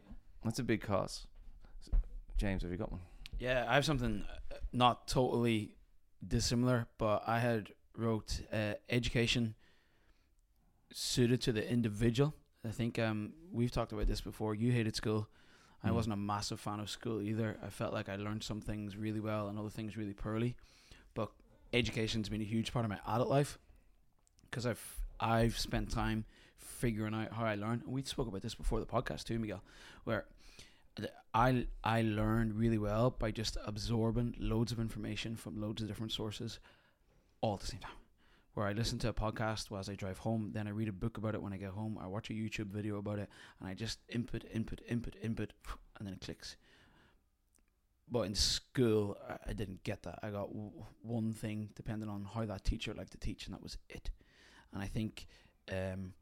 That's 0.43 0.59
a 0.59 0.63
big 0.63 0.81
cause. 0.81 1.27
James, 2.37 2.63
have 2.63 2.71
you 2.71 2.77
got 2.77 2.91
one? 2.91 3.01
Yeah, 3.39 3.65
I 3.67 3.75
have 3.75 3.85
something 3.85 4.25
uh, 4.51 4.55
not 4.73 5.07
totally 5.07 5.75
dissimilar, 6.27 6.87
but 6.97 7.23
I 7.27 7.39
had 7.39 7.69
wrote 7.95 8.41
uh, 8.51 8.73
education 8.89 9.55
suited 10.91 11.41
to 11.41 11.51
the 11.51 11.67
individual. 11.69 12.33
I 12.65 12.71
think 12.71 12.97
um, 12.99 13.33
we've 13.51 13.71
talked 13.71 13.91
about 13.93 14.07
this 14.07 14.21
before. 14.21 14.55
You 14.55 14.71
hated 14.71 14.95
school. 14.95 15.27
I 15.83 15.89
Mm. 15.89 15.93
wasn't 15.93 16.13
a 16.13 16.17
massive 16.17 16.59
fan 16.59 16.79
of 16.79 16.89
school 16.89 17.21
either. 17.21 17.57
I 17.63 17.69
felt 17.69 17.93
like 17.93 18.09
I 18.09 18.15
learned 18.15 18.43
some 18.43 18.59
things 18.59 18.97
really 18.97 19.19
well 19.19 19.47
and 19.47 19.59
other 19.59 19.69
things 19.69 19.95
really 19.95 20.13
poorly. 20.13 20.55
But 21.13 21.29
education's 21.73 22.27
been 22.27 22.41
a 22.41 22.45
huge 22.45 22.73
part 22.73 22.85
of 22.85 22.89
my 22.89 22.99
adult 23.07 23.29
life 23.29 23.59
because 24.49 24.65
I've 24.65 24.83
I've 25.19 25.57
spent 25.57 25.91
time 25.91 26.25
figuring 26.57 27.13
out 27.13 27.33
how 27.33 27.45
I 27.45 27.55
learn. 27.55 27.81
And 27.85 27.93
we 27.93 28.03
spoke 28.03 28.27
about 28.27 28.41
this 28.41 28.55
before 28.55 28.79
the 28.79 28.85
podcast 28.85 29.25
too, 29.25 29.39
Miguel, 29.39 29.63
where 30.03 30.25
I 31.33 31.67
I 31.83 32.01
learned 32.01 32.55
really 32.55 32.77
well 32.77 33.09
by 33.11 33.31
just 33.31 33.57
absorbing 33.65 34.35
loads 34.39 34.71
of 34.71 34.79
information 34.79 35.35
from 35.35 35.59
loads 35.61 35.81
of 35.81 35.87
different 35.87 36.11
sources 36.11 36.59
all 37.41 37.55
at 37.55 37.61
the 37.61 37.67
same 37.67 37.81
time. 37.81 37.91
Where 38.53 38.67
I 38.67 38.73
listen 38.73 38.99
to 38.99 39.09
a 39.09 39.13
podcast 39.13 39.69
while 39.71 39.83
I 39.89 39.95
drive 39.95 40.19
home, 40.19 40.51
then 40.53 40.67
I 40.67 40.71
read 40.71 40.87
a 40.87 40.93
book 40.93 41.17
about 41.17 41.35
it 41.35 41.41
when 41.41 41.53
I 41.53 41.57
get 41.57 41.71
home, 41.71 41.97
I 42.01 42.07
watch 42.07 42.29
a 42.29 42.33
YouTube 42.33 42.67
video 42.67 42.97
about 42.97 43.19
it, 43.19 43.29
and 43.59 43.67
I 43.69 43.73
just 43.73 43.99
input, 44.09 44.45
input, 44.53 44.81
input, 44.89 45.15
input, 45.21 45.53
and 45.97 46.07
then 46.07 46.13
it 46.13 46.21
clicks. 46.21 46.55
But 48.09 48.21
in 48.21 48.35
school, 48.35 49.17
I- 49.47 49.53
didn't 49.53 49.83
get 49.83 50.03
that. 50.03 50.19
I 50.21 50.29
got 50.29 50.49
one 51.01 51.33
thing 51.33 51.69
depending 51.75 52.09
on 52.09 52.23
how 52.25 52.45
that 52.45 52.63
teacher 52.63 52.93
liked 52.93 53.11
to 53.11 53.17
teach, 53.17 53.45
and 53.45 53.53
that 53.55 53.63
was 53.63 53.77
it. 53.89 54.11
And 54.73 54.81
I 54.81 54.87
think 54.87 55.27
um, 55.71 56.13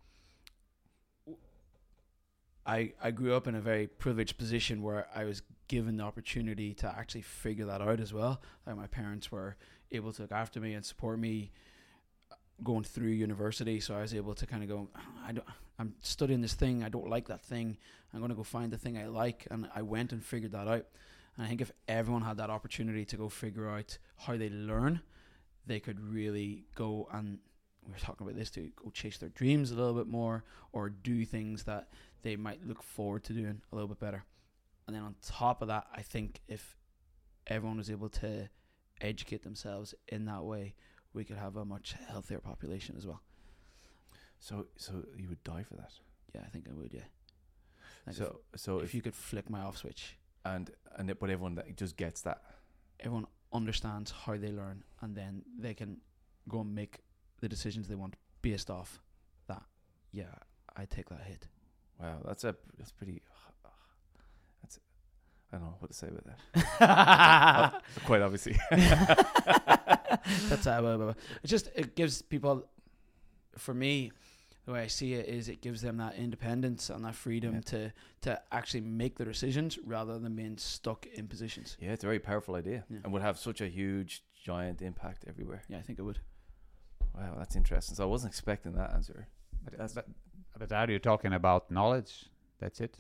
I 2.65 2.93
I 3.01 3.11
grew 3.11 3.33
up 3.33 3.47
in 3.47 3.55
a 3.55 3.61
very 3.61 3.87
privileged 3.87 4.37
position 4.37 4.81
where 4.81 5.07
I 5.13 5.25
was 5.25 5.41
given 5.67 5.97
the 5.97 6.03
opportunity 6.03 6.73
to 6.75 6.87
actually 6.87 7.21
figure 7.21 7.65
that 7.65 7.81
out 7.81 7.99
as 7.99 8.13
well. 8.13 8.41
Like 8.65 8.77
my 8.77 8.87
parents 8.87 9.31
were 9.31 9.55
able 9.91 10.11
to 10.13 10.21
look 10.23 10.31
after 10.31 10.59
me 10.59 10.73
and 10.73 10.85
support 10.85 11.19
me, 11.19 11.51
uh, 12.31 12.35
going 12.63 12.83
through 12.83 13.09
university, 13.09 13.79
so 13.79 13.95
I 13.95 14.01
was 14.01 14.13
able 14.13 14.35
to 14.35 14.45
kind 14.45 14.63
of 14.63 14.69
go. 14.69 14.89
I 15.25 15.31
don't. 15.33 15.47
I'm 15.79 15.95
studying 16.01 16.41
this 16.41 16.53
thing. 16.53 16.83
I 16.83 16.89
don't 16.89 17.09
like 17.09 17.27
that 17.27 17.41
thing. 17.41 17.77
I'm 18.13 18.19
going 18.19 18.29
to 18.29 18.35
go 18.35 18.43
find 18.43 18.71
the 18.71 18.77
thing 18.77 18.97
I 18.97 19.07
like, 19.07 19.47
and 19.49 19.67
I 19.75 19.81
went 19.81 20.11
and 20.11 20.23
figured 20.23 20.51
that 20.51 20.67
out. 20.67 20.85
And 21.35 21.45
I 21.45 21.49
think 21.49 21.61
if 21.61 21.71
everyone 21.87 22.21
had 22.21 22.37
that 22.37 22.51
opportunity 22.51 23.05
to 23.05 23.17
go 23.17 23.27
figure 23.27 23.67
out 23.67 23.97
how 24.15 24.37
they 24.37 24.49
learn, 24.49 25.01
they 25.65 25.79
could 25.79 25.99
really 25.99 26.65
go 26.75 27.09
and 27.11 27.39
we 27.85 27.91
were 27.91 27.99
talking 27.99 28.25
about 28.25 28.37
this 28.37 28.49
to 28.51 28.71
go 28.75 28.89
chase 28.91 29.17
their 29.17 29.29
dreams 29.29 29.71
a 29.71 29.75
little 29.75 29.93
bit 29.93 30.07
more 30.07 30.43
or 30.71 30.89
do 30.89 31.25
things 31.25 31.63
that 31.63 31.89
they 32.21 32.35
might 32.35 32.65
look 32.65 32.81
forward 32.81 33.23
to 33.25 33.33
doing 33.33 33.61
a 33.71 33.75
little 33.75 33.87
bit 33.87 33.99
better. 33.99 34.23
And 34.87 34.95
then 34.95 35.03
on 35.03 35.15
top 35.21 35.61
of 35.61 35.67
that, 35.69 35.87
I 35.95 36.01
think 36.01 36.41
if 36.47 36.77
everyone 37.47 37.77
was 37.77 37.89
able 37.89 38.09
to 38.09 38.49
educate 39.01 39.43
themselves 39.43 39.93
in 40.07 40.25
that 40.25 40.43
way, 40.43 40.75
we 41.13 41.23
could 41.23 41.37
have 41.37 41.55
a 41.57 41.65
much 41.65 41.95
healthier 42.09 42.39
population 42.39 42.95
as 42.97 43.05
well. 43.05 43.21
So 44.39 44.67
so 44.77 45.05
you 45.17 45.29
would 45.29 45.43
die 45.43 45.63
for 45.63 45.75
that. 45.75 45.91
Yeah, 46.33 46.41
I 46.45 46.49
think 46.49 46.67
I 46.69 46.73
would. 46.73 46.93
Yeah. 46.93 47.01
Like 48.05 48.15
so 48.15 48.39
so 48.55 48.77
if, 48.77 48.83
if, 48.83 48.89
if 48.89 48.95
you 48.95 49.01
could 49.01 49.15
flick 49.15 49.49
my 49.49 49.61
off 49.61 49.77
switch, 49.77 50.17
and 50.43 50.69
and 50.97 51.09
it, 51.09 51.19
but 51.19 51.29
everyone 51.29 51.55
that 51.55 51.75
just 51.77 51.95
gets 51.97 52.21
that. 52.21 52.41
everyone 52.99 53.27
understands 53.51 54.11
how 54.11 54.37
they 54.37 54.51
learn, 54.51 54.83
and 55.01 55.15
then 55.15 55.43
they 55.57 55.73
can 55.73 55.97
go 56.49 56.61
and 56.61 56.73
make 56.73 56.99
the 57.43 57.49
decisions 57.49 57.87
they 57.89 57.95
want 57.95 58.15
based 58.41 58.69
off 58.69 59.01
that. 59.47 59.63
Yeah, 60.13 60.33
I 60.77 60.85
take 60.85 61.09
that 61.09 61.21
hit. 61.27 61.47
Wow, 61.99 62.19
that's 62.25 62.43
a 62.45 62.55
that's 62.77 62.91
pretty. 62.91 63.21
That's 64.61 64.79
I 65.51 65.57
don't 65.57 65.65
know 65.65 65.75
what 65.79 65.91
to 65.91 65.97
say 65.97 66.07
about 66.07 66.25
that. 66.79 67.81
Quite 68.05 68.21
obviously. 68.21 68.55
That's 70.49 70.65
how. 70.65 70.85
Uh, 70.85 71.13
it 71.43 71.47
just 71.47 71.69
it 71.75 71.95
gives 71.95 72.21
people, 72.21 72.65
for 73.57 73.73
me, 73.73 74.11
the 74.65 74.71
way 74.73 74.81
I 74.81 74.87
see 74.87 75.13
it 75.13 75.27
is 75.27 75.49
it 75.49 75.61
gives 75.61 75.81
them 75.81 75.97
that 75.97 76.15
independence 76.15 76.89
and 76.89 77.03
that 77.05 77.15
freedom 77.15 77.55
Yeah. 77.55 77.61
to 77.61 77.93
to 78.21 78.41
actually 78.51 78.81
make 78.81 79.17
the 79.17 79.25
decisions 79.25 79.77
rather 79.85 80.17
than 80.17 80.35
being 80.35 80.57
stuck 80.57 81.05
in 81.07 81.27
positions. 81.27 81.75
yeah, 81.79 81.91
it's 81.91 82.03
a 82.03 82.07
very 82.07 82.19
powerful 82.19 82.55
idea 82.55 82.85
Yeah. 82.89 82.99
and 83.03 83.11
would 83.13 83.21
have 83.21 83.37
such 83.37 83.59
a 83.61 83.67
huge, 83.67 84.23
giant 84.45 84.81
impact 84.81 85.25
everywhere. 85.27 85.61
Yeah, 85.67 85.77
I 85.79 85.81
think 85.81 85.99
it 85.99 86.03
would. 86.03 86.19
Wow, 87.15 87.35
that's 87.37 87.55
interesting. 87.55 87.95
So 87.95 88.03
I 88.03 88.07
wasn't 88.07 88.31
expecting 88.31 88.73
that 88.73 88.93
answer. 88.93 89.27
But, 89.63 89.73
That's- 89.73 89.93
but, 89.93 90.07
but 90.57 90.71
are 90.71 90.91
you 90.91 90.99
talking 90.99 91.33
about 91.33 91.69
knowledge? 91.71 92.25
That's 92.59 92.81
it. 92.81 92.97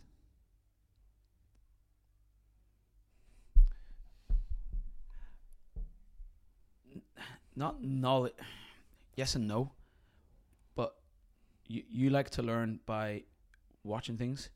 Not 7.55 7.83
knowledge. 7.83 8.33
Yes 9.15 9.35
and 9.35 9.47
no, 9.47 9.71
but 10.75 10.95
you 11.67 11.83
you 11.87 12.09
like 12.09 12.31
to 12.31 12.41
learn 12.41 12.79
by 12.87 13.23
watching 13.83 14.17
things. 14.17 14.49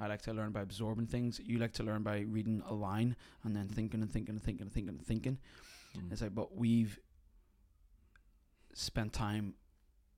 I 0.00 0.06
like 0.06 0.22
to 0.22 0.32
learn 0.32 0.52
by 0.52 0.62
absorbing 0.62 1.06
things. 1.08 1.40
You 1.44 1.58
like 1.58 1.72
to 1.74 1.82
learn 1.82 2.02
by 2.02 2.20
reading 2.20 2.62
a 2.66 2.72
line 2.72 3.16
and 3.44 3.54
then 3.54 3.68
thinking 3.68 4.00
and 4.00 4.10
thinking 4.10 4.36
and 4.36 4.42
thinking 4.42 4.62
and 4.62 4.72
thinking 4.72 4.94
and 4.96 5.04
thinking. 5.06 5.38
Mm. 5.96 6.12
It's 6.12 6.22
like, 6.22 6.34
but 6.34 6.56
we've 6.56 6.98
spent 8.74 9.12
time 9.12 9.54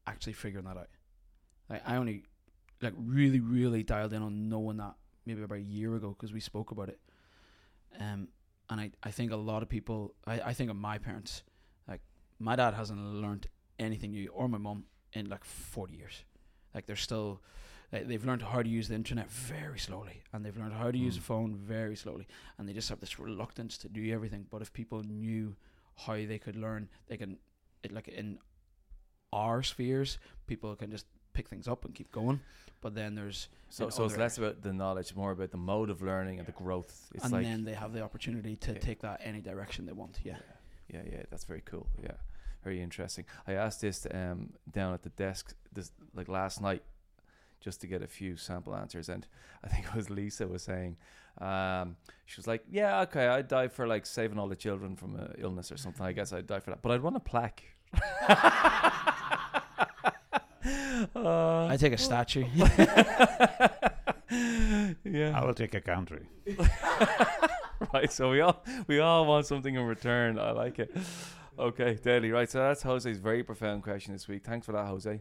actually 0.06 0.32
figuring 0.32 0.66
that 0.66 0.76
out. 0.76 0.88
Like, 1.68 1.82
I 1.86 1.96
only 1.96 2.24
like 2.82 2.94
really, 2.96 3.40
really 3.40 3.82
dialed 3.82 4.12
in 4.12 4.22
on 4.22 4.48
knowing 4.48 4.78
that 4.78 4.94
maybe 5.26 5.42
about 5.42 5.58
a 5.58 5.62
year 5.62 5.94
ago 5.94 6.10
because 6.10 6.32
we 6.32 6.40
spoke 6.40 6.70
about 6.70 6.88
it. 6.88 7.00
Um, 7.98 8.28
and 8.68 8.80
I, 8.80 8.90
I 9.02 9.10
think 9.10 9.32
a 9.32 9.36
lot 9.36 9.62
of 9.62 9.68
people, 9.68 10.14
I, 10.26 10.40
I 10.40 10.52
think 10.54 10.70
of 10.70 10.76
my 10.76 10.98
parents, 10.98 11.42
like 11.88 12.00
my 12.38 12.56
dad 12.56 12.74
hasn't 12.74 13.00
learned 13.00 13.48
anything 13.78 14.12
new, 14.12 14.28
or 14.28 14.48
my 14.48 14.58
mum 14.58 14.84
in 15.12 15.28
like 15.28 15.44
forty 15.44 15.96
years. 15.96 16.24
Like 16.74 16.86
they're 16.86 16.96
still, 16.96 17.42
like, 17.92 18.06
they've 18.06 18.24
learned 18.24 18.42
how 18.42 18.62
to 18.62 18.68
use 18.68 18.88
the 18.88 18.94
internet 18.94 19.30
very 19.30 19.78
slowly, 19.78 20.22
and 20.32 20.44
they've 20.44 20.56
learned 20.56 20.74
how 20.74 20.90
to 20.90 20.98
use 20.98 21.16
a 21.16 21.20
Mm. 21.20 21.24
phone 21.24 21.54
very 21.56 21.96
slowly, 21.96 22.28
and 22.56 22.68
they 22.68 22.72
just 22.72 22.88
have 22.88 23.00
this 23.00 23.18
reluctance 23.18 23.76
to 23.78 23.88
do 23.88 24.12
everything. 24.12 24.46
But 24.48 24.62
if 24.62 24.72
people 24.72 25.02
knew 25.02 25.56
how 26.06 26.14
they 26.14 26.38
could 26.38 26.56
learn, 26.56 26.88
they 27.08 27.16
can, 27.16 27.38
like 27.90 28.08
in 28.08 28.38
our 29.32 29.62
spheres, 29.62 30.18
people 30.46 30.74
can 30.76 30.90
just 30.90 31.06
pick 31.32 31.48
things 31.48 31.68
up 31.68 31.84
and 31.84 31.94
keep 31.94 32.10
going. 32.12 32.40
But 32.80 32.94
then 32.94 33.14
there's, 33.14 33.48
So 33.68 33.90
so 33.90 34.04
it's 34.04 34.16
less 34.16 34.38
about 34.38 34.62
the 34.62 34.72
knowledge, 34.72 35.14
more 35.14 35.32
about 35.32 35.50
the 35.50 35.58
mode 35.58 35.90
of 35.90 36.00
learning 36.02 36.38
and 36.38 36.46
the 36.46 36.52
growth. 36.52 37.10
It's 37.14 37.24
and 37.24 37.32
like 37.32 37.44
then 37.44 37.64
they 37.64 37.74
have 37.74 37.92
the 37.92 38.02
opportunity 38.02 38.56
to 38.56 38.72
Yeah. 38.72 38.78
take 38.78 39.00
that 39.00 39.20
any 39.22 39.40
direction 39.40 39.86
they 39.86 39.92
want. 39.92 40.18
Yeah. 40.24 40.38
yeah, 40.88 41.02
yeah, 41.10 41.22
that's 41.30 41.44
very 41.44 41.60
cool. 41.64 41.86
Yeah, 42.02 42.16
very 42.64 42.80
interesting. 42.80 43.26
I 43.46 43.52
asked 43.52 43.80
this 43.82 44.06
um, 44.12 44.54
down 44.70 44.94
at 44.94 45.02
the 45.02 45.10
desk 45.10 45.54
this 45.72 45.92
like 46.14 46.28
last 46.28 46.60
night, 46.62 46.82
just 47.60 47.80
to 47.82 47.86
get 47.86 48.02
a 48.02 48.06
few 48.06 48.36
sample 48.36 48.74
answers, 48.74 49.08
and 49.08 49.26
I 49.64 49.68
think 49.68 49.86
it 49.86 49.94
was 49.94 50.10
Lisa 50.10 50.46
was 50.46 50.62
saying, 50.62 50.96
um, 51.38 51.96
she 52.26 52.38
was 52.38 52.46
like, 52.46 52.64
"Yeah, 52.70 53.00
okay, 53.02 53.26
I'd 53.28 53.48
die 53.48 53.68
for 53.68 53.86
like 53.86 54.06
saving 54.06 54.38
all 54.38 54.48
the 54.48 54.56
children 54.56 54.96
from 54.96 55.16
uh, 55.16 55.28
illness 55.38 55.70
or 55.70 55.76
something. 55.76 56.04
I 56.04 56.12
guess 56.12 56.32
I'd 56.32 56.46
die 56.46 56.60
for 56.60 56.70
that, 56.70 56.82
but 56.82 56.92
I'd 56.92 57.02
want 57.02 57.16
a 57.16 57.20
plaque." 57.20 57.64
Uh, 61.14 61.66
I 61.66 61.76
take 61.78 61.92
a 61.92 61.98
statue. 61.98 62.44
yeah. 65.04 65.32
I 65.34 65.44
will 65.44 65.54
take 65.54 65.74
a 65.74 65.80
country. 65.80 66.26
right. 67.94 68.12
So 68.12 68.30
we 68.30 68.40
all 68.40 68.62
we 68.86 69.00
all 69.00 69.26
want 69.26 69.46
something 69.46 69.74
in 69.74 69.82
return. 69.82 70.38
I 70.38 70.50
like 70.52 70.78
it. 70.78 70.94
Okay, 71.58 71.98
daily. 72.02 72.30
Right. 72.30 72.50
So 72.50 72.58
that's 72.58 72.82
Jose's 72.82 73.18
very 73.18 73.42
profound 73.42 73.82
question 73.82 74.12
this 74.12 74.28
week. 74.28 74.44
Thanks 74.44 74.66
for 74.66 74.72
that, 74.72 74.86
Jose. 74.86 75.20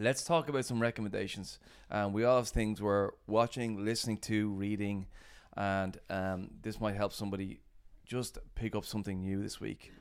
Let's 0.00 0.22
talk 0.22 0.48
about 0.48 0.64
some 0.64 0.80
recommendations. 0.80 1.58
Um, 1.90 2.12
we 2.12 2.22
all 2.22 2.36
have 2.36 2.46
things 2.46 2.80
we're 2.80 3.10
watching, 3.26 3.84
listening 3.84 4.18
to, 4.18 4.48
reading, 4.50 5.08
and 5.56 5.98
um, 6.08 6.50
this 6.62 6.80
might 6.80 6.94
help 6.94 7.12
somebody 7.12 7.58
just 8.06 8.38
pick 8.54 8.76
up 8.76 8.84
something 8.84 9.20
new 9.20 9.42
this 9.42 9.60
week. 9.60 9.92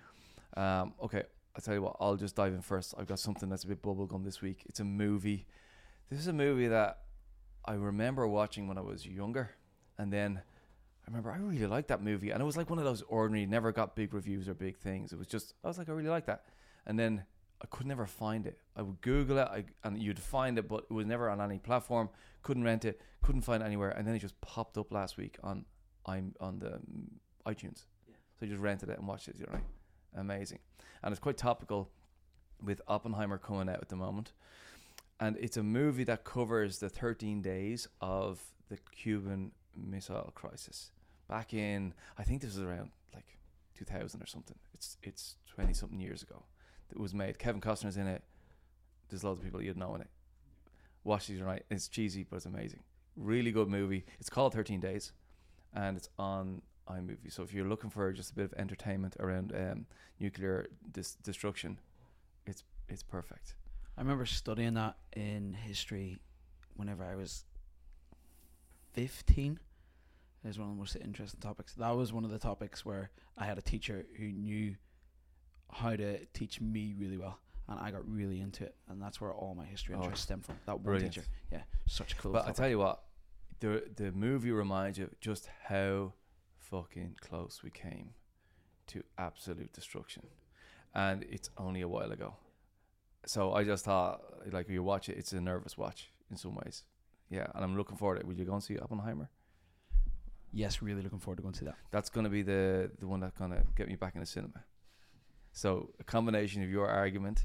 Um, 0.56 0.94
okay, 1.02 1.24
I'll 1.56 1.62
tell 1.64 1.74
you 1.74 1.82
what. 1.82 1.96
I'll 2.00 2.16
just 2.16 2.36
dive 2.36 2.54
in 2.54 2.62
first. 2.62 2.94
I've 2.96 3.08
got 3.08 3.18
something 3.18 3.50
that's 3.50 3.64
a 3.64 3.68
bit 3.68 3.82
bubblegum 3.82 4.24
this 4.24 4.40
week. 4.40 4.62
It's 4.68 4.80
a 4.80 4.86
movie. 4.86 5.48
This 6.12 6.20
is 6.20 6.28
a 6.28 6.34
movie 6.34 6.68
that 6.68 7.00
I 7.66 7.74
remember 7.74 8.28
watching 8.28 8.68
when 8.68 8.78
I 8.78 8.82
was 8.82 9.04
younger, 9.04 9.50
and 9.98 10.14
then 10.14 10.38
I 10.38 11.08
remember 11.08 11.32
I 11.32 11.38
really 11.38 11.66
liked 11.66 11.88
that 11.88 12.04
movie, 12.04 12.30
and 12.30 12.40
it 12.40 12.46
was 12.46 12.56
like 12.56 12.70
one 12.70 12.78
of 12.78 12.86
those 12.86 13.02
ordinary, 13.08 13.48
never 13.48 13.72
got 13.72 13.96
big 13.96 14.14
reviews 14.14 14.48
or 14.48 14.54
big 14.54 14.78
things. 14.78 15.12
It 15.12 15.18
was 15.18 15.28
just 15.28 15.56
I 15.64 15.68
was 15.68 15.80
like, 15.80 15.90
I 15.90 15.94
really 15.94 16.10
like 16.10 16.28
that, 16.28 16.44
and 16.86 17.00
then 17.00 17.24
I 17.62 17.66
could 17.68 17.88
never 17.88 18.06
find 18.06 18.46
it. 18.46 18.60
I 18.76 18.82
would 18.82 19.02
Google 19.02 19.40
it, 19.40 19.48
I, 19.48 19.66
and 19.84 20.02
you'd 20.02 20.20
find 20.20 20.58
it, 20.58 20.68
but 20.68 20.86
it 20.90 20.94
was 20.94 21.06
never 21.06 21.30
on 21.30 21.42
any 21.42 21.58
platform. 21.58 22.10
Couldn't 22.44 22.64
rent 22.64 22.86
it, 22.86 23.02
couldn't 23.24 23.42
find 23.42 23.64
it 23.64 23.66
anywhere, 23.66 23.90
and 23.90 24.08
then 24.08 24.16
it 24.16 24.20
just 24.20 24.40
popped 24.42 24.78
up 24.78 24.92
last 24.92 25.18
week 25.18 25.38
on 25.44 25.66
I'm 26.06 26.36
on 26.40 26.60
the 26.60 26.80
mm, 26.80 27.08
iTunes. 27.46 27.86
So 28.40 28.46
I 28.46 28.46
just 28.46 28.62
rented 28.62 28.90
it 28.90 29.00
and 29.00 29.08
watched 29.08 29.28
it. 29.28 29.36
You 29.40 29.46
know, 29.48 29.54
right? 29.54 29.64
amazing, 30.16 30.60
and 31.04 31.12
it's 31.12 31.20
quite 31.20 31.38
topical 31.38 31.90
with 32.64 32.82
Oppenheimer 32.88 33.38
coming 33.38 33.70
out 33.70 33.82
at 33.82 33.90
the 33.90 33.96
moment, 33.96 34.34
and 35.20 35.36
it's 35.38 35.58
a 35.58 35.64
movie 35.64 36.04
that 36.06 36.24
covers 36.24 36.78
the 36.78 36.90
13 36.90 37.42
days 37.42 37.88
of 38.02 38.40
the 38.70 38.78
Cuban 38.92 39.52
Missile 39.76 40.32
Crisis 40.36 40.92
back 41.28 41.54
in 41.54 41.94
I 42.18 42.24
think 42.24 42.42
this 42.42 42.56
was 42.56 42.64
around 42.64 42.92
like 43.14 43.38
2000 43.78 44.22
or 44.22 44.26
something. 44.26 44.58
It's 44.74 44.98
it's 45.04 45.36
20 45.56 45.74
something 45.74 46.00
years 46.00 46.24
ago. 46.24 46.44
It 46.92 47.00
was 47.00 47.14
made. 47.14 47.40
Kevin 47.40 47.62
Costner's 47.62 47.98
in 47.98 48.08
it. 48.08 48.24
There's 49.10 49.24
loads 49.24 49.40
of 49.40 49.46
people 49.46 49.62
you'd 49.62 49.78
know 49.78 49.96
in 49.96 50.02
it. 50.02 50.10
Watch 51.04 51.28
these 51.28 51.42
right. 51.42 51.64
It's 51.70 51.88
cheesy, 51.88 52.26
but 52.30 52.38
it's 52.38 52.46
amazing. 52.46 52.82
Really 53.16 53.52
good 53.52 53.70
movie. 53.70 54.06
It's 54.20 54.30
called 54.30 54.54
13 54.54 54.80
Days, 54.80 55.14
and 55.74 55.98
it's 55.98 56.10
on 56.20 56.62
iMovie. 56.90 57.32
So 57.32 57.44
if 57.44 57.54
you're 57.54 57.68
looking 57.68 57.90
for 57.90 58.12
just 58.12 58.32
a 58.32 58.36
bit 58.36 58.46
of 58.46 58.54
entertainment 58.58 59.16
around 59.20 59.54
um, 59.56 59.86
nuclear 60.20 60.68
dis- 60.92 61.16
destruction, 61.16 61.80
it's 62.46 62.64
it's 62.90 63.04
perfect. 63.04 63.56
I 63.98 64.02
remember 64.02 64.26
studying 64.26 64.76
that 64.76 64.96
in 65.16 65.54
history 65.54 66.20
whenever 66.76 67.04
I 67.04 67.16
was 67.16 67.46
15. 68.94 69.60
It 70.44 70.48
was 70.48 70.60
one 70.60 70.70
of 70.70 70.76
the 70.76 70.80
most 70.80 70.96
interesting 70.96 71.40
topics. 71.40 71.74
That 71.74 71.96
was 71.96 72.14
one 72.14 72.24
of 72.24 72.32
the 72.32 72.40
topics 72.40 72.86
where 72.86 73.10
I 73.38 73.46
had 73.46 73.58
a 73.58 73.62
teacher 73.62 74.06
who 74.18 74.26
knew 74.26 74.76
how 75.72 75.96
to 75.96 76.26
teach 76.28 76.60
me 76.62 76.94
really 76.98 77.18
well. 77.18 77.40
And 77.70 77.80
I 77.80 77.92
got 77.92 78.08
really 78.10 78.40
into 78.40 78.64
it. 78.64 78.76
And 78.88 79.02
that's 79.02 79.20
where 79.20 79.32
all 79.34 79.54
my 79.54 79.66
history 79.66 79.96
Oh, 79.96 80.02
interest 80.02 80.24
stemmed 80.24 80.46
from. 80.46 80.56
That 80.66 80.76
one 80.76 80.84
brilliant. 80.84 81.14
teacher. 81.14 81.28
Yeah. 81.52 81.64
Such 81.86 82.14
a 82.14 82.16
cool 82.16 82.32
But 82.32 82.40
I 82.40 82.42
topic. 82.44 82.56
tell 82.56 82.70
you 82.70 82.80
what, 82.80 83.04
the 83.60 83.84
the 83.96 84.12
movie 84.12 84.52
reminds 84.52 84.98
you 84.98 85.10
just 85.20 85.50
how 85.66 86.14
fucking 86.60 87.18
close 87.22 87.62
we 87.64 87.70
came 87.72 88.12
to 88.88 89.04
absolute 89.18 89.74
destruction, 89.74 90.24
and 90.94 91.24
it's 91.30 91.50
only 91.58 91.82
a 91.82 91.88
while 91.90 92.12
ago. 92.12 92.36
So 93.26 93.52
I 93.54 93.66
just 93.66 93.84
thought, 93.84 94.22
like, 94.54 94.70
you 94.70 94.82
watch 94.84 95.10
it, 95.10 95.18
it's 95.18 95.34
a 95.34 95.42
nervous 95.42 95.78
watch 95.78 96.10
in 96.32 96.38
some 96.38 96.56
ways. 96.56 96.84
Yeah, 97.30 97.48
and 97.54 97.64
I'm 97.66 97.76
looking 97.76 97.98
forward 97.98 98.16
to 98.16 98.22
it. 98.22 98.28
Will 98.28 98.36
you 98.38 98.46
go 98.46 98.54
and 98.54 98.64
see 98.64 98.78
Oppenheimer? 98.78 99.30
yes, 100.54 100.82
really 100.82 101.02
looking 101.02 101.20
forward 101.20 101.36
to 101.38 101.42
going 101.44 101.54
to 101.56 101.66
that. 101.66 101.76
That's 101.92 102.10
going 102.10 102.24
to 102.24 102.30
be 102.30 102.42
the 102.44 102.90
the 103.00 103.08
one 103.08 103.20
that's 103.20 103.38
going 103.38 103.52
to 103.52 103.64
get 103.76 103.88
me 103.90 103.96
back 103.96 104.14
in 104.16 104.22
the 104.22 104.26
cinema. 104.26 104.64
So 105.58 105.90
a 106.00 106.04
combination 106.04 106.62
of 106.62 106.70
your 106.70 106.88
argument 106.88 107.44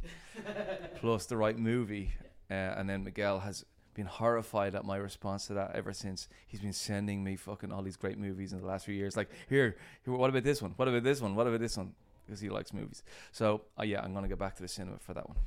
plus 0.97 1.25
the 1.25 1.39
right 1.39 1.59
movie, 1.59 2.13
uh, 2.51 2.55
and 2.77 2.87
then 2.87 3.05
Miguel 3.05 3.41
has 3.41 3.65
been 3.95 4.05
horrified 4.05 4.75
at 4.75 4.85
my 4.85 4.97
response 4.97 5.47
to 5.47 5.55
that 5.55 5.75
ever 5.75 5.95
since. 5.95 6.29
He's 6.47 6.61
been 6.61 6.75
sending 6.75 7.25
me 7.25 7.37
fucking 7.37 7.73
all 7.73 7.81
these 7.81 7.97
great 7.97 8.19
movies 8.19 8.53
in 8.53 8.61
the 8.61 8.67
last 8.67 8.85
few 8.85 8.95
years. 8.95 9.17
Like 9.17 9.31
here, 9.49 9.77
here 10.05 10.15
what 10.15 10.29
about 10.29 10.45
this 10.45 10.61
one? 10.61 10.73
What 10.77 10.89
about 10.89 11.03
this 11.05 11.23
one? 11.23 11.35
What 11.35 11.47
about 11.47 11.61
this 11.61 11.75
one? 11.75 11.95
Because 12.27 12.39
he 12.39 12.51
likes 12.51 12.75
movies. 12.75 13.03
So 13.31 13.63
uh, 13.81 13.85
yeah, 13.85 14.03
I'm 14.03 14.13
gonna 14.13 14.29
go 14.29 14.37
back 14.37 14.57
to 14.57 14.63
the 14.63 14.69
cinema 14.69 14.99
for 14.99 15.15
that 15.15 15.27
one. 15.27 15.39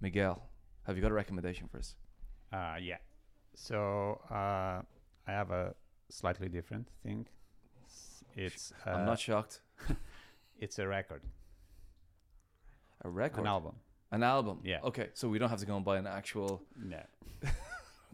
Miguel, 0.00 0.40
have 0.86 0.94
you 0.94 1.02
got 1.02 1.10
a 1.10 1.14
recommendation 1.14 1.66
for 1.66 1.78
us? 1.78 1.96
Uh, 2.52 2.76
yeah. 2.80 2.98
So 3.56 4.20
uh, 4.30 4.82
I 5.26 5.32
have 5.32 5.50
a 5.50 5.74
slightly 6.08 6.48
different 6.48 6.86
thing. 7.02 7.26
It's 8.36 8.72
uh, 8.86 8.90
I'm 8.90 9.06
not 9.06 9.18
shocked. 9.18 9.60
it's 10.60 10.78
a 10.78 10.86
record, 10.86 11.22
A 13.02 13.08
record, 13.08 13.40
an 13.42 13.46
album. 13.46 13.74
an 14.10 14.22
album. 14.22 14.60
Yeah. 14.64 14.80
Okay, 14.84 15.08
so 15.14 15.28
we 15.28 15.38
don't 15.38 15.50
have 15.50 15.60
to 15.60 15.66
go 15.66 15.76
and 15.76 15.84
buy 15.84 15.98
an 15.98 16.06
actual. 16.06 16.62
No. 16.76 17.00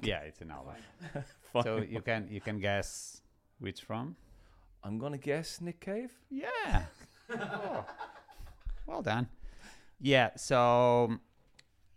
yeah, 0.03 0.21
it's 0.21 0.41
an 0.41 0.51
album. 0.51 0.75
So 1.63 1.77
you 1.83 2.01
can 2.01 2.27
you 2.31 2.41
can 2.41 2.59
guess 2.59 3.23
which 3.61 3.83
from? 3.83 4.17
I'm 4.83 4.99
gonna 4.99 5.19
guess 5.19 5.61
Nick 5.61 5.79
Cave. 5.81 6.11
Yeah. 6.29 6.83
Oh, 7.31 7.85
Well 8.87 9.03
done. 9.03 9.29
Yeah. 10.01 10.31
So 10.37 11.17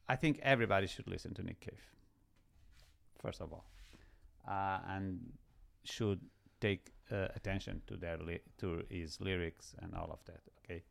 I 0.07 0.15
think 0.15 0.39
everybody 0.43 0.85
should 0.87 1.07
listen 1.07 1.33
to 1.33 1.43
Nick 1.43 1.59
Cave. 1.59 1.81
First 3.19 3.41
of 3.41 3.51
all, 3.51 3.65
uh, 4.47 4.79
and 4.87 5.19
should 5.83 6.19
take 6.61 6.91
uh, 7.11 7.29
attention 7.35 7.81
to 7.87 7.97
their 7.97 8.17
li- 8.19 8.45
to 8.59 8.83
his 8.89 9.19
lyrics 9.19 9.73
and 9.81 9.95
all 9.95 10.11
of 10.11 10.19
that. 10.25 10.41
Okay. 10.63 10.83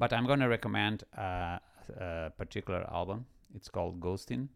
But 0.00 0.12
I'm 0.14 0.26
going 0.26 0.40
to 0.40 0.48
recommend 0.48 1.04
uh, 1.16 1.58
a 2.00 2.32
particular 2.42 2.82
album. 2.90 3.26
It's 3.54 3.68
called 3.68 4.00
Ghosteen. 4.00 4.48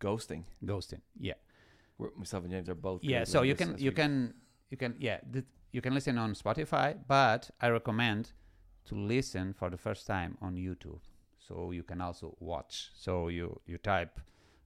Ghosting. 0.00 0.42
Ghosteen. 0.70 1.00
Yeah. 1.28 1.34
We're, 1.98 2.10
myself 2.16 2.42
and 2.44 2.52
James 2.52 2.68
are 2.68 2.74
both. 2.88 3.00
Yeah. 3.04 3.24
So 3.24 3.42
you 3.42 3.54
can 3.54 3.70
you 3.78 3.90
we- 3.90 3.94
can 4.02 4.34
you 4.70 4.76
can 4.82 4.92
yeah 4.98 5.18
th- 5.32 5.44
you 5.74 5.80
can 5.80 5.94
listen 5.94 6.18
on 6.18 6.34
Spotify, 6.34 6.88
but 7.06 7.50
I 7.60 7.68
recommend 7.68 8.32
to 8.88 8.94
listen 8.96 9.52
for 9.54 9.70
the 9.70 9.76
first 9.86 10.06
time 10.06 10.36
on 10.40 10.56
YouTube. 10.56 11.00
So 11.38 11.70
you 11.70 11.84
can 11.84 12.00
also 12.00 12.36
watch. 12.40 12.90
So 12.94 13.28
you 13.28 13.60
you 13.66 13.78
type 13.78 14.20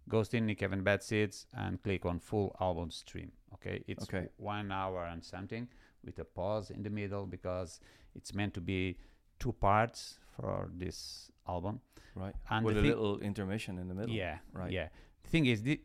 Ghosteen 0.08 0.44
Nick 0.44 0.62
Evan 0.62 0.82
Bad 0.82 1.02
Seeds 1.02 1.46
and 1.52 1.82
click 1.82 2.06
on 2.06 2.20
full 2.20 2.56
album 2.60 2.90
stream. 2.90 3.32
Okay, 3.54 3.84
it's 3.86 4.04
Okay. 4.04 4.28
one 4.38 4.72
hour 4.72 5.04
and 5.12 5.22
something 5.24 5.68
with 6.04 6.18
a 6.20 6.24
pause 6.24 6.70
in 6.70 6.82
the 6.82 6.90
middle 6.90 7.26
because 7.26 7.80
it's 8.14 8.32
meant 8.32 8.54
to 8.54 8.60
be 8.60 8.96
two 9.38 9.52
parts 9.52 10.18
for 10.36 10.68
this 10.76 11.30
album. 11.48 11.80
right 12.14 12.34
And 12.50 12.64
with 12.66 12.78
a 12.78 12.80
little 12.80 13.20
intermission 13.20 13.78
in 13.78 13.88
the 13.88 13.94
middle. 13.94 14.14
yeah, 14.14 14.38
right. 14.52 14.72
Yeah. 14.72 14.88
The 15.22 15.28
thing 15.30 15.46
is, 15.46 15.60
thi- 15.60 15.82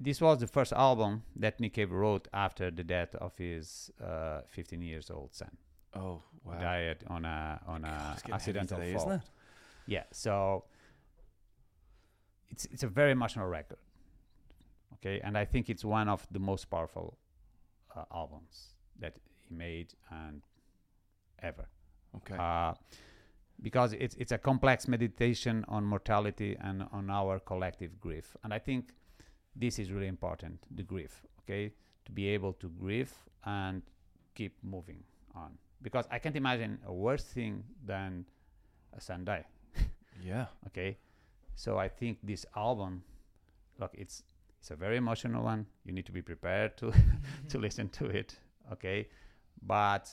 this 0.00 0.20
was 0.20 0.38
the 0.40 0.46
first 0.46 0.72
album 0.72 1.22
that 1.36 1.60
Nick 1.60 1.74
Cave 1.74 1.92
wrote 1.92 2.26
after 2.32 2.70
the 2.70 2.82
death 2.84 3.14
of 3.16 3.36
his 3.36 3.90
uh, 4.02 4.40
15 4.48 4.82
years 4.82 5.10
old 5.10 5.34
son, 5.34 5.50
Oh 5.94 6.22
wow. 6.44 6.58
died 6.58 7.04
on 7.08 7.24
a 7.24 7.60
on 7.66 7.84
a 7.84 8.16
accidental 8.32 8.78
today, 8.78 8.94
fall. 8.94 9.20
Yeah. 9.86 10.04
So 10.12 10.64
it's 12.50 12.64
it's 12.66 12.82
a 12.82 12.88
very 12.88 13.12
emotional 13.12 13.46
record. 13.46 13.78
Okay, 14.94 15.20
and 15.22 15.36
I 15.38 15.44
think 15.44 15.68
it's 15.70 15.84
one 15.84 16.08
of 16.08 16.26
the 16.30 16.38
most 16.40 16.64
powerful 16.70 17.18
uh, 17.94 18.04
albums 18.12 18.74
that 18.98 19.16
he 19.48 19.54
made 19.54 19.94
and 20.10 20.42
ever. 21.42 21.68
Okay. 22.16 22.36
Uh, 22.36 22.74
because 23.60 23.92
it's 23.92 24.14
it's 24.16 24.32
a 24.32 24.38
complex 24.38 24.86
meditation 24.86 25.64
on 25.68 25.84
mortality 25.84 26.56
and 26.60 26.84
on 26.92 27.10
our 27.10 27.40
collective 27.40 28.00
grief, 28.00 28.36
and 28.44 28.54
I 28.54 28.58
think 28.58 28.92
this 29.56 29.78
is 29.78 29.90
really 29.90 30.06
important. 30.06 30.60
The 30.76 30.84
grief, 30.84 31.22
okay, 31.40 31.72
to 32.04 32.12
be 32.12 32.28
able 32.28 32.52
to 32.54 32.68
grieve 32.68 33.12
and 33.44 33.82
keep 34.34 34.56
moving 34.62 35.02
on. 35.34 35.58
Because 35.82 36.06
I 36.10 36.18
can't 36.18 36.36
imagine 36.36 36.78
a 36.86 36.92
worse 36.92 37.24
thing 37.24 37.64
than 37.84 38.24
a 38.96 39.00
son 39.00 39.24
die. 39.24 39.44
yeah. 40.24 40.46
Okay, 40.68 40.98
so 41.54 41.78
I 41.78 41.88
think 41.88 42.18
this 42.22 42.46
album, 42.56 43.02
look, 43.80 43.90
it's 43.94 44.22
it's 44.60 44.70
a 44.70 44.76
very 44.76 44.96
emotional 44.96 45.42
one. 45.42 45.66
You 45.84 45.92
need 45.92 46.06
to 46.06 46.12
be 46.12 46.22
prepared 46.22 46.76
to 46.78 46.92
to 47.48 47.58
listen 47.58 47.88
to 47.90 48.06
it. 48.06 48.36
Okay, 48.72 49.08
but 49.62 50.10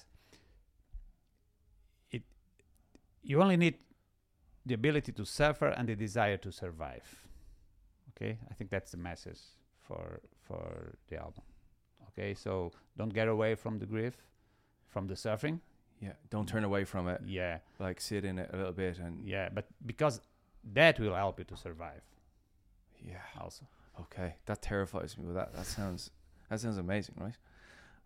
it 2.12 2.24
you 3.26 3.42
only 3.42 3.58
need 3.58 3.76
the 4.66 4.74
ability 4.74 5.12
to 5.12 5.26
suffer 5.26 5.68
and 5.68 5.90
the 5.90 5.96
desire 5.96 6.38
to 6.38 6.52
survive. 6.52 7.04
Okay, 8.12 8.38
I 8.50 8.54
think 8.54 8.70
that's 8.70 8.92
the 8.92 8.98
message 8.98 9.40
for 9.88 10.22
for 10.48 10.96
the 11.10 11.18
album. 11.18 11.44
Okay, 12.10 12.34
so 12.34 12.72
don't 12.98 13.14
get 13.14 13.28
away 13.28 13.56
from 13.56 13.80
the 13.80 13.86
grief, 13.86 14.16
from 14.88 15.08
the 15.08 15.16
suffering. 15.16 15.60
Yeah. 16.02 16.14
Don't 16.30 16.48
turn 16.48 16.64
away 16.64 16.84
from 16.86 17.08
it. 17.08 17.22
Yeah, 17.26 17.60
Like 17.80 18.00
sit 18.02 18.26
in 18.26 18.38
it 18.38 18.50
a 18.54 18.58
little 18.58 18.74
bit 18.74 19.00
and 19.00 19.26
yeah, 19.26 19.50
but 19.50 19.66
because 19.86 20.22
that 20.74 21.00
will 21.00 21.16
help 21.16 21.40
you 21.40 21.46
to 21.46 21.58
survive 21.58 22.02
yeah. 23.06 23.22
also. 23.40 23.66
Okay. 24.02 24.36
That 24.46 24.62
terrifies 24.62 25.18
me. 25.18 25.26
But 25.28 25.34
that 25.36 25.54
that 25.54 25.66
sounds 25.66 26.12
that 26.50 26.60
sounds 26.60 26.78
amazing, 26.78 27.16
right? 27.20 27.38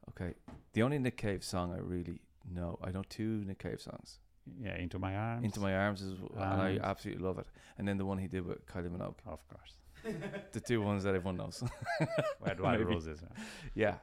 Okay. 0.09 0.33
The 0.73 0.83
only 0.83 0.99
Nick 0.99 1.17
Cave 1.17 1.43
song 1.43 1.73
I 1.73 1.79
really 1.79 2.21
know, 2.51 2.79
I 2.83 2.91
know 2.91 3.03
two 3.09 3.43
Nick 3.45 3.59
Cave 3.59 3.81
songs. 3.81 4.19
Yeah, 4.61 4.75
into 4.77 4.99
my 4.99 5.15
arms. 5.15 5.43
Into 5.45 5.59
My 5.59 5.73
Arms 5.75 6.01
is, 6.01 6.13
and 6.35 6.61
I 6.61 6.79
absolutely 6.83 7.23
love 7.23 7.37
it. 7.39 7.47
And 7.77 7.87
then 7.87 7.97
the 7.97 8.05
one 8.05 8.17
he 8.17 8.27
did 8.27 8.45
with 8.45 8.65
Kylie 8.65 8.89
Minogue, 8.89 9.15
Of 9.25 9.39
course. 9.47 9.73
the 10.53 10.59
two 10.59 10.81
ones 10.81 11.03
that 11.03 11.13
everyone 11.15 11.37
knows. 11.37 11.61
Red, 12.39 12.59
white 12.59 12.85
roses. 12.85 13.19
yeah. 13.75 13.95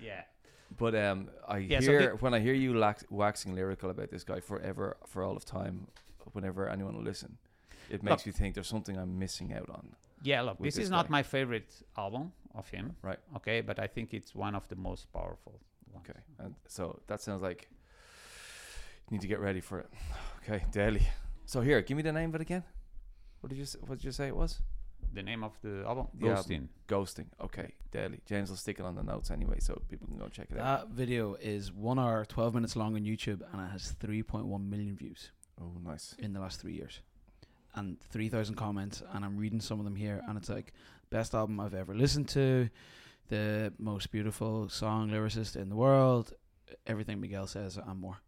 Yeah. 0.00 0.22
But 0.78 0.94
um, 0.94 1.28
I 1.46 1.58
Yeah, 1.58 1.80
so 1.80 1.90
hear 1.90 2.00
the- 2.10 2.16
when 2.16 2.32
I 2.34 2.40
hear 2.40 2.54
you 2.54 2.74
lax, 2.78 3.04
waxing 3.10 3.54
lyrical 3.54 3.90
about 3.90 4.10
this 4.10 4.24
guy 4.24 4.40
forever, 4.40 4.96
for 5.06 5.22
all 5.22 5.36
of 5.36 5.44
time, 5.44 5.86
whenever 6.32 6.68
anyone 6.68 6.94
will 6.96 7.02
listen, 7.04 7.36
it 7.90 8.02
makes 8.02 8.20
Look. 8.22 8.26
you 8.26 8.32
think 8.32 8.54
there's 8.54 8.68
something 8.68 8.96
I'm 8.96 9.18
missing 9.18 9.52
out 9.52 9.68
on. 9.68 9.94
Yeah, 10.22 10.40
look, 10.42 10.58
this, 10.58 10.76
this 10.76 10.84
is 10.84 10.90
not 10.90 11.10
my 11.10 11.22
favorite 11.22 11.74
album 11.98 12.32
of 12.54 12.68
him. 12.68 12.96
Right. 13.02 13.18
Okay, 13.36 13.60
but 13.60 13.78
I 13.78 13.86
think 13.88 14.14
it's 14.14 14.34
one 14.34 14.54
of 14.54 14.66
the 14.68 14.76
most 14.76 15.12
powerful 15.12 15.52
ones. 15.92 16.06
Okay, 16.08 16.18
and 16.38 16.54
so 16.66 17.00
that 17.08 17.20
sounds 17.20 17.42
like 17.42 17.68
need 19.12 19.20
to 19.20 19.28
get 19.28 19.40
ready 19.40 19.60
for 19.60 19.78
it. 19.80 19.88
Okay, 20.44 20.64
Daily. 20.72 21.02
So 21.46 21.60
here, 21.60 21.80
give 21.82 21.96
me 21.96 22.02
the 22.02 22.10
name 22.12 22.30
of 22.30 22.34
it 22.34 22.40
again. 22.40 22.64
What 23.40 23.50
did 23.50 23.56
you 23.58 23.62
s- 23.62 23.76
What 23.86 23.98
did 23.98 24.04
you 24.04 24.10
say 24.10 24.26
it 24.26 24.34
was? 24.36 24.60
The 25.14 25.22
name 25.22 25.44
of 25.44 25.52
the 25.62 25.84
album? 25.86 26.08
The 26.18 26.30
album. 26.30 26.68
Ghosting. 26.88 27.26
Okay, 27.40 27.74
Daily. 27.92 28.18
James 28.26 28.50
will 28.50 28.56
stick 28.56 28.80
it 28.80 28.84
on 28.84 28.96
the 28.96 29.04
notes 29.04 29.30
anyway, 29.30 29.58
so 29.60 29.80
people 29.88 30.08
can 30.08 30.18
go 30.18 30.26
check 30.26 30.48
it 30.50 30.58
out. 30.58 30.88
That 30.88 30.88
video 30.96 31.34
is 31.34 31.70
one 31.72 32.00
hour, 32.00 32.24
12 32.24 32.54
minutes 32.54 32.74
long 32.74 32.96
on 32.96 33.02
YouTube, 33.04 33.40
and 33.52 33.60
it 33.62 33.70
has 33.70 33.94
3.1 34.00 34.68
million 34.68 34.96
views 34.96 35.30
Oh, 35.60 35.72
nice. 35.84 36.14
in 36.18 36.32
the 36.32 36.40
last 36.40 36.60
three 36.60 36.72
years. 36.74 36.98
And 37.76 38.00
3,000 38.00 38.56
comments, 38.56 39.02
and 39.12 39.24
I'm 39.24 39.36
reading 39.36 39.60
some 39.60 39.78
of 39.78 39.84
them 39.84 39.94
here, 39.96 40.22
and 40.26 40.36
it's 40.36 40.48
like, 40.48 40.72
best 41.10 41.34
album 41.34 41.60
I've 41.60 41.74
ever 41.74 41.94
listened 41.94 42.28
to, 42.30 42.68
the 43.28 43.72
most 43.78 44.10
beautiful 44.10 44.68
song 44.68 45.10
lyricist 45.10 45.54
in 45.54 45.68
the 45.68 45.76
world, 45.76 46.32
everything 46.86 47.20
Miguel 47.20 47.46
says, 47.46 47.76
and 47.76 48.00
more. 48.00 48.18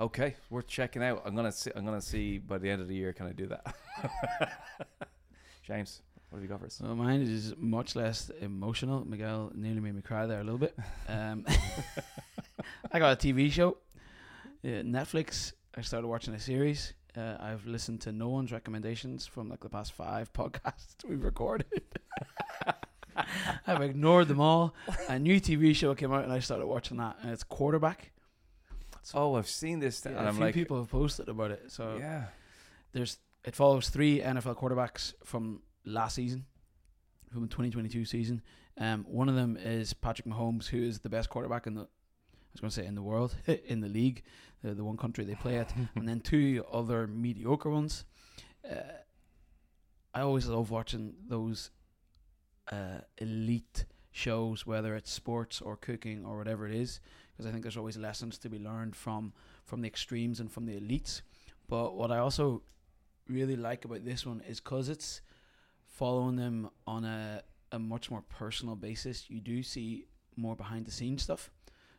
Okay. 0.00 0.36
Worth 0.50 0.66
checking 0.66 1.02
out. 1.02 1.22
I'm 1.24 1.34
gonna 1.34 1.52
see. 1.52 1.70
I'm 1.74 1.84
gonna 1.84 2.00
see 2.00 2.38
by 2.38 2.58
the 2.58 2.68
end 2.70 2.82
of 2.82 2.88
the 2.88 2.94
year. 2.94 3.12
Can 3.12 3.26
I 3.26 3.32
do 3.32 3.46
that? 3.46 3.74
James, 5.66 6.02
what 6.30 6.36
have 6.38 6.42
you 6.42 6.48
got 6.48 6.60
for 6.60 6.66
us? 6.66 6.74
So 6.74 6.94
mine 6.94 7.22
is 7.22 7.54
much 7.56 7.94
less 7.94 8.30
emotional. 8.40 9.04
Miguel 9.04 9.52
nearly 9.54 9.80
made 9.80 9.94
me 9.94 10.02
cry 10.02 10.26
there 10.26 10.40
a 10.40 10.44
little 10.44 10.58
bit. 10.58 10.76
Um, 11.08 11.44
I 12.92 12.98
got 12.98 13.12
a 13.12 13.16
TV 13.16 13.50
show, 13.50 13.78
uh, 14.64 14.82
Netflix. 14.82 15.52
I 15.76 15.82
started 15.82 16.08
watching 16.08 16.34
a 16.34 16.40
series. 16.40 16.94
Uh, 17.16 17.36
I've 17.38 17.66
listened 17.66 18.00
to 18.02 18.12
no 18.12 18.28
one's 18.28 18.50
recommendations 18.52 19.26
from 19.26 19.50
like 19.50 19.60
the 19.60 19.68
past 19.68 19.92
five 19.92 20.32
podcasts 20.34 21.04
we've 21.06 21.22
recorded. 21.22 21.82
I've 23.66 23.82
ignored 23.82 24.28
them 24.28 24.40
all. 24.40 24.74
A 25.08 25.18
new 25.18 25.38
TV 25.40 25.76
show 25.76 25.94
came 25.94 26.12
out, 26.12 26.24
and 26.24 26.32
I 26.32 26.38
started 26.38 26.66
watching 26.66 26.96
that, 26.96 27.18
and 27.22 27.30
it's 27.30 27.44
Quarterback. 27.44 28.10
Oh, 29.14 29.34
I've 29.36 29.48
seen 29.48 29.80
this, 29.80 30.00
th- 30.00 30.12
Yeah, 30.12 30.18
and 30.18 30.26
a 30.26 30.30
I'm 30.30 30.36
few 30.36 30.44
like, 30.44 30.54
people 30.54 30.78
have 30.78 30.90
posted 30.90 31.28
about 31.28 31.50
it. 31.50 31.70
So 31.72 31.96
yeah, 31.98 32.26
there's 32.92 33.18
it 33.44 33.56
follows 33.56 33.88
three 33.88 34.20
NFL 34.20 34.56
quarterbacks 34.56 35.14
from 35.24 35.62
last 35.84 36.14
season, 36.14 36.46
from 37.32 37.42
the 37.42 37.48
2022 37.48 38.04
season. 38.04 38.42
Um, 38.78 39.04
one 39.08 39.28
of 39.28 39.34
them 39.34 39.56
is 39.56 39.92
Patrick 39.92 40.26
Mahomes, 40.28 40.66
who 40.68 40.82
is 40.82 41.00
the 41.00 41.08
best 41.08 41.28
quarterback 41.28 41.66
in 41.66 41.74
the, 41.74 41.82
I 41.82 41.84
was 42.52 42.60
going 42.60 42.70
to 42.70 42.74
say 42.74 42.86
in 42.86 42.94
the 42.94 43.02
world, 43.02 43.34
in 43.66 43.80
the 43.80 43.88
league, 43.88 44.22
the, 44.62 44.74
the 44.74 44.84
one 44.84 44.96
country 44.96 45.24
they 45.24 45.34
play 45.34 45.58
at, 45.58 45.74
and 45.96 46.08
then 46.08 46.20
two 46.20 46.64
other 46.72 47.06
mediocre 47.06 47.68
ones. 47.68 48.04
Uh, 48.68 48.76
I 50.14 50.20
always 50.20 50.46
love 50.46 50.70
watching 50.70 51.14
those 51.26 51.70
uh, 52.70 53.00
elite 53.18 53.86
shows, 54.12 54.66
whether 54.66 54.94
it's 54.94 55.10
sports 55.10 55.60
or 55.60 55.76
cooking 55.76 56.24
or 56.24 56.36
whatever 56.38 56.66
it 56.66 56.74
is, 56.74 57.00
because 57.32 57.46
I 57.46 57.50
think 57.50 57.62
there's 57.62 57.76
always 57.76 57.96
lessons 57.96 58.38
to 58.38 58.48
be 58.48 58.58
learned 58.58 58.94
from 58.94 59.32
from 59.64 59.80
the 59.80 59.88
extremes 59.88 60.38
and 60.38 60.52
from 60.52 60.66
the 60.66 60.78
elites. 60.78 61.22
But 61.68 61.96
what 61.96 62.12
I 62.12 62.18
also 62.18 62.62
really 63.28 63.56
like 63.56 63.84
about 63.84 64.04
this 64.04 64.26
one 64.26 64.42
is 64.46 64.60
because 64.60 64.88
it's 64.88 65.22
following 65.86 66.36
them 66.36 66.70
on 66.86 67.04
a 67.04 67.42
a 67.72 67.78
much 67.78 68.10
more 68.10 68.22
personal 68.28 68.76
basis. 68.76 69.30
You 69.30 69.40
do 69.40 69.62
see 69.62 70.06
more 70.36 70.54
behind 70.54 70.86
the 70.86 70.90
scenes 70.90 71.22
stuff, 71.22 71.50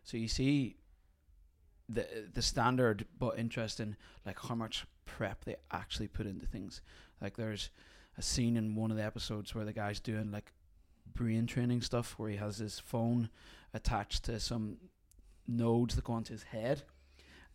so 0.03 0.18
you 0.18 0.28
see 0.28 0.78
the 1.89 2.07
the 2.34 2.41
standard 2.41 3.05
but 3.20 3.38
interesting 3.38 3.95
like 4.26 4.39
how 4.39 4.55
much 4.55 4.86
prep 5.05 5.43
they 5.45 5.55
actually 5.72 6.07
put 6.07 6.28
into 6.28 6.45
things. 6.45 6.82
Like 7.22 7.38
there's 7.38 7.70
a 8.18 8.22
scene 8.22 8.57
in 8.57 8.76
one 8.76 8.91
of 8.91 8.97
the 8.97 9.03
episodes 9.03 9.55
where 9.55 9.66
the 9.66 9.74
guy's 9.74 9.99
doing 9.99 10.32
like 10.32 10.53
brain 11.14 11.45
training 11.45 11.82
stuff 11.82 12.16
where 12.18 12.30
he 12.30 12.38
has 12.38 12.58
his 12.58 12.80
phone 12.80 13.30
attached 13.74 14.24
to 14.26 14.39
some 14.39 14.78
nodes 15.47 15.95
that 15.95 16.04
go 16.04 16.14
onto 16.14 16.34
his 16.34 16.43
head 16.43 16.84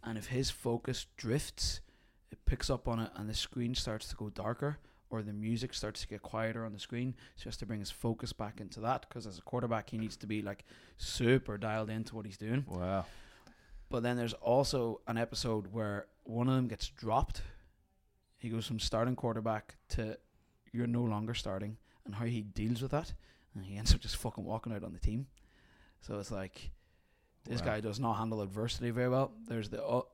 and 0.04 0.16
if 0.18 0.26
his 0.26 0.50
focus 0.50 1.06
drifts 1.16 1.80
it 2.30 2.38
picks 2.44 2.68
up 2.70 2.86
on 2.86 3.00
it 3.00 3.10
and 3.16 3.28
the 3.28 3.34
screen 3.34 3.74
starts 3.74 4.08
to 4.08 4.16
go 4.16 4.28
darker 4.30 4.78
or 5.10 5.22
the 5.22 5.32
music 5.32 5.72
starts 5.72 6.02
to 6.02 6.06
get 6.08 6.20
quieter 6.22 6.64
on 6.66 6.72
the 6.72 6.78
screen 6.78 7.14
so 7.36 7.44
he 7.44 7.48
has 7.48 7.56
to 7.56 7.64
bring 7.66 7.80
his 7.80 7.90
focus 7.90 8.32
back 8.32 8.60
into 8.60 8.78
that 8.80 9.06
because 9.08 9.26
as 9.26 9.38
a 9.38 9.42
quarterback 9.42 9.88
he 9.90 9.96
needs 9.98 10.16
to 10.16 10.26
be 10.26 10.42
like 10.42 10.64
super 10.98 11.56
dialed 11.56 11.88
into 11.90 12.14
what 12.14 12.26
he's 12.26 12.36
doing 12.36 12.64
Wow. 12.68 13.06
but 13.88 14.02
then 14.02 14.16
there's 14.16 14.34
also 14.34 15.00
an 15.06 15.16
episode 15.16 15.72
where 15.72 16.06
one 16.24 16.46
of 16.48 16.54
them 16.54 16.68
gets 16.68 16.88
dropped. 16.90 17.40
He 18.36 18.50
goes 18.50 18.66
from 18.66 18.78
starting 18.78 19.16
quarterback 19.16 19.76
to 19.90 20.18
you're 20.72 20.86
no 20.86 21.02
longer 21.02 21.32
starting, 21.32 21.78
and 22.04 22.14
how 22.14 22.26
he 22.26 22.42
deals 22.42 22.82
with 22.82 22.90
that, 22.90 23.14
and 23.58 23.66
he 23.66 23.76
ends 23.78 23.92
up 23.94 24.00
just 24.00 24.16
fucking 24.16 24.44
walking 24.44 24.72
out 24.72 24.84
on 24.84 24.92
the 24.92 24.98
team. 24.98 25.26
So 26.00 26.18
it's 26.18 26.30
like 26.30 26.70
this 27.44 27.60
Wow. 27.60 27.66
guy 27.66 27.80
does 27.80 27.98
not 28.00 28.14
handle 28.14 28.40
adversity 28.42 28.90
very 28.90 29.08
well. 29.08 29.32
There's 29.46 29.68
the 29.68 29.82
o- 29.82 30.08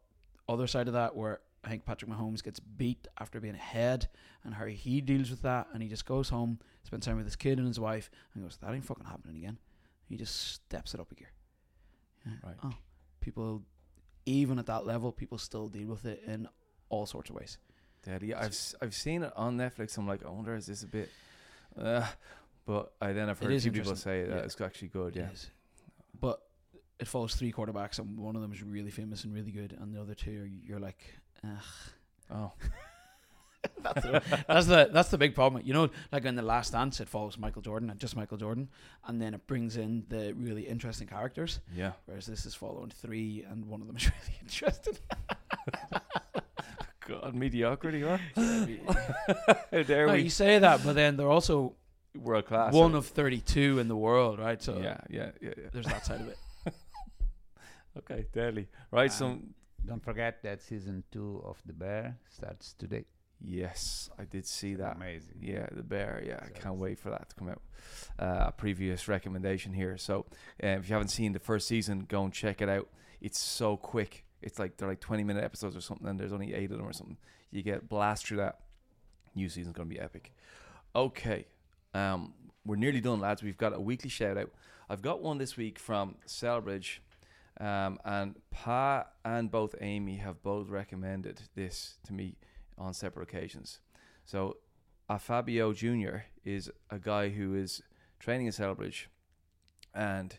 other 0.49 0.67
side 0.67 0.89
of 0.89 0.95
that 0.95 1.15
where 1.15 1.41
I 1.63 1.69
think 1.69 1.85
Patrick 1.85 2.11
Mahomes 2.11 2.43
gets 2.43 2.61
beat 2.61 3.07
after 3.19 3.41
being 3.41 3.55
ahead, 3.55 4.09
and 4.45 4.53
how 4.55 4.67
he 4.67 5.01
deals 5.01 5.31
with 5.31 5.43
that, 5.43 5.69
and 5.73 5.83
he 5.83 5.89
just 5.89 6.05
goes 6.05 6.29
home, 6.29 6.59
spends 6.83 7.07
time 7.07 7.17
with 7.17 7.25
his 7.25 7.37
kid 7.37 7.59
and 7.59 7.67
his 7.67 7.81
wife, 7.81 8.11
and 8.35 8.43
goes, 8.43 8.59
"That 8.59 8.75
ain't 8.75 8.85
fucking 8.85 9.07
happening 9.07 9.37
again." 9.39 9.59
He 10.07 10.17
just 10.19 10.53
steps 10.53 10.93
it 10.93 11.01
up 11.01 11.11
a 11.11 11.15
gear. 11.15 11.31
Right. 12.43 12.57
Oh, 12.63 12.73
people 13.21 13.63
even 14.27 14.59
at 14.59 14.67
that 14.67 14.87
level 14.87 15.13
people 15.13 15.37
still 15.37 15.69
deal 15.69 15.89
with 15.89 16.07
it 16.07 16.23
in 16.27 16.49
all 16.89 17.05
sorts 17.05 17.29
of 17.29 17.37
ways 17.37 17.59
Daddy, 18.03 18.33
I've 18.35 18.57
I've 18.83 18.95
seen 18.95 19.23
it 19.23 19.33
on 19.37 19.57
Netflix. 19.59 19.97
I'm 19.99 20.07
like, 20.07 20.25
I 20.25 20.31
wonder 20.31 20.55
is 20.55 20.67
this 20.67 20.83
a 20.83 20.87
bit, 20.87 21.09
uh, 21.79 22.07
but 22.67 22.93
I 23.01 23.13
then 23.13 23.29
I've 23.29 23.39
heard 23.39 23.53
a 23.53 23.61
few 23.61 23.73
people 23.73 23.97
say 23.97 24.25
that 24.25 24.37
Yeah. 24.37 24.43
it's 24.43 24.61
actually 24.61 24.89
good. 24.89 25.17
Yeah. 25.17 25.25
It 25.25 25.51
but 26.21 26.41
it 26.99 27.09
follows 27.09 27.35
three 27.35 27.53
quarterbacks 27.53 27.99
and 27.99 28.19
one 28.19 28.37
of 28.37 28.43
them 28.43 28.53
is 28.53 28.63
really 28.63 28.91
famous 28.91 29.25
and 29.25 29.35
really 29.35 29.51
good 29.51 29.77
and 29.81 29.93
the 29.95 30.01
other 30.01 30.15
two 30.15 30.43
are, 30.43 30.47
you're 30.47 30.81
like 30.81 31.03
Ugh. 31.45 31.51
Oh, 32.31 32.53
that's, 33.83 34.03
the, 34.03 34.23
that's 34.47 34.67
the 34.67 34.91
that's 34.93 35.09
the 35.11 35.19
big 35.19 35.35
problem 35.35 35.63
you 35.65 35.75
know 35.75 35.91
like 36.13 36.25
in 36.25 36.35
the 36.37 36.43
last 36.43 36.73
dance 36.73 37.01
it 37.01 37.09
follows 37.09 37.37
michael 37.39 37.63
jordan 37.63 37.91
and 37.91 37.99
just 37.99 38.15
michael 38.17 38.37
jordan 38.37 38.69
and 39.07 39.21
then 39.21 39.35
it 39.35 39.47
brings 39.47 39.77
in 39.77 40.05
the 40.09 40.33
really 40.35 40.63
interesting 40.63 41.07
characters 41.09 41.61
yeah. 41.75 41.93
whereas 42.07 42.27
this 42.27 42.47
is 42.47 42.55
following 42.55 42.91
three 42.91 43.45
and 43.51 43.65
one 43.67 43.81
of 43.81 43.87
them 43.87 43.97
is 43.97 44.05
really 44.27 44.39
interesting 44.41 44.97
God, 47.07 47.35
mediocrity, 47.35 48.01
huh? 48.01 48.17
How 48.35 49.83
dare 49.83 50.07
no, 50.07 50.15
we? 50.15 50.21
you 50.21 50.31
say 50.31 50.59
that 50.59 50.83
but 50.83 50.95
then 50.95 51.19
they're 51.19 51.29
also 51.31 51.75
World 52.17 52.47
class. 52.47 52.73
one 52.73 52.95
of 52.95 53.07
32 53.07 53.79
in 53.81 53.89
the 53.89 53.97
world 53.97 54.39
right 54.39 54.63
so 54.63 54.79
yeah, 54.79 54.99
yeah, 55.11 55.31
yeah, 55.41 55.51
yeah. 55.57 55.65
there's 55.73 55.87
that 55.87 56.05
side 56.07 56.21
of 56.21 56.29
it 56.29 56.39
Okay, 57.97 58.27
deadly. 58.33 58.67
Right, 58.91 59.11
Um, 59.11 59.17
so 59.17 59.39
Don't 59.87 60.03
forget 60.03 60.43
that 60.43 60.61
season 60.63 61.05
two 61.13 61.43
of 61.45 61.63
The 61.65 61.73
Bear 61.73 62.19
starts 62.29 62.73
today. 62.75 63.05
yes, 63.41 64.11
I 64.19 64.25
did 64.25 64.47
see 64.47 64.75
that. 64.75 64.97
Amazing. 64.97 65.37
Yeah, 65.41 65.67
the 65.71 65.83
bear. 65.85 66.21
Yeah, 66.27 66.41
I 66.43 66.49
can't 66.59 66.77
wait 66.77 66.99
for 66.99 67.11
that 67.11 67.29
to 67.31 67.37
come 67.37 67.49
out. 67.51 67.63
Uh, 68.19 68.47
a 68.49 68.53
previous 68.53 69.07
recommendation 69.07 69.73
here. 69.73 69.97
So, 69.97 70.27
uh, 70.63 70.69
if 70.79 70.89
you 70.89 70.95
haven't 70.95 71.09
seen 71.09 71.33
the 71.35 71.39
first 71.39 71.69
season, 71.69 72.07
go 72.09 72.25
and 72.25 72.33
check 72.33 72.61
it 72.63 72.69
out. 72.69 72.89
It's 73.21 73.39
so 73.39 73.77
quick. 73.77 74.25
It's 74.43 74.59
like 74.59 74.77
they're 74.77 74.89
like 74.89 75.01
twenty 75.01 75.23
minute 75.25 75.45
episodes 75.45 75.77
or 75.77 75.81
something, 75.81 76.09
and 76.09 76.19
there's 76.19 76.33
only 76.33 76.53
eight 76.55 76.71
of 76.73 76.79
them 76.79 76.87
or 76.89 76.93
something. 76.93 77.19
You 77.53 77.63
get 77.63 77.89
blast 77.89 78.27
through 78.27 78.39
that. 78.39 78.61
New 79.37 79.49
season's 79.49 79.77
gonna 79.77 79.89
be 79.89 80.01
epic. 80.01 80.33
Okay, 80.97 81.47
um, 81.95 82.35
we're 82.67 82.77
nearly 82.77 83.01
done, 83.01 83.21
lads. 83.21 83.43
We've 83.43 83.57
got 83.57 83.75
a 83.75 83.81
weekly 83.81 84.11
shout 84.11 84.37
out. 84.37 84.51
I've 84.89 85.03
got 85.03 85.23
one 85.23 85.39
this 85.39 85.57
week 85.57 85.79
from 85.79 86.17
Celbridge. 86.27 86.99
Um, 87.61 87.99
and 88.05 88.35
Pa 88.51 89.07
and 89.25 89.51
both 89.51 89.77
Amy 89.81 90.17
have 90.17 90.43
both 90.43 90.69
recommended 90.69 91.43
this 91.55 91.99
to 92.07 92.13
me 92.13 92.37
on 92.77 92.93
separate 92.93 93.23
occasions. 93.23 93.79
So, 94.25 94.57
a 95.09 95.19
Fabio 95.19 95.73
Jr. 95.73 96.25
is 96.45 96.71
a 96.91 96.99
guy 96.99 97.29
who 97.29 97.55
is 97.55 97.83
training 98.19 98.47
in 98.47 98.53
Celbridge, 98.53 99.07
and 99.95 100.37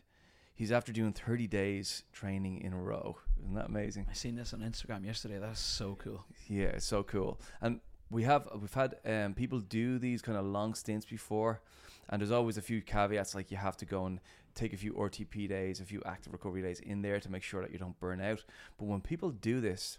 he's 0.56 0.72
after 0.72 0.92
doing 0.92 1.14
30 1.14 1.48
days 1.48 2.04
training 2.12 2.62
in 2.62 2.74
a 2.74 2.82
row. 2.82 3.18
Isn't 3.40 3.54
that 3.54 3.68
amazing? 3.68 4.08
I 4.10 4.14
seen 4.14 4.36
this 4.36 4.54
on 4.54 4.60
Instagram 4.60 5.06
yesterday. 5.06 5.38
That's 5.40 5.60
so 5.60 5.96
cool. 5.96 6.26
Yeah, 6.48 6.68
it's 6.68 6.86
so 6.86 7.04
cool. 7.04 7.40
And 7.62 7.80
we 8.12 8.24
have 8.24 8.48
we've 8.60 8.74
had 8.74 8.96
um, 9.06 9.34
people 9.34 9.60
do 9.60 9.98
these 9.98 10.22
kind 10.22 10.38
of 10.38 10.46
long 10.46 10.74
stints 10.74 11.06
before, 11.06 11.62
and 12.10 12.22
there's 12.22 12.32
always 12.32 12.58
a 12.58 12.62
few 12.62 12.82
caveats 12.82 13.34
like 13.34 13.52
you 13.52 13.58
have 13.58 13.78
to 13.78 13.86
go 13.86 14.06
and 14.06 14.20
take 14.54 14.74
a 14.74 14.78
few 14.78 14.94
RTP 14.94 15.50
days, 15.50 15.80
a 15.80 15.86
few 15.86 16.02
active 16.06 16.32
recovery 16.32 16.62
days 16.62 16.80
in 16.80 17.02
there 17.02 17.20
to 17.20 17.30
make 17.30 17.44
sure 17.44 17.62
that 17.62 17.72
you 17.72 17.78
don't 17.78 18.00
burn 18.00 18.22
out. 18.22 18.44
But 18.78 18.86
when 18.86 19.02
people 19.02 19.32
do 19.32 19.60
this, 19.60 19.98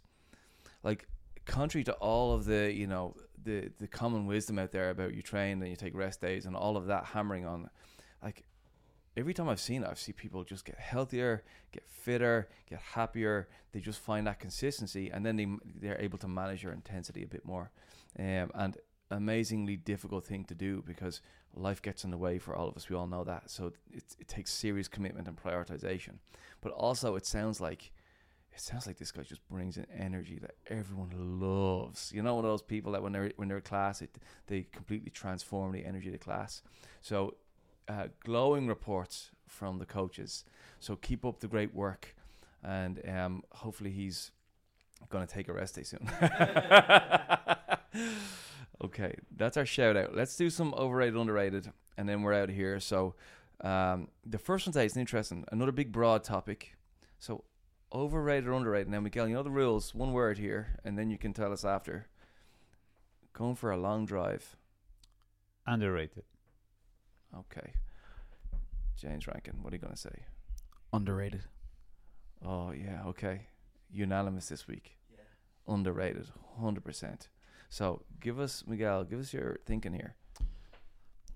like 0.82 1.06
contrary 1.44 1.84
to 1.84 1.92
all 1.94 2.32
of 2.32 2.44
the 2.44 2.72
you 2.72 2.86
know 2.86 3.14
the 3.44 3.70
the 3.78 3.86
common 3.86 4.26
wisdom 4.26 4.58
out 4.58 4.72
there 4.72 4.90
about 4.90 5.14
you 5.14 5.22
train 5.22 5.60
and 5.60 5.68
you 5.68 5.76
take 5.76 5.94
rest 5.94 6.20
days 6.20 6.46
and 6.46 6.56
all 6.56 6.76
of 6.76 6.86
that 6.86 7.06
hammering 7.06 7.44
on, 7.44 7.70
like 8.22 8.44
every 9.16 9.34
time 9.34 9.48
I've 9.48 9.60
seen 9.60 9.82
it, 9.82 9.88
I've 9.88 9.98
seen 9.98 10.14
people 10.14 10.44
just 10.44 10.64
get 10.64 10.78
healthier, 10.78 11.42
get 11.72 11.88
fitter, 11.88 12.48
get 12.68 12.78
happier. 12.78 13.48
They 13.72 13.80
just 13.80 13.98
find 13.98 14.26
that 14.26 14.38
consistency, 14.38 15.10
and 15.10 15.24
then 15.24 15.36
they 15.36 15.48
they're 15.80 16.00
able 16.00 16.18
to 16.18 16.28
manage 16.28 16.62
your 16.62 16.72
intensity 16.72 17.22
a 17.22 17.26
bit 17.26 17.44
more. 17.44 17.70
Um, 18.18 18.50
and 18.54 18.76
amazingly 19.10 19.76
difficult 19.76 20.24
thing 20.24 20.44
to 20.44 20.54
do 20.54 20.82
because 20.86 21.20
life 21.54 21.80
gets 21.80 22.04
in 22.04 22.10
the 22.10 22.18
way 22.18 22.38
for 22.38 22.54
all 22.54 22.68
of 22.68 22.76
us. 22.76 22.88
We 22.88 22.96
all 22.96 23.06
know 23.06 23.24
that. 23.24 23.50
So 23.50 23.72
it 23.92 24.04
it 24.18 24.28
takes 24.28 24.52
serious 24.52 24.88
commitment 24.88 25.28
and 25.28 25.36
prioritization. 25.36 26.18
But 26.60 26.72
also, 26.72 27.16
it 27.16 27.26
sounds 27.26 27.60
like 27.60 27.92
it 28.52 28.60
sounds 28.60 28.86
like 28.86 28.98
this 28.98 29.12
guy 29.12 29.22
just 29.22 29.46
brings 29.48 29.76
in 29.76 29.86
energy 29.96 30.38
that 30.40 30.54
everyone 30.68 31.10
loves. 31.40 32.12
You 32.12 32.22
know, 32.22 32.34
one 32.34 32.44
of 32.44 32.50
those 32.50 32.62
people 32.62 32.92
that 32.92 33.02
when 33.02 33.12
they're 33.12 33.32
when 33.36 33.48
they're 33.48 33.58
in 33.58 33.62
class, 33.62 34.02
it, 34.02 34.16
they 34.46 34.66
completely 34.72 35.10
transform 35.10 35.72
the 35.72 35.84
energy 35.84 36.08
of 36.08 36.12
the 36.12 36.18
class. 36.18 36.62
So 37.00 37.36
uh, 37.88 38.08
glowing 38.24 38.66
reports 38.66 39.30
from 39.46 39.78
the 39.78 39.86
coaches. 39.86 40.44
So 40.80 40.96
keep 40.96 41.24
up 41.24 41.40
the 41.40 41.48
great 41.48 41.74
work, 41.74 42.16
and 42.62 43.00
um, 43.08 43.42
hopefully 43.52 43.90
he's 43.90 44.32
going 45.10 45.26
to 45.26 45.32
take 45.32 45.48
a 45.48 45.52
rest 45.52 45.76
day 45.76 45.82
soon. 45.82 46.10
okay, 48.84 49.14
that's 49.36 49.56
our 49.56 49.66
shout 49.66 49.96
out. 49.96 50.14
Let's 50.14 50.36
do 50.36 50.50
some 50.50 50.74
overrated, 50.74 51.16
underrated, 51.16 51.70
and 51.96 52.08
then 52.08 52.22
we're 52.22 52.34
out 52.34 52.48
of 52.50 52.54
here. 52.54 52.80
So 52.80 53.14
um, 53.60 54.08
the 54.24 54.38
first 54.38 54.66
one 54.66 54.72
today 54.72 54.86
is 54.86 54.96
interesting. 54.96 55.44
Another 55.50 55.72
big 55.72 55.92
broad 55.92 56.24
topic. 56.24 56.76
So 57.18 57.44
overrated 57.92 58.48
or 58.48 58.52
underrated. 58.52 58.88
Now, 58.88 59.00
Miguel, 59.00 59.28
you 59.28 59.34
know 59.34 59.42
the 59.42 59.50
rules. 59.50 59.94
One 59.94 60.12
word 60.12 60.38
here, 60.38 60.78
and 60.84 60.98
then 60.98 61.10
you 61.10 61.18
can 61.18 61.32
tell 61.32 61.52
us 61.52 61.64
after. 61.64 62.08
Going 63.32 63.54
for 63.54 63.70
a 63.70 63.76
long 63.76 64.06
drive. 64.06 64.56
Underrated. 65.66 66.24
Okay. 67.36 67.72
James 68.96 69.26
Rankin, 69.26 69.62
what 69.62 69.72
are 69.72 69.76
you 69.76 69.82
going 69.82 69.92
to 69.92 69.98
say? 69.98 70.24
Underrated. 70.92 71.42
Oh, 72.44 72.72
yeah, 72.72 73.02
okay. 73.06 73.48
Unanimous 73.90 74.48
this 74.48 74.66
week. 74.66 74.96
Yeah. 75.10 75.74
Underrated, 75.74 76.28
100%. 76.60 77.28
So 77.68 78.02
give 78.20 78.38
us, 78.40 78.64
Miguel, 78.66 79.04
give 79.04 79.20
us 79.20 79.32
your 79.32 79.58
thinking 79.66 79.92
here. 79.92 80.14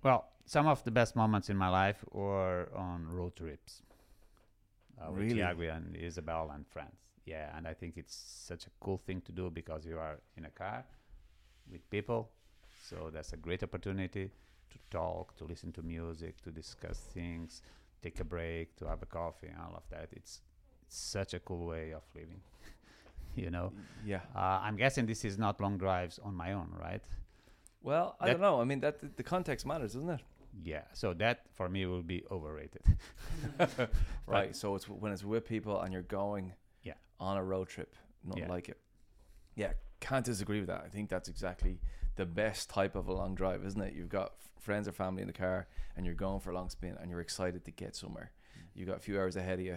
Well, 0.02 0.26
some 0.46 0.66
of 0.66 0.82
the 0.84 0.90
best 0.90 1.14
moments 1.16 1.50
in 1.50 1.56
my 1.56 1.68
life 1.68 2.04
were 2.12 2.68
on 2.74 3.06
road 3.08 3.36
trips. 3.36 3.82
Uh, 5.00 5.10
with 5.10 5.20
Really? 5.22 5.34
Tiago 5.34 5.62
and 5.62 5.96
Isabel 5.96 6.50
and 6.54 6.66
friends. 6.66 6.96
Yeah, 7.24 7.56
and 7.56 7.66
I 7.66 7.74
think 7.74 7.96
it's 7.96 8.14
such 8.14 8.66
a 8.66 8.70
cool 8.80 8.98
thing 8.98 9.20
to 9.22 9.32
do 9.32 9.50
because 9.50 9.86
you 9.86 9.98
are 9.98 10.18
in 10.36 10.44
a 10.44 10.50
car 10.50 10.84
with 11.70 11.88
people. 11.90 12.30
So 12.88 13.10
that's 13.12 13.32
a 13.32 13.36
great 13.36 13.62
opportunity 13.62 14.30
to 14.70 14.78
talk, 14.90 15.36
to 15.36 15.44
listen 15.44 15.72
to 15.72 15.82
music, 15.82 16.40
to 16.42 16.50
discuss 16.50 16.98
things, 17.14 17.62
take 18.02 18.20
a 18.20 18.24
break, 18.24 18.76
to 18.76 18.86
have 18.86 19.02
a 19.02 19.06
coffee, 19.06 19.48
and 19.48 19.58
all 19.58 19.74
of 19.76 19.82
that. 19.90 20.08
It's, 20.12 20.40
it's 20.82 20.96
such 20.98 21.34
a 21.34 21.40
cool 21.40 21.66
way 21.66 21.92
of 21.92 22.02
living. 22.14 22.40
you 23.36 23.50
know, 23.50 23.72
Yeah. 24.04 24.20
uh, 24.34 24.60
I'm 24.62 24.76
guessing 24.76 25.06
this 25.06 25.24
is 25.24 25.38
not 25.38 25.60
long 25.60 25.78
drives 25.78 26.18
on 26.18 26.34
my 26.34 26.52
own, 26.52 26.70
right? 26.78 27.02
Well, 27.82 28.16
I 28.20 28.26
That- 28.26 28.32
don't 28.32 28.40
know. 28.42 28.60
I 28.60 28.64
mean, 28.64 28.80
that 28.80 29.16
the 29.16 29.22
context 29.22 29.64
matters, 29.66 29.94
doesn't 29.94 30.10
it? 30.10 30.20
Yeah, 30.62 30.82
so 30.92 31.14
that 31.14 31.46
for 31.54 31.68
me 31.68 31.86
will 31.86 32.02
be 32.02 32.24
overrated. 32.30 32.82
Right. 34.26 34.54
So 34.54 34.74
it's 34.74 34.88
when 34.88 35.12
it's 35.12 35.24
with 35.24 35.44
people 35.44 35.80
and 35.80 35.92
you're 35.92 36.02
going 36.02 36.52
Yeah. 36.82 36.94
on 37.18 37.36
a 37.36 37.44
road 37.44 37.68
trip. 37.68 37.94
Nothing 38.24 38.44
Yeah. 38.44 38.48
like 38.50 38.68
it. 38.68 38.80
Yeah, 39.54 39.72
can't 40.00 40.24
disagree 40.24 40.58
with 40.60 40.68
that. 40.68 40.82
I 40.84 40.88
think 40.88 41.08
that's 41.10 41.28
exactly 41.28 41.80
the 42.16 42.26
best 42.26 42.68
type 42.70 42.94
of 42.96 43.08
a 43.08 43.12
long 43.12 43.34
drive, 43.34 43.64
isn't 43.64 43.80
it? 43.80 43.94
You've 43.94 44.08
got 44.08 44.34
friends 44.58 44.86
or 44.86 44.92
family 44.92 45.22
in 45.22 45.26
the 45.28 45.32
car 45.34 45.68
and 45.96 46.04
you're 46.04 46.14
going 46.14 46.40
for 46.40 46.50
a 46.50 46.54
long 46.54 46.68
spin 46.68 46.96
and 47.00 47.10
you're 47.10 47.20
excited 47.20 47.64
to 47.64 47.70
get 47.70 47.96
somewhere. 47.96 48.32
You've 48.74 48.88
got 48.88 48.96
a 48.98 49.00
few 49.00 49.18
hours 49.18 49.36
ahead 49.36 49.58
of 49.58 49.64
you. 49.64 49.72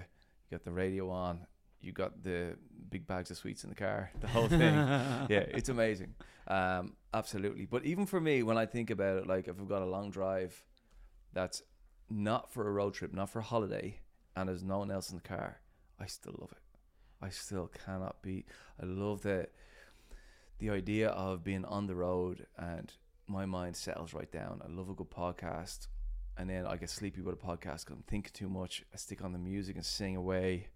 You 0.50 0.58
got 0.58 0.64
the 0.64 0.72
radio 0.72 1.10
on. 1.10 1.46
You 1.84 1.92
got 1.92 2.24
the 2.24 2.56
big 2.90 3.06
bags 3.08 3.30
of 3.32 3.38
sweets 3.38 3.64
in 3.64 3.70
the 3.70 3.76
car. 3.76 4.12
The 4.22 4.28
whole 4.28 4.48
thing. 4.48 4.60
yeah, 5.30 5.46
it's 5.50 5.70
amazing. 5.70 6.16
Um, 6.48 6.94
absolutely. 7.14 7.66
But 7.66 7.86
even 7.86 8.06
for 8.06 8.20
me, 8.20 8.44
when 8.44 8.58
I 8.58 8.66
think 8.66 8.90
about 8.90 9.18
it, 9.18 9.28
like 9.28 9.48
if 9.48 9.60
I've 9.60 9.70
got 9.70 9.82
a 9.82 9.86
long 9.86 10.10
drive 10.10 10.64
that's 11.34 11.62
not 12.10 12.54
for 12.54 12.68
a 12.68 12.72
road 12.72 12.94
trip, 12.94 13.14
not 13.14 13.30
for 13.30 13.40
a 13.40 13.44
holiday, 13.44 14.00
and 14.36 14.48
there's 14.48 14.64
no 14.64 14.80
one 14.80 14.92
else 14.92 15.10
in 15.10 15.18
the 15.18 15.24
car, 15.24 15.60
I 16.00 16.06
still 16.06 16.36
love 16.40 16.52
it. 16.52 16.58
I 17.22 17.30
still 17.30 17.72
cannot 17.86 18.22
beat. 18.22 18.48
I 18.82 18.86
love 18.86 19.22
the 19.22 19.48
the 20.60 20.70
idea 20.70 21.10
of 21.10 21.44
being 21.44 21.66
on 21.66 21.88
the 21.88 21.96
road 21.96 22.46
and 22.58 22.94
my 23.28 23.46
mind 23.46 23.76
settles 23.76 24.14
right 24.14 24.32
down. 24.32 24.62
I 24.64 24.70
love 24.70 24.90
a 24.90 24.94
good 24.94 25.10
podcast, 25.10 25.88
and 26.38 26.50
then 26.50 26.66
I 26.66 26.78
get 26.78 26.90
sleepy 26.90 27.22
with 27.22 27.36
a 27.36 27.46
podcast 27.46 27.86
because 27.86 27.96
I'm 27.96 28.04
thinking 28.08 28.32
too 28.34 28.50
much. 28.50 28.84
I 28.94 28.98
stick 28.98 29.24
on 29.24 29.32
the 29.32 29.40
music 29.40 29.76
and 29.76 29.86
sing 29.86 30.16
away, 30.16 30.68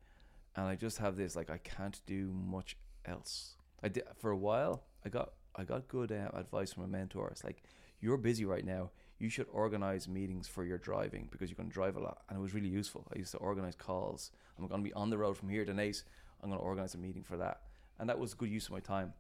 and 0.58 0.66
I 0.66 0.76
just 0.76 0.98
have 0.98 1.16
this 1.16 1.36
like 1.36 1.50
I 1.50 1.60
can't 1.60 2.02
do 2.06 2.34
much 2.34 2.76
else. 3.06 3.56
I 3.82 3.88
did 3.88 4.04
for 4.18 4.32
a 4.32 4.38
while. 4.38 4.84
I 5.06 5.10
got 5.10 5.34
I 5.56 5.64
got 5.64 5.88
good 5.88 6.12
uh, 6.12 6.30
advice 6.34 6.74
from 6.74 6.84
a 6.84 6.88
mentor. 6.88 7.30
It's 7.30 7.44
like 7.44 7.64
you're 8.02 8.18
busy 8.18 8.44
right 8.44 8.66
now. 8.66 8.90
You 9.20 9.30
should 9.30 9.48
organize 9.52 10.08
meetings 10.08 10.48
for 10.48 10.64
your 10.64 10.78
driving 10.78 11.30
because 11.32 11.50
you're 11.50 11.56
going 11.56 11.70
to 11.70 11.74
drive 11.74 11.96
a 11.96 12.00
lot, 12.00 12.22
and 12.28 12.38
it 12.38 12.42
was 12.42 12.54
really 12.54 12.68
useful. 12.68 13.08
I 13.16 13.18
used 13.18 13.32
to 13.32 13.38
organize 13.38 13.76
calls. 13.76 14.32
I'm 14.58 14.68
going 14.68 14.84
to 14.84 14.88
be 14.88 14.94
on 14.94 15.10
the 15.10 15.18
road 15.18 15.38
from 15.38 15.50
here 15.50 15.66
to 15.66 15.74
Naas. 15.74 16.04
I'm 16.42 16.50
going 16.50 16.60
to 16.60 16.66
organize 16.66 16.94
a 16.94 17.00
meeting 17.00 17.24
for 17.24 17.38
that, 17.38 17.62
and 18.00 18.10
that 18.10 18.20
was 18.20 18.34
good 18.34 18.50
use 18.50 18.66
of 18.66 18.72
my 18.72 18.80
time. 18.80 19.14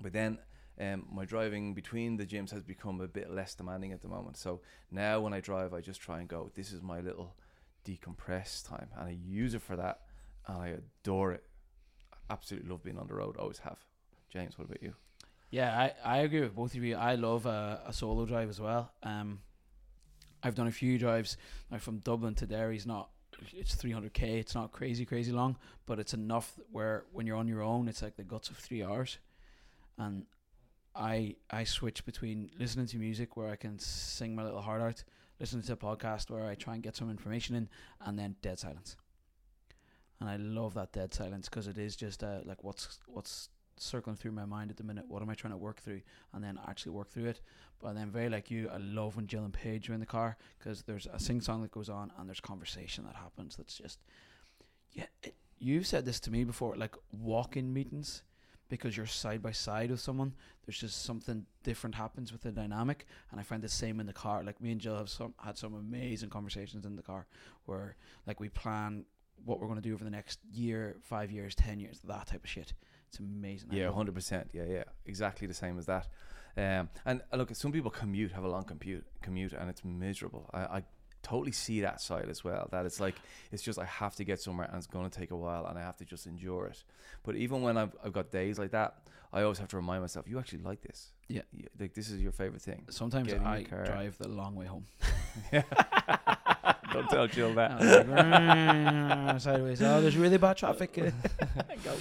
But 0.00 0.12
then 0.12 0.38
um, 0.80 1.06
my 1.12 1.24
driving 1.24 1.74
between 1.74 2.16
the 2.16 2.26
gyms 2.26 2.50
has 2.50 2.62
become 2.62 3.00
a 3.00 3.08
bit 3.08 3.30
less 3.30 3.54
demanding 3.54 3.92
at 3.92 4.02
the 4.02 4.08
moment. 4.08 4.36
So 4.36 4.60
now 4.90 5.20
when 5.20 5.32
I 5.32 5.40
drive, 5.40 5.74
I 5.74 5.80
just 5.80 6.00
try 6.00 6.20
and 6.20 6.28
go. 6.28 6.50
This 6.54 6.72
is 6.72 6.82
my 6.82 7.00
little 7.00 7.36
decompress 7.84 8.66
time, 8.66 8.88
and 8.96 9.08
I 9.08 9.18
use 9.24 9.54
it 9.54 9.62
for 9.62 9.76
that, 9.76 10.00
and 10.48 10.56
I 10.56 10.68
adore 10.68 11.32
it. 11.32 11.44
I 12.12 12.32
absolutely 12.32 12.68
love 12.68 12.82
being 12.82 12.98
on 12.98 13.06
the 13.06 13.14
road. 13.14 13.36
Always 13.36 13.58
have. 13.58 13.78
James, 14.30 14.58
what 14.58 14.66
about 14.66 14.82
you? 14.82 14.94
Yeah, 15.50 15.78
I, 15.78 15.92
I 16.04 16.18
agree 16.18 16.40
with 16.40 16.54
both 16.54 16.74
of 16.74 16.82
you. 16.82 16.96
I 16.96 17.14
love 17.14 17.46
a, 17.46 17.80
a 17.86 17.92
solo 17.92 18.26
drive 18.26 18.48
as 18.48 18.60
well. 18.60 18.92
Um, 19.02 19.40
I've 20.42 20.54
done 20.54 20.66
a 20.66 20.72
few 20.72 20.98
drives 20.98 21.36
like 21.70 21.80
from 21.80 21.98
Dublin 21.98 22.34
to 22.36 22.46
Derry's 22.46 22.86
not 22.86 23.10
it's 23.52 23.76
300k. 23.76 24.22
It's 24.22 24.54
not 24.54 24.72
crazy 24.72 25.04
crazy 25.04 25.32
long, 25.32 25.56
but 25.86 25.98
it's 25.98 26.14
enough 26.14 26.58
where 26.70 27.04
when 27.12 27.26
you're 27.26 27.36
on 27.36 27.48
your 27.48 27.62
own, 27.62 27.88
it's 27.88 28.02
like 28.02 28.16
the 28.16 28.24
guts 28.24 28.50
of 28.50 28.56
three 28.56 28.82
hours. 28.82 29.18
And 29.96 30.26
I 30.94 31.36
I 31.50 31.64
switch 31.64 32.04
between 32.04 32.50
listening 32.58 32.86
to 32.86 32.98
music 32.98 33.36
where 33.36 33.48
I 33.48 33.56
can 33.56 33.78
sing 33.78 34.34
my 34.34 34.44
little 34.44 34.60
heart 34.60 34.82
out, 34.82 35.04
listening 35.40 35.62
to 35.64 35.72
a 35.74 35.76
podcast 35.76 36.30
where 36.30 36.46
I 36.46 36.54
try 36.54 36.74
and 36.74 36.82
get 36.82 36.96
some 36.96 37.10
information 37.10 37.54
in, 37.54 37.68
and 38.00 38.18
then 38.18 38.36
dead 38.42 38.58
silence. 38.58 38.96
And 40.20 40.28
I 40.28 40.36
love 40.36 40.74
that 40.74 40.92
dead 40.92 41.14
silence 41.14 41.48
because 41.48 41.68
it 41.68 41.78
is 41.78 41.94
just 41.96 42.24
uh, 42.24 42.40
like 42.44 42.64
what's 42.64 42.98
what's 43.06 43.50
circling 43.76 44.16
through 44.16 44.32
my 44.32 44.44
mind 44.44 44.70
at 44.70 44.76
the 44.76 44.84
minute. 44.84 45.04
What 45.08 45.22
am 45.22 45.30
I 45.30 45.34
trying 45.34 45.52
to 45.52 45.58
work 45.58 45.80
through, 45.80 46.00
and 46.32 46.42
then 46.42 46.58
actually 46.66 46.92
work 46.92 47.10
through 47.10 47.26
it. 47.26 47.40
But 47.80 47.94
then, 47.94 48.10
very 48.10 48.28
like 48.28 48.50
you, 48.50 48.68
I 48.68 48.78
love 48.78 49.16
when 49.16 49.26
Jill 49.26 49.44
and 49.44 49.52
Paige 49.52 49.88
are 49.88 49.94
in 49.94 50.00
the 50.00 50.06
car 50.06 50.36
because 50.58 50.82
there's 50.82 51.06
a 51.12 51.20
sing 51.20 51.40
song 51.40 51.62
that 51.62 51.70
goes 51.70 51.88
on, 51.88 52.12
and 52.18 52.28
there's 52.28 52.40
conversation 52.40 53.04
that 53.04 53.14
happens. 53.14 53.56
That's 53.56 53.74
just, 53.74 54.00
yeah. 54.92 55.06
It, 55.22 55.34
you've 55.60 55.86
said 55.86 56.04
this 56.04 56.20
to 56.20 56.30
me 56.30 56.44
before, 56.44 56.76
like 56.76 56.96
walk-in 57.12 57.72
meetings, 57.72 58.22
because 58.68 58.96
you're 58.96 59.06
side 59.06 59.42
by 59.42 59.52
side 59.52 59.90
with 59.90 60.00
someone. 60.00 60.34
There's 60.66 60.80
just 60.80 61.02
something 61.04 61.46
different 61.62 61.94
happens 61.94 62.32
with 62.32 62.42
the 62.42 62.50
dynamic, 62.50 63.06
and 63.30 63.40
I 63.40 63.42
find 63.42 63.62
the 63.62 63.68
same 63.68 64.00
in 64.00 64.06
the 64.06 64.12
car. 64.12 64.42
Like 64.42 64.60
me 64.60 64.72
and 64.72 64.80
Jill 64.80 64.96
have 64.96 65.08
some 65.08 65.34
had 65.38 65.56
some 65.56 65.74
amazing 65.74 66.30
conversations 66.30 66.84
in 66.84 66.96
the 66.96 67.02
car 67.02 67.26
where 67.66 67.96
like 68.26 68.40
we 68.40 68.48
plan 68.48 69.04
what 69.44 69.60
we're 69.60 69.66
going 69.66 69.80
to 69.80 69.88
do 69.88 69.94
over 69.94 70.04
the 70.04 70.10
next 70.10 70.38
year, 70.52 70.96
five 71.02 71.30
years, 71.30 71.54
ten 71.54 71.80
years, 71.80 72.00
that 72.04 72.26
type 72.26 72.44
of 72.44 72.50
shit. 72.50 72.72
It's 73.08 73.18
amazing. 73.18 73.70
Yeah, 73.72 73.90
hundred 73.90 74.14
percent. 74.14 74.50
Yeah, 74.52 74.64
yeah, 74.68 74.84
exactly 75.06 75.46
the 75.46 75.54
same 75.54 75.78
as 75.78 75.86
that. 75.86 76.08
Um, 76.56 76.88
and 77.06 77.22
uh, 77.32 77.36
look, 77.36 77.54
some 77.54 77.72
people 77.72 77.90
commute, 77.90 78.32
have 78.32 78.44
a 78.44 78.48
long 78.48 78.64
commute, 78.64 79.06
commute, 79.22 79.52
and 79.52 79.70
it's 79.70 79.84
miserable. 79.84 80.50
I, 80.52 80.60
I 80.60 80.82
totally 81.22 81.52
see 81.52 81.80
that 81.82 82.00
side 82.00 82.28
as 82.28 82.44
well. 82.44 82.68
That 82.70 82.84
it's 82.84 83.00
like 83.00 83.14
it's 83.52 83.62
just 83.62 83.78
I 83.78 83.84
have 83.84 84.14
to 84.16 84.24
get 84.24 84.40
somewhere, 84.40 84.66
and 84.66 84.76
it's 84.76 84.86
going 84.86 85.08
to 85.08 85.18
take 85.18 85.30
a 85.30 85.36
while, 85.36 85.66
and 85.66 85.78
I 85.78 85.82
have 85.82 85.96
to 85.98 86.04
just 86.04 86.26
endure 86.26 86.66
it. 86.66 86.82
But 87.22 87.36
even 87.36 87.62
when 87.62 87.76
I've 87.78 87.94
I've 88.04 88.12
got 88.12 88.30
days 88.30 88.58
like 88.58 88.72
that, 88.72 88.96
I 89.32 89.42
always 89.42 89.58
have 89.58 89.68
to 89.68 89.76
remind 89.76 90.02
myself, 90.02 90.26
you 90.28 90.38
actually 90.38 90.62
like 90.62 90.82
this. 90.82 91.12
Yeah. 91.28 91.42
You- 91.52 91.68
like 91.78 91.94
this 91.94 92.10
is 92.10 92.20
your 92.20 92.32
favorite 92.32 92.62
thing. 92.62 92.84
Sometimes 92.90 93.28
Get 93.28 93.36
in 93.36 93.42
your 93.42 93.50
I 93.50 93.62
drive 93.62 94.18
the 94.18 94.28
long 94.28 94.54
way 94.54 94.66
home. 94.66 94.86
Don't 96.98 97.10
tell 97.10 97.26
Jill 97.26 97.54
that. 97.54 97.78
Like, 99.28 99.40
sideways. 99.40 99.82
Oh, 99.82 100.00
there's 100.00 100.16
really 100.16 100.38
bad 100.38 100.56
traffic. 100.56 100.92
Go. 101.84 101.94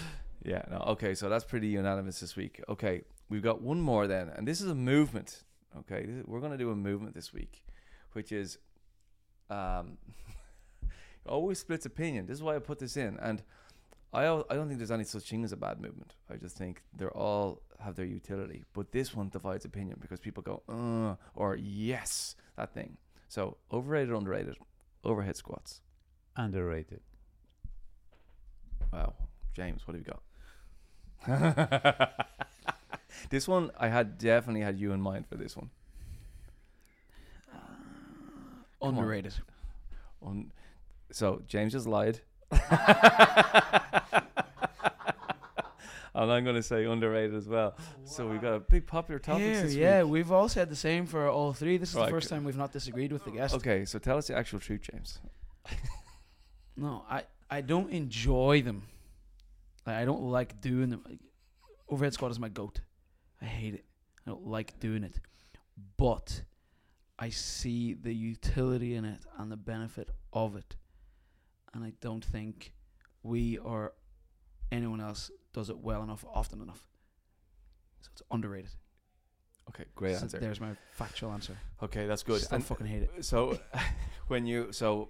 Yeah, 0.44 0.64
no, 0.72 0.78
okay, 0.90 1.14
so 1.14 1.30
that's 1.30 1.44
pretty 1.44 1.68
unanimous 1.68 2.20
this 2.20 2.36
week. 2.36 2.62
Okay, 2.70 3.02
we've 3.30 3.42
got 3.44 3.62
one 3.62 3.82
more 3.82 4.08
then, 4.08 4.30
and 4.30 4.48
this 4.48 4.62
is 4.62 4.70
a 4.70 4.76
movement. 4.76 5.44
Okay, 5.80 6.06
This- 6.06 6.26
we're 6.26 6.40
going 6.40 6.52
to 6.54 6.58
do 6.58 6.72
a 6.72 6.76
movement 6.76 7.14
this 7.16 7.34
week, 7.34 7.64
which 8.14 8.32
is 8.32 8.58
um, 9.50 9.98
always 11.26 11.60
splits 11.60 11.86
opinion. 11.86 12.26
This 12.28 12.38
is 12.38 12.44
why 12.44 12.56
I 12.56 12.60
put 12.60 12.80
this 12.80 12.96
in, 12.98 13.18
and 13.20 13.44
I 14.14 14.24
I 14.24 14.56
don't 14.56 14.68
think 14.68 14.80
there's 14.80 14.92
any 14.92 15.04
such 15.04 15.30
thing 15.30 15.44
as 15.44 15.52
a 15.52 15.58
bad 15.58 15.82
movement. 15.82 16.16
I 16.30 16.36
just 16.38 16.58
think 16.58 16.82
they're 16.96 17.16
all 17.16 17.62
have 17.80 17.96
their 17.96 18.06
utility, 18.06 18.64
but 18.74 18.92
this 18.92 19.14
one 19.14 19.30
divides 19.30 19.66
opinion 19.66 19.98
because 20.00 20.20
people 20.20 20.42
go 20.42 20.64
uh 20.70 21.16
or 21.36 21.56
yes 21.56 22.36
that 22.56 22.74
thing. 22.74 22.98
So 23.28 23.58
overrated, 23.72 24.16
underrated, 24.16 24.56
overhead 25.04 25.36
squats. 25.36 25.82
Underrated. 26.36 27.02
Wow, 28.92 29.14
James, 29.54 29.86
what 29.86 29.96
have 29.96 30.06
you 30.06 30.14
got? 30.14 30.22
this 33.30 33.48
one, 33.48 33.72
I 33.78 33.88
had 33.90 34.18
definitely 34.18 34.62
had 34.62 34.80
you 34.80 34.92
in 34.94 35.02
mind 35.02 35.28
for 35.28 35.36
this 35.36 35.58
one. 35.58 35.70
Uh, 37.54 37.58
on. 38.82 38.96
Underrated. 38.96 39.34
On, 40.22 40.52
so 41.12 41.42
James 41.48 41.74
just 41.74 41.88
lied, 41.88 42.22
and 46.18 46.32
I'm 46.32 46.44
going 46.44 46.56
to 46.56 46.64
say 46.64 46.86
underrated 46.86 47.36
as 47.36 47.48
well. 47.48 47.78
So 48.04 48.28
we've 48.28 48.42
got 48.42 48.54
a 48.54 48.60
big 48.60 48.88
popular 48.88 49.20
topic 49.20 49.44
Here, 49.44 49.66
yeah, 49.68 50.04
week. 50.04 50.12
we've 50.12 50.32
all 50.32 50.50
said 50.50 50.70
the 50.70 50.76
same 50.76 51.06
for 51.06 51.30
all 51.30 51.54
three. 51.54 51.78
This 51.78 51.90
is 51.90 51.96
Right, 51.96 52.06
the 52.06 52.12
first 52.12 52.30
time 52.30 52.44
we've 52.44 52.58
not 52.58 52.74
disagreed 52.74 53.12
with 53.12 53.24
the 53.24 53.32
guest. 53.32 53.54
Okay, 53.56 53.86
so 53.86 54.00
tell 54.00 54.18
us 54.18 54.28
the 54.28 54.36
actual 54.36 54.60
truth, 54.60 54.82
James. 54.92 55.20
No, 56.78 57.04
I, 57.10 57.24
I 57.50 57.62
don't 57.62 57.90
enjoy 57.90 58.62
them. 58.62 58.84
Like, 59.86 59.96
I 59.96 60.06
don't 60.06 60.22
like 60.22 60.62
doing 60.62 60.90
them. 60.90 61.04
Overhead 61.90 62.14
squat 62.14 62.30
is 62.30 62.40
my 62.40 62.50
goat. 62.50 62.82
I 63.42 63.46
hate 63.46 63.74
it. 63.74 63.86
I 64.26 64.30
don't 64.30 64.46
like 64.46 64.80
doing 64.80 65.04
it. 65.04 65.20
But 65.98 66.44
I 67.18 67.30
see 67.30 67.94
the 67.96 68.14
utility 68.14 68.94
in 68.94 69.06
it 69.06 69.20
and 69.40 69.52
the 69.52 69.58
benefit 69.58 70.10
of 70.34 70.56
it. 70.56 70.76
And 71.74 71.84
I 71.84 71.94
don't 72.00 72.24
think 72.24 72.74
we 73.24 73.58
or 73.58 73.94
anyone 74.72 75.02
else 75.02 75.32
does 75.58 75.70
it 75.72 75.80
well 75.80 76.04
enough, 76.04 76.24
often 76.34 76.62
enough. 76.62 76.88
So 78.02 78.10
it's 78.14 78.22
underrated. 78.30 78.70
Okay, 79.70 79.86
great 79.96 80.16
So 80.18 80.22
answer. 80.24 80.40
There's 80.40 80.62
my 80.62 80.74
factual 80.92 81.32
answer. 81.32 81.58
Okay, 81.82 82.06
that's 82.06 82.22
good. 82.24 82.42
I 82.52 82.60
fucking 82.60 82.86
hate 82.86 83.04
it. 83.04 83.26
so 83.26 83.60
when 84.28 84.46
you 84.46 84.72
so 84.72 85.10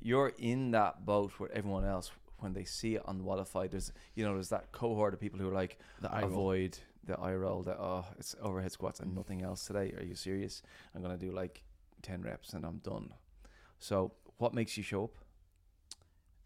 you're 0.00 0.32
in 0.38 0.70
that 0.72 1.04
boat 1.04 1.38
with 1.38 1.50
everyone 1.52 1.84
else 1.84 2.10
when 2.38 2.52
they 2.54 2.64
see 2.64 2.94
it 2.96 3.02
unmodified 3.06 3.70
there's 3.70 3.92
you 4.14 4.24
know 4.24 4.32
there's 4.34 4.48
that 4.50 4.70
cohort 4.72 5.14
of 5.14 5.20
people 5.20 5.38
who 5.38 5.48
are 5.48 5.54
like 5.62 5.78
The 6.02 6.10
eye 6.12 6.20
roll. 6.22 6.30
avoid 6.30 6.78
the 7.04 7.18
eye 7.18 7.34
roll 7.34 7.62
that 7.62 7.78
oh 7.78 8.04
it's 8.18 8.34
overhead 8.42 8.72
squats 8.72 9.00
and 9.00 9.14
nothing 9.14 9.40
else 9.42 9.64
today 9.66 9.94
are 9.98 10.02
you 10.04 10.14
serious 10.14 10.60
i'm 10.94 11.00
gonna 11.00 11.16
do 11.16 11.30
like 11.30 11.62
10 12.02 12.22
reps 12.22 12.52
and 12.52 12.64
i'm 12.66 12.78
done 12.78 13.14
so 13.78 14.12
what 14.38 14.52
makes 14.52 14.76
you 14.76 14.82
show 14.82 15.04
up 15.04 15.14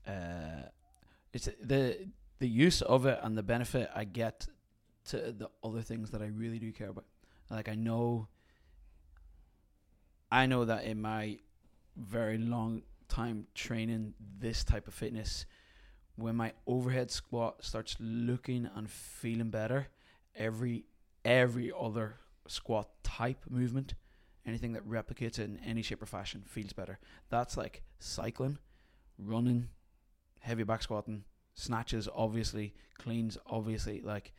uh, 0.06 0.68
it's 1.32 1.48
the 1.62 2.06
the 2.38 2.48
use 2.48 2.82
of 2.82 3.06
it 3.06 3.18
and 3.22 3.36
the 3.36 3.42
benefit 3.42 3.90
I 3.94 4.04
get 4.04 4.46
to 5.06 5.32
the 5.32 5.48
other 5.62 5.82
things 5.82 6.10
that 6.10 6.22
I 6.22 6.26
really 6.26 6.58
do 6.58 6.72
care 6.72 6.90
about. 6.90 7.06
Like 7.50 7.68
I 7.68 7.74
know, 7.74 8.28
I 10.30 10.46
know 10.46 10.64
that 10.64 10.84
in 10.84 11.00
my 11.00 11.38
very 11.96 12.38
long 12.38 12.82
time 13.08 13.46
training 13.54 14.14
this 14.38 14.64
type 14.64 14.86
of 14.86 14.94
fitness, 14.94 15.46
when 16.16 16.36
my 16.36 16.52
overhead 16.66 17.10
squat 17.10 17.64
starts 17.64 17.96
looking 17.98 18.68
and 18.74 18.90
feeling 18.90 19.50
better, 19.50 19.88
every 20.34 20.84
every 21.24 21.72
other 21.78 22.16
squat 22.46 22.88
type 23.02 23.44
movement 23.48 23.94
anything 24.48 24.72
that 24.72 24.88
replicates 24.88 25.38
it 25.38 25.40
in 25.40 25.58
any 25.64 25.82
shape 25.82 26.02
or 26.02 26.06
fashion 26.06 26.42
feels 26.46 26.72
better. 26.72 26.98
That's 27.28 27.56
like 27.56 27.82
cycling, 27.98 28.58
running, 29.18 29.68
heavy 30.40 30.62
back 30.62 30.82
squatting, 30.82 31.24
snatches, 31.58 32.08
obviously, 32.14 32.74
cleans, 32.98 33.36
obviously. 33.46 34.00
Like 34.00 34.32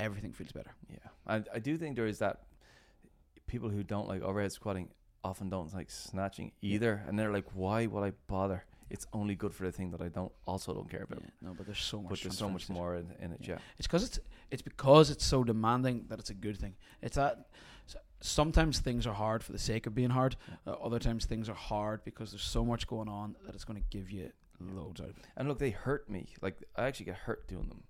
everything 0.00 0.32
feels 0.32 0.52
better. 0.52 0.74
Yeah, 0.90 1.08
I 1.26 1.42
I 1.54 1.58
do 1.58 1.76
think 1.76 1.96
there 1.96 2.06
is 2.06 2.18
that 2.18 2.42
people 3.46 3.68
who 3.68 3.82
don't 3.82 4.08
like 4.08 4.22
overhead 4.22 4.52
squatting 4.52 4.88
often 5.22 5.48
don't 5.48 5.72
like 5.74 5.90
snatching 5.90 6.52
either, 6.60 7.02
and 7.06 7.18
they're 7.18 7.32
like, 7.32 7.46
why 7.54 7.86
would 7.86 8.02
I 8.02 8.12
bother? 8.26 8.64
It's 8.90 9.06
only 9.12 9.34
good 9.34 9.54
for 9.54 9.64
the 9.64 9.72
thing 9.72 9.90
that 9.92 10.02
I 10.02 10.08
don't 10.08 10.32
also 10.46 10.74
don't 10.74 10.90
care 10.90 11.02
about. 11.02 11.20
Yeah, 11.22 11.30
no, 11.48 11.54
but 11.56 11.66
there's 11.66 11.80
so 11.80 12.02
much. 12.02 12.10
But 12.10 12.20
there's 12.22 12.38
so 12.38 12.48
much 12.48 12.66
transference 12.66 12.66
to 12.66 12.72
it. 12.72 12.74
more 12.74 12.96
in, 12.96 13.24
in 13.24 13.32
it. 13.32 13.40
Yeah. 13.40 13.54
Yeah. 13.54 13.58
It's 13.78 13.86
because 13.86 14.04
it's 14.04 14.18
it's 14.50 14.62
because 14.62 15.10
it's 15.10 15.24
so 15.24 15.42
demanding 15.44 16.04
that 16.08 16.18
it's 16.18 16.30
a 16.30 16.34
good 16.34 16.58
thing. 16.58 16.74
It's 17.02 17.16
that 17.16 17.46
sometimes 18.20 18.78
things 18.78 19.06
are 19.06 19.14
hard 19.14 19.42
for 19.44 19.52
the 19.52 19.58
sake 19.58 19.86
of 19.86 19.94
being 19.94 20.10
hard. 20.10 20.36
Uh, 20.66 20.72
other 20.72 20.98
times 20.98 21.26
things 21.26 21.48
are 21.48 21.54
hard 21.54 22.04
because 22.04 22.30
there's 22.32 22.42
so 22.42 22.64
much 22.64 22.86
going 22.86 23.08
on 23.08 23.36
that 23.44 23.54
it's 23.54 23.64
going 23.64 23.80
to 23.80 23.86
give 23.90 24.10
you 24.10 24.30
loads 24.60 25.00
out 25.00 25.10
of. 25.10 25.16
And 25.36 25.48
look, 25.48 25.58
they 25.58 25.70
hurt 25.70 26.08
me. 26.08 26.28
Like 26.40 26.62
I 26.76 26.86
actually 26.86 27.06
get 27.06 27.16
hurt 27.16 27.48
doing 27.48 27.68
them. 27.68 27.84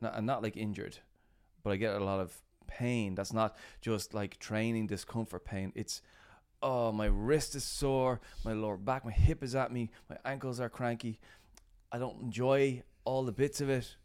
Not, 0.00 0.14
I'm 0.14 0.26
not 0.26 0.42
like 0.42 0.56
injured, 0.56 0.98
but 1.62 1.72
I 1.72 1.76
get 1.76 1.94
a 1.94 2.04
lot 2.04 2.20
of 2.20 2.36
pain. 2.66 3.14
That's 3.14 3.32
not 3.32 3.56
just 3.80 4.14
like 4.14 4.38
training 4.38 4.86
discomfort 4.86 5.44
pain. 5.44 5.72
It's 5.74 6.02
oh 6.62 6.92
my 6.92 7.06
wrist 7.06 7.54
is 7.54 7.64
sore, 7.64 8.20
my 8.44 8.52
lower 8.52 8.76
back, 8.76 9.04
my 9.04 9.12
hip 9.12 9.42
is 9.42 9.54
at 9.54 9.72
me, 9.72 9.90
my 10.08 10.16
ankles 10.24 10.60
are 10.60 10.68
cranky. 10.68 11.20
I 11.92 11.98
don't 11.98 12.20
enjoy 12.20 12.82
all 13.04 13.24
the 13.24 13.32
bits 13.32 13.60
of 13.60 13.70
it, 13.70 13.96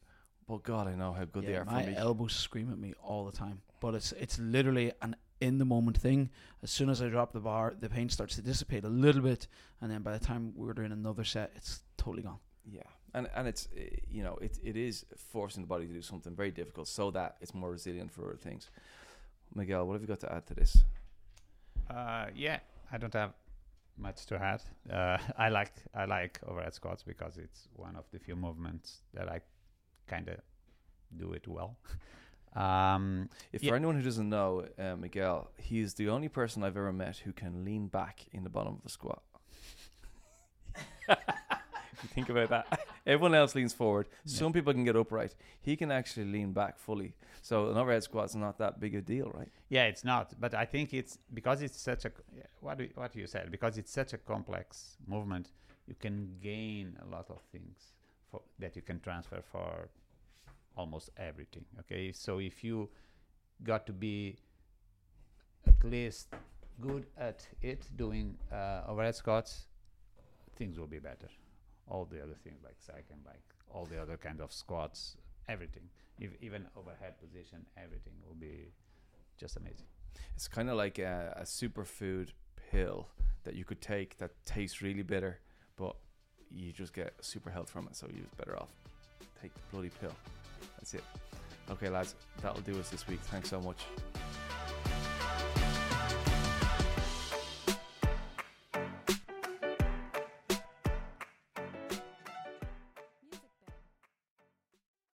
but 0.48 0.64
God, 0.64 0.88
I 0.88 0.96
know 0.96 1.14
how 1.14 1.26
good 1.26 1.46
they 1.46 1.56
are 1.56 1.66
for 1.66 1.72
me. 1.72 1.96
elbows 1.96 2.34
scream 2.34 2.72
at 2.72 2.78
me 2.78 2.94
all 3.02 3.26
the 3.26 3.32
time, 3.36 3.62
but 3.80 3.96
it's 3.96 4.12
it's 4.14 4.38
literally 4.40 4.92
an 5.02 5.16
in 5.40 5.58
the 5.58 5.66
moment 5.66 5.98
thing. 5.98 6.30
As 6.62 6.72
soon 6.72 6.90
as 6.90 7.02
I 7.02 7.10
drop 7.10 7.34
the 7.34 7.40
bar, 7.40 7.74
the 7.78 7.90
pain 7.90 8.10
starts 8.10 8.36
to 8.36 8.42
dissipate 8.42 8.86
a 8.86 8.90
little 8.90 9.22
bit, 9.22 9.48
and 9.82 9.92
then 9.92 10.04
by 10.04 10.18
the 10.18 10.24
time 10.24 10.54
we're 10.56 10.74
doing 10.74 10.92
another 10.92 11.24
set, 11.24 11.52
it's 11.56 11.82
totally 12.04 12.24
gone. 12.24 12.40
Yeah, 12.72 12.90
and 13.14 13.28
and 13.36 13.48
it's 13.48 13.68
uh, 13.78 13.82
you 14.10 14.24
know 14.24 14.38
it 14.42 14.60
it 14.64 14.76
is 14.76 15.06
forcing 15.32 15.64
the 15.64 15.68
body 15.68 15.88
to 15.88 15.94
do 15.94 16.02
something 16.02 16.36
very 16.36 16.52
difficult 16.52 16.88
so 16.88 17.12
that 17.12 17.36
it's 17.42 17.54
more 17.54 17.72
resilient 17.72 18.12
for 18.12 18.24
other 18.26 18.38
things. 18.38 18.70
Miguel, 19.56 19.86
what 19.88 19.94
have 19.94 20.02
you 20.02 20.08
got 20.08 20.20
to 20.22 20.32
add 20.34 20.46
to 20.48 20.54
this? 20.54 20.84
Uh, 21.90 22.28
yeah, 22.36 22.60
I 22.94 22.98
don't 22.98 23.14
have 23.14 23.34
much 23.98 24.26
to 24.28 24.36
add. 24.36 24.62
Uh, 24.90 25.18
I 25.46 25.50
like 25.50 25.74
I 25.94 26.06
like 26.06 26.40
overhead 26.48 26.74
squats 26.74 27.04
because 27.04 27.38
it's 27.38 27.68
one 27.76 27.96
of 27.98 28.06
the 28.12 28.20
few 28.20 28.36
movements 28.36 29.04
that 29.14 29.28
I 29.30 29.42
kind 30.08 30.30
of 30.30 30.38
do 31.18 31.34
it 31.34 31.48
well. 31.48 31.76
um, 32.56 33.30
If 33.52 33.62
Yeah. 33.64 33.70
for 33.72 33.76
anyone 33.76 33.96
who 33.96 34.04
doesn't 34.04 34.30
know, 34.30 34.66
uh, 34.78 34.96
Miguel, 34.96 35.52
he 35.58 35.80
is 35.82 35.94
the 35.96 36.10
only 36.10 36.30
person 36.30 36.64
I've 36.64 36.78
ever 36.78 36.94
met 36.94 37.18
who 37.26 37.34
can 37.34 37.66
lean 37.66 37.88
back 37.90 38.26
in 38.32 38.44
the 38.44 38.50
bottom 38.50 38.74
of 38.74 38.86
a 38.86 38.90
squat. 38.90 39.22
you 42.04 42.10
think 42.14 42.30
about 42.30 42.50
that, 42.50 42.82
everyone 43.06 43.36
else 43.36 43.56
leans 43.56 43.74
forward. 43.74 44.08
Some 44.26 44.54
people 44.54 44.74
can 44.74 44.84
get 44.84 44.96
upright. 44.96 45.36
He 45.62 45.76
can 45.76 45.92
actually 45.92 46.26
lean 46.26 46.52
back 46.54 46.78
fully. 46.78 47.14
So 47.42 47.70
an 47.70 47.78
overhead 47.78 48.04
squat's 48.04 48.36
not 48.36 48.58
that 48.60 48.80
big 48.80 48.96
a 48.96 49.02
deal, 49.02 49.32
right? 49.34 49.50
yeah, 49.70 49.86
it's 49.86 50.04
not, 50.04 50.34
but 50.40 50.54
I 50.54 50.66
think 50.66 50.94
it's 50.94 51.18
because 51.34 51.62
it's 51.62 51.80
such 51.80 52.06
a 52.06 52.12
what 52.60 52.78
do, 52.78 52.88
what 52.96 53.16
you 53.16 53.26
said 53.26 53.50
because 53.50 53.78
it's 53.78 53.92
such 53.92 54.14
a 54.14 54.18
complex 54.18 54.98
movement. 55.08 55.52
You 55.88 55.96
can 56.00 56.36
gain 56.42 56.98
a 57.02 57.06
lot 57.10 57.30
of 57.30 57.42
things 57.52 57.94
for 58.30 58.42
that 58.60 58.76
you 58.76 58.82
can 58.82 59.00
transfer 59.00 59.42
for 59.52 59.90
almost 60.78 61.10
everything. 61.18 61.66
Okay, 61.80 62.12
so 62.12 62.40
if 62.40 62.64
you 62.64 62.90
got 63.64 63.86
to 63.88 63.94
be 63.94 64.38
at 65.68 65.84
least 65.84 66.28
good 66.80 67.06
at 67.18 67.48
it 67.62 67.88
doing 67.96 68.38
uh, 68.52 68.82
overhead 68.88 69.16
squats, 69.16 69.68
things 70.58 70.78
will 70.78 70.88
be 70.88 71.00
better. 71.00 71.28
All 71.92 72.06
the 72.06 72.22
other 72.24 72.38
things 72.44 72.62
like 72.64 72.78
cycling, 72.80 73.22
like 73.26 73.44
all 73.70 73.86
the 73.86 74.02
other 74.02 74.18
kind 74.18 74.42
of 74.42 74.52
squats, 74.52 75.18
everything, 75.48 75.84
if, 76.20 76.32
even 76.42 76.66
overhead 76.78 77.14
position, 77.20 77.66
everything 77.78 78.14
will 78.26 78.40
be 78.40 78.72
just 79.38 79.58
amazing. 79.58 79.88
It's 80.36 80.48
kind 80.48 80.70
of 80.70 80.78
like 80.78 80.98
a, 81.00 81.36
a 81.38 81.44
superfood 81.44 82.30
pill 82.72 83.08
that 83.44 83.56
you 83.56 83.66
could 83.66 83.82
take 83.82 84.18
that 84.18 84.32
tastes 84.46 84.82
really 84.82 85.04
bitter, 85.04 85.40
but 85.76 85.96
you 86.50 86.72
just 86.72 86.94
get 86.94 87.14
super 87.22 87.50
health 87.50 87.70
from 87.70 87.88
it. 87.88 87.96
So 87.96 88.08
you're 88.14 88.26
better 88.38 88.58
off 88.58 88.72
take 89.42 89.54
the 89.54 89.62
bloody 89.72 89.90
pill. 90.00 90.14
That's 90.78 90.94
it. 90.94 91.04
Okay, 91.70 91.90
lads, 91.90 92.16
that'll 92.42 92.62
do 92.62 92.80
us 92.80 92.90
this 92.90 93.08
week. 93.08 93.20
Thanks 93.22 93.50
so 93.50 93.60
much. 93.62 93.86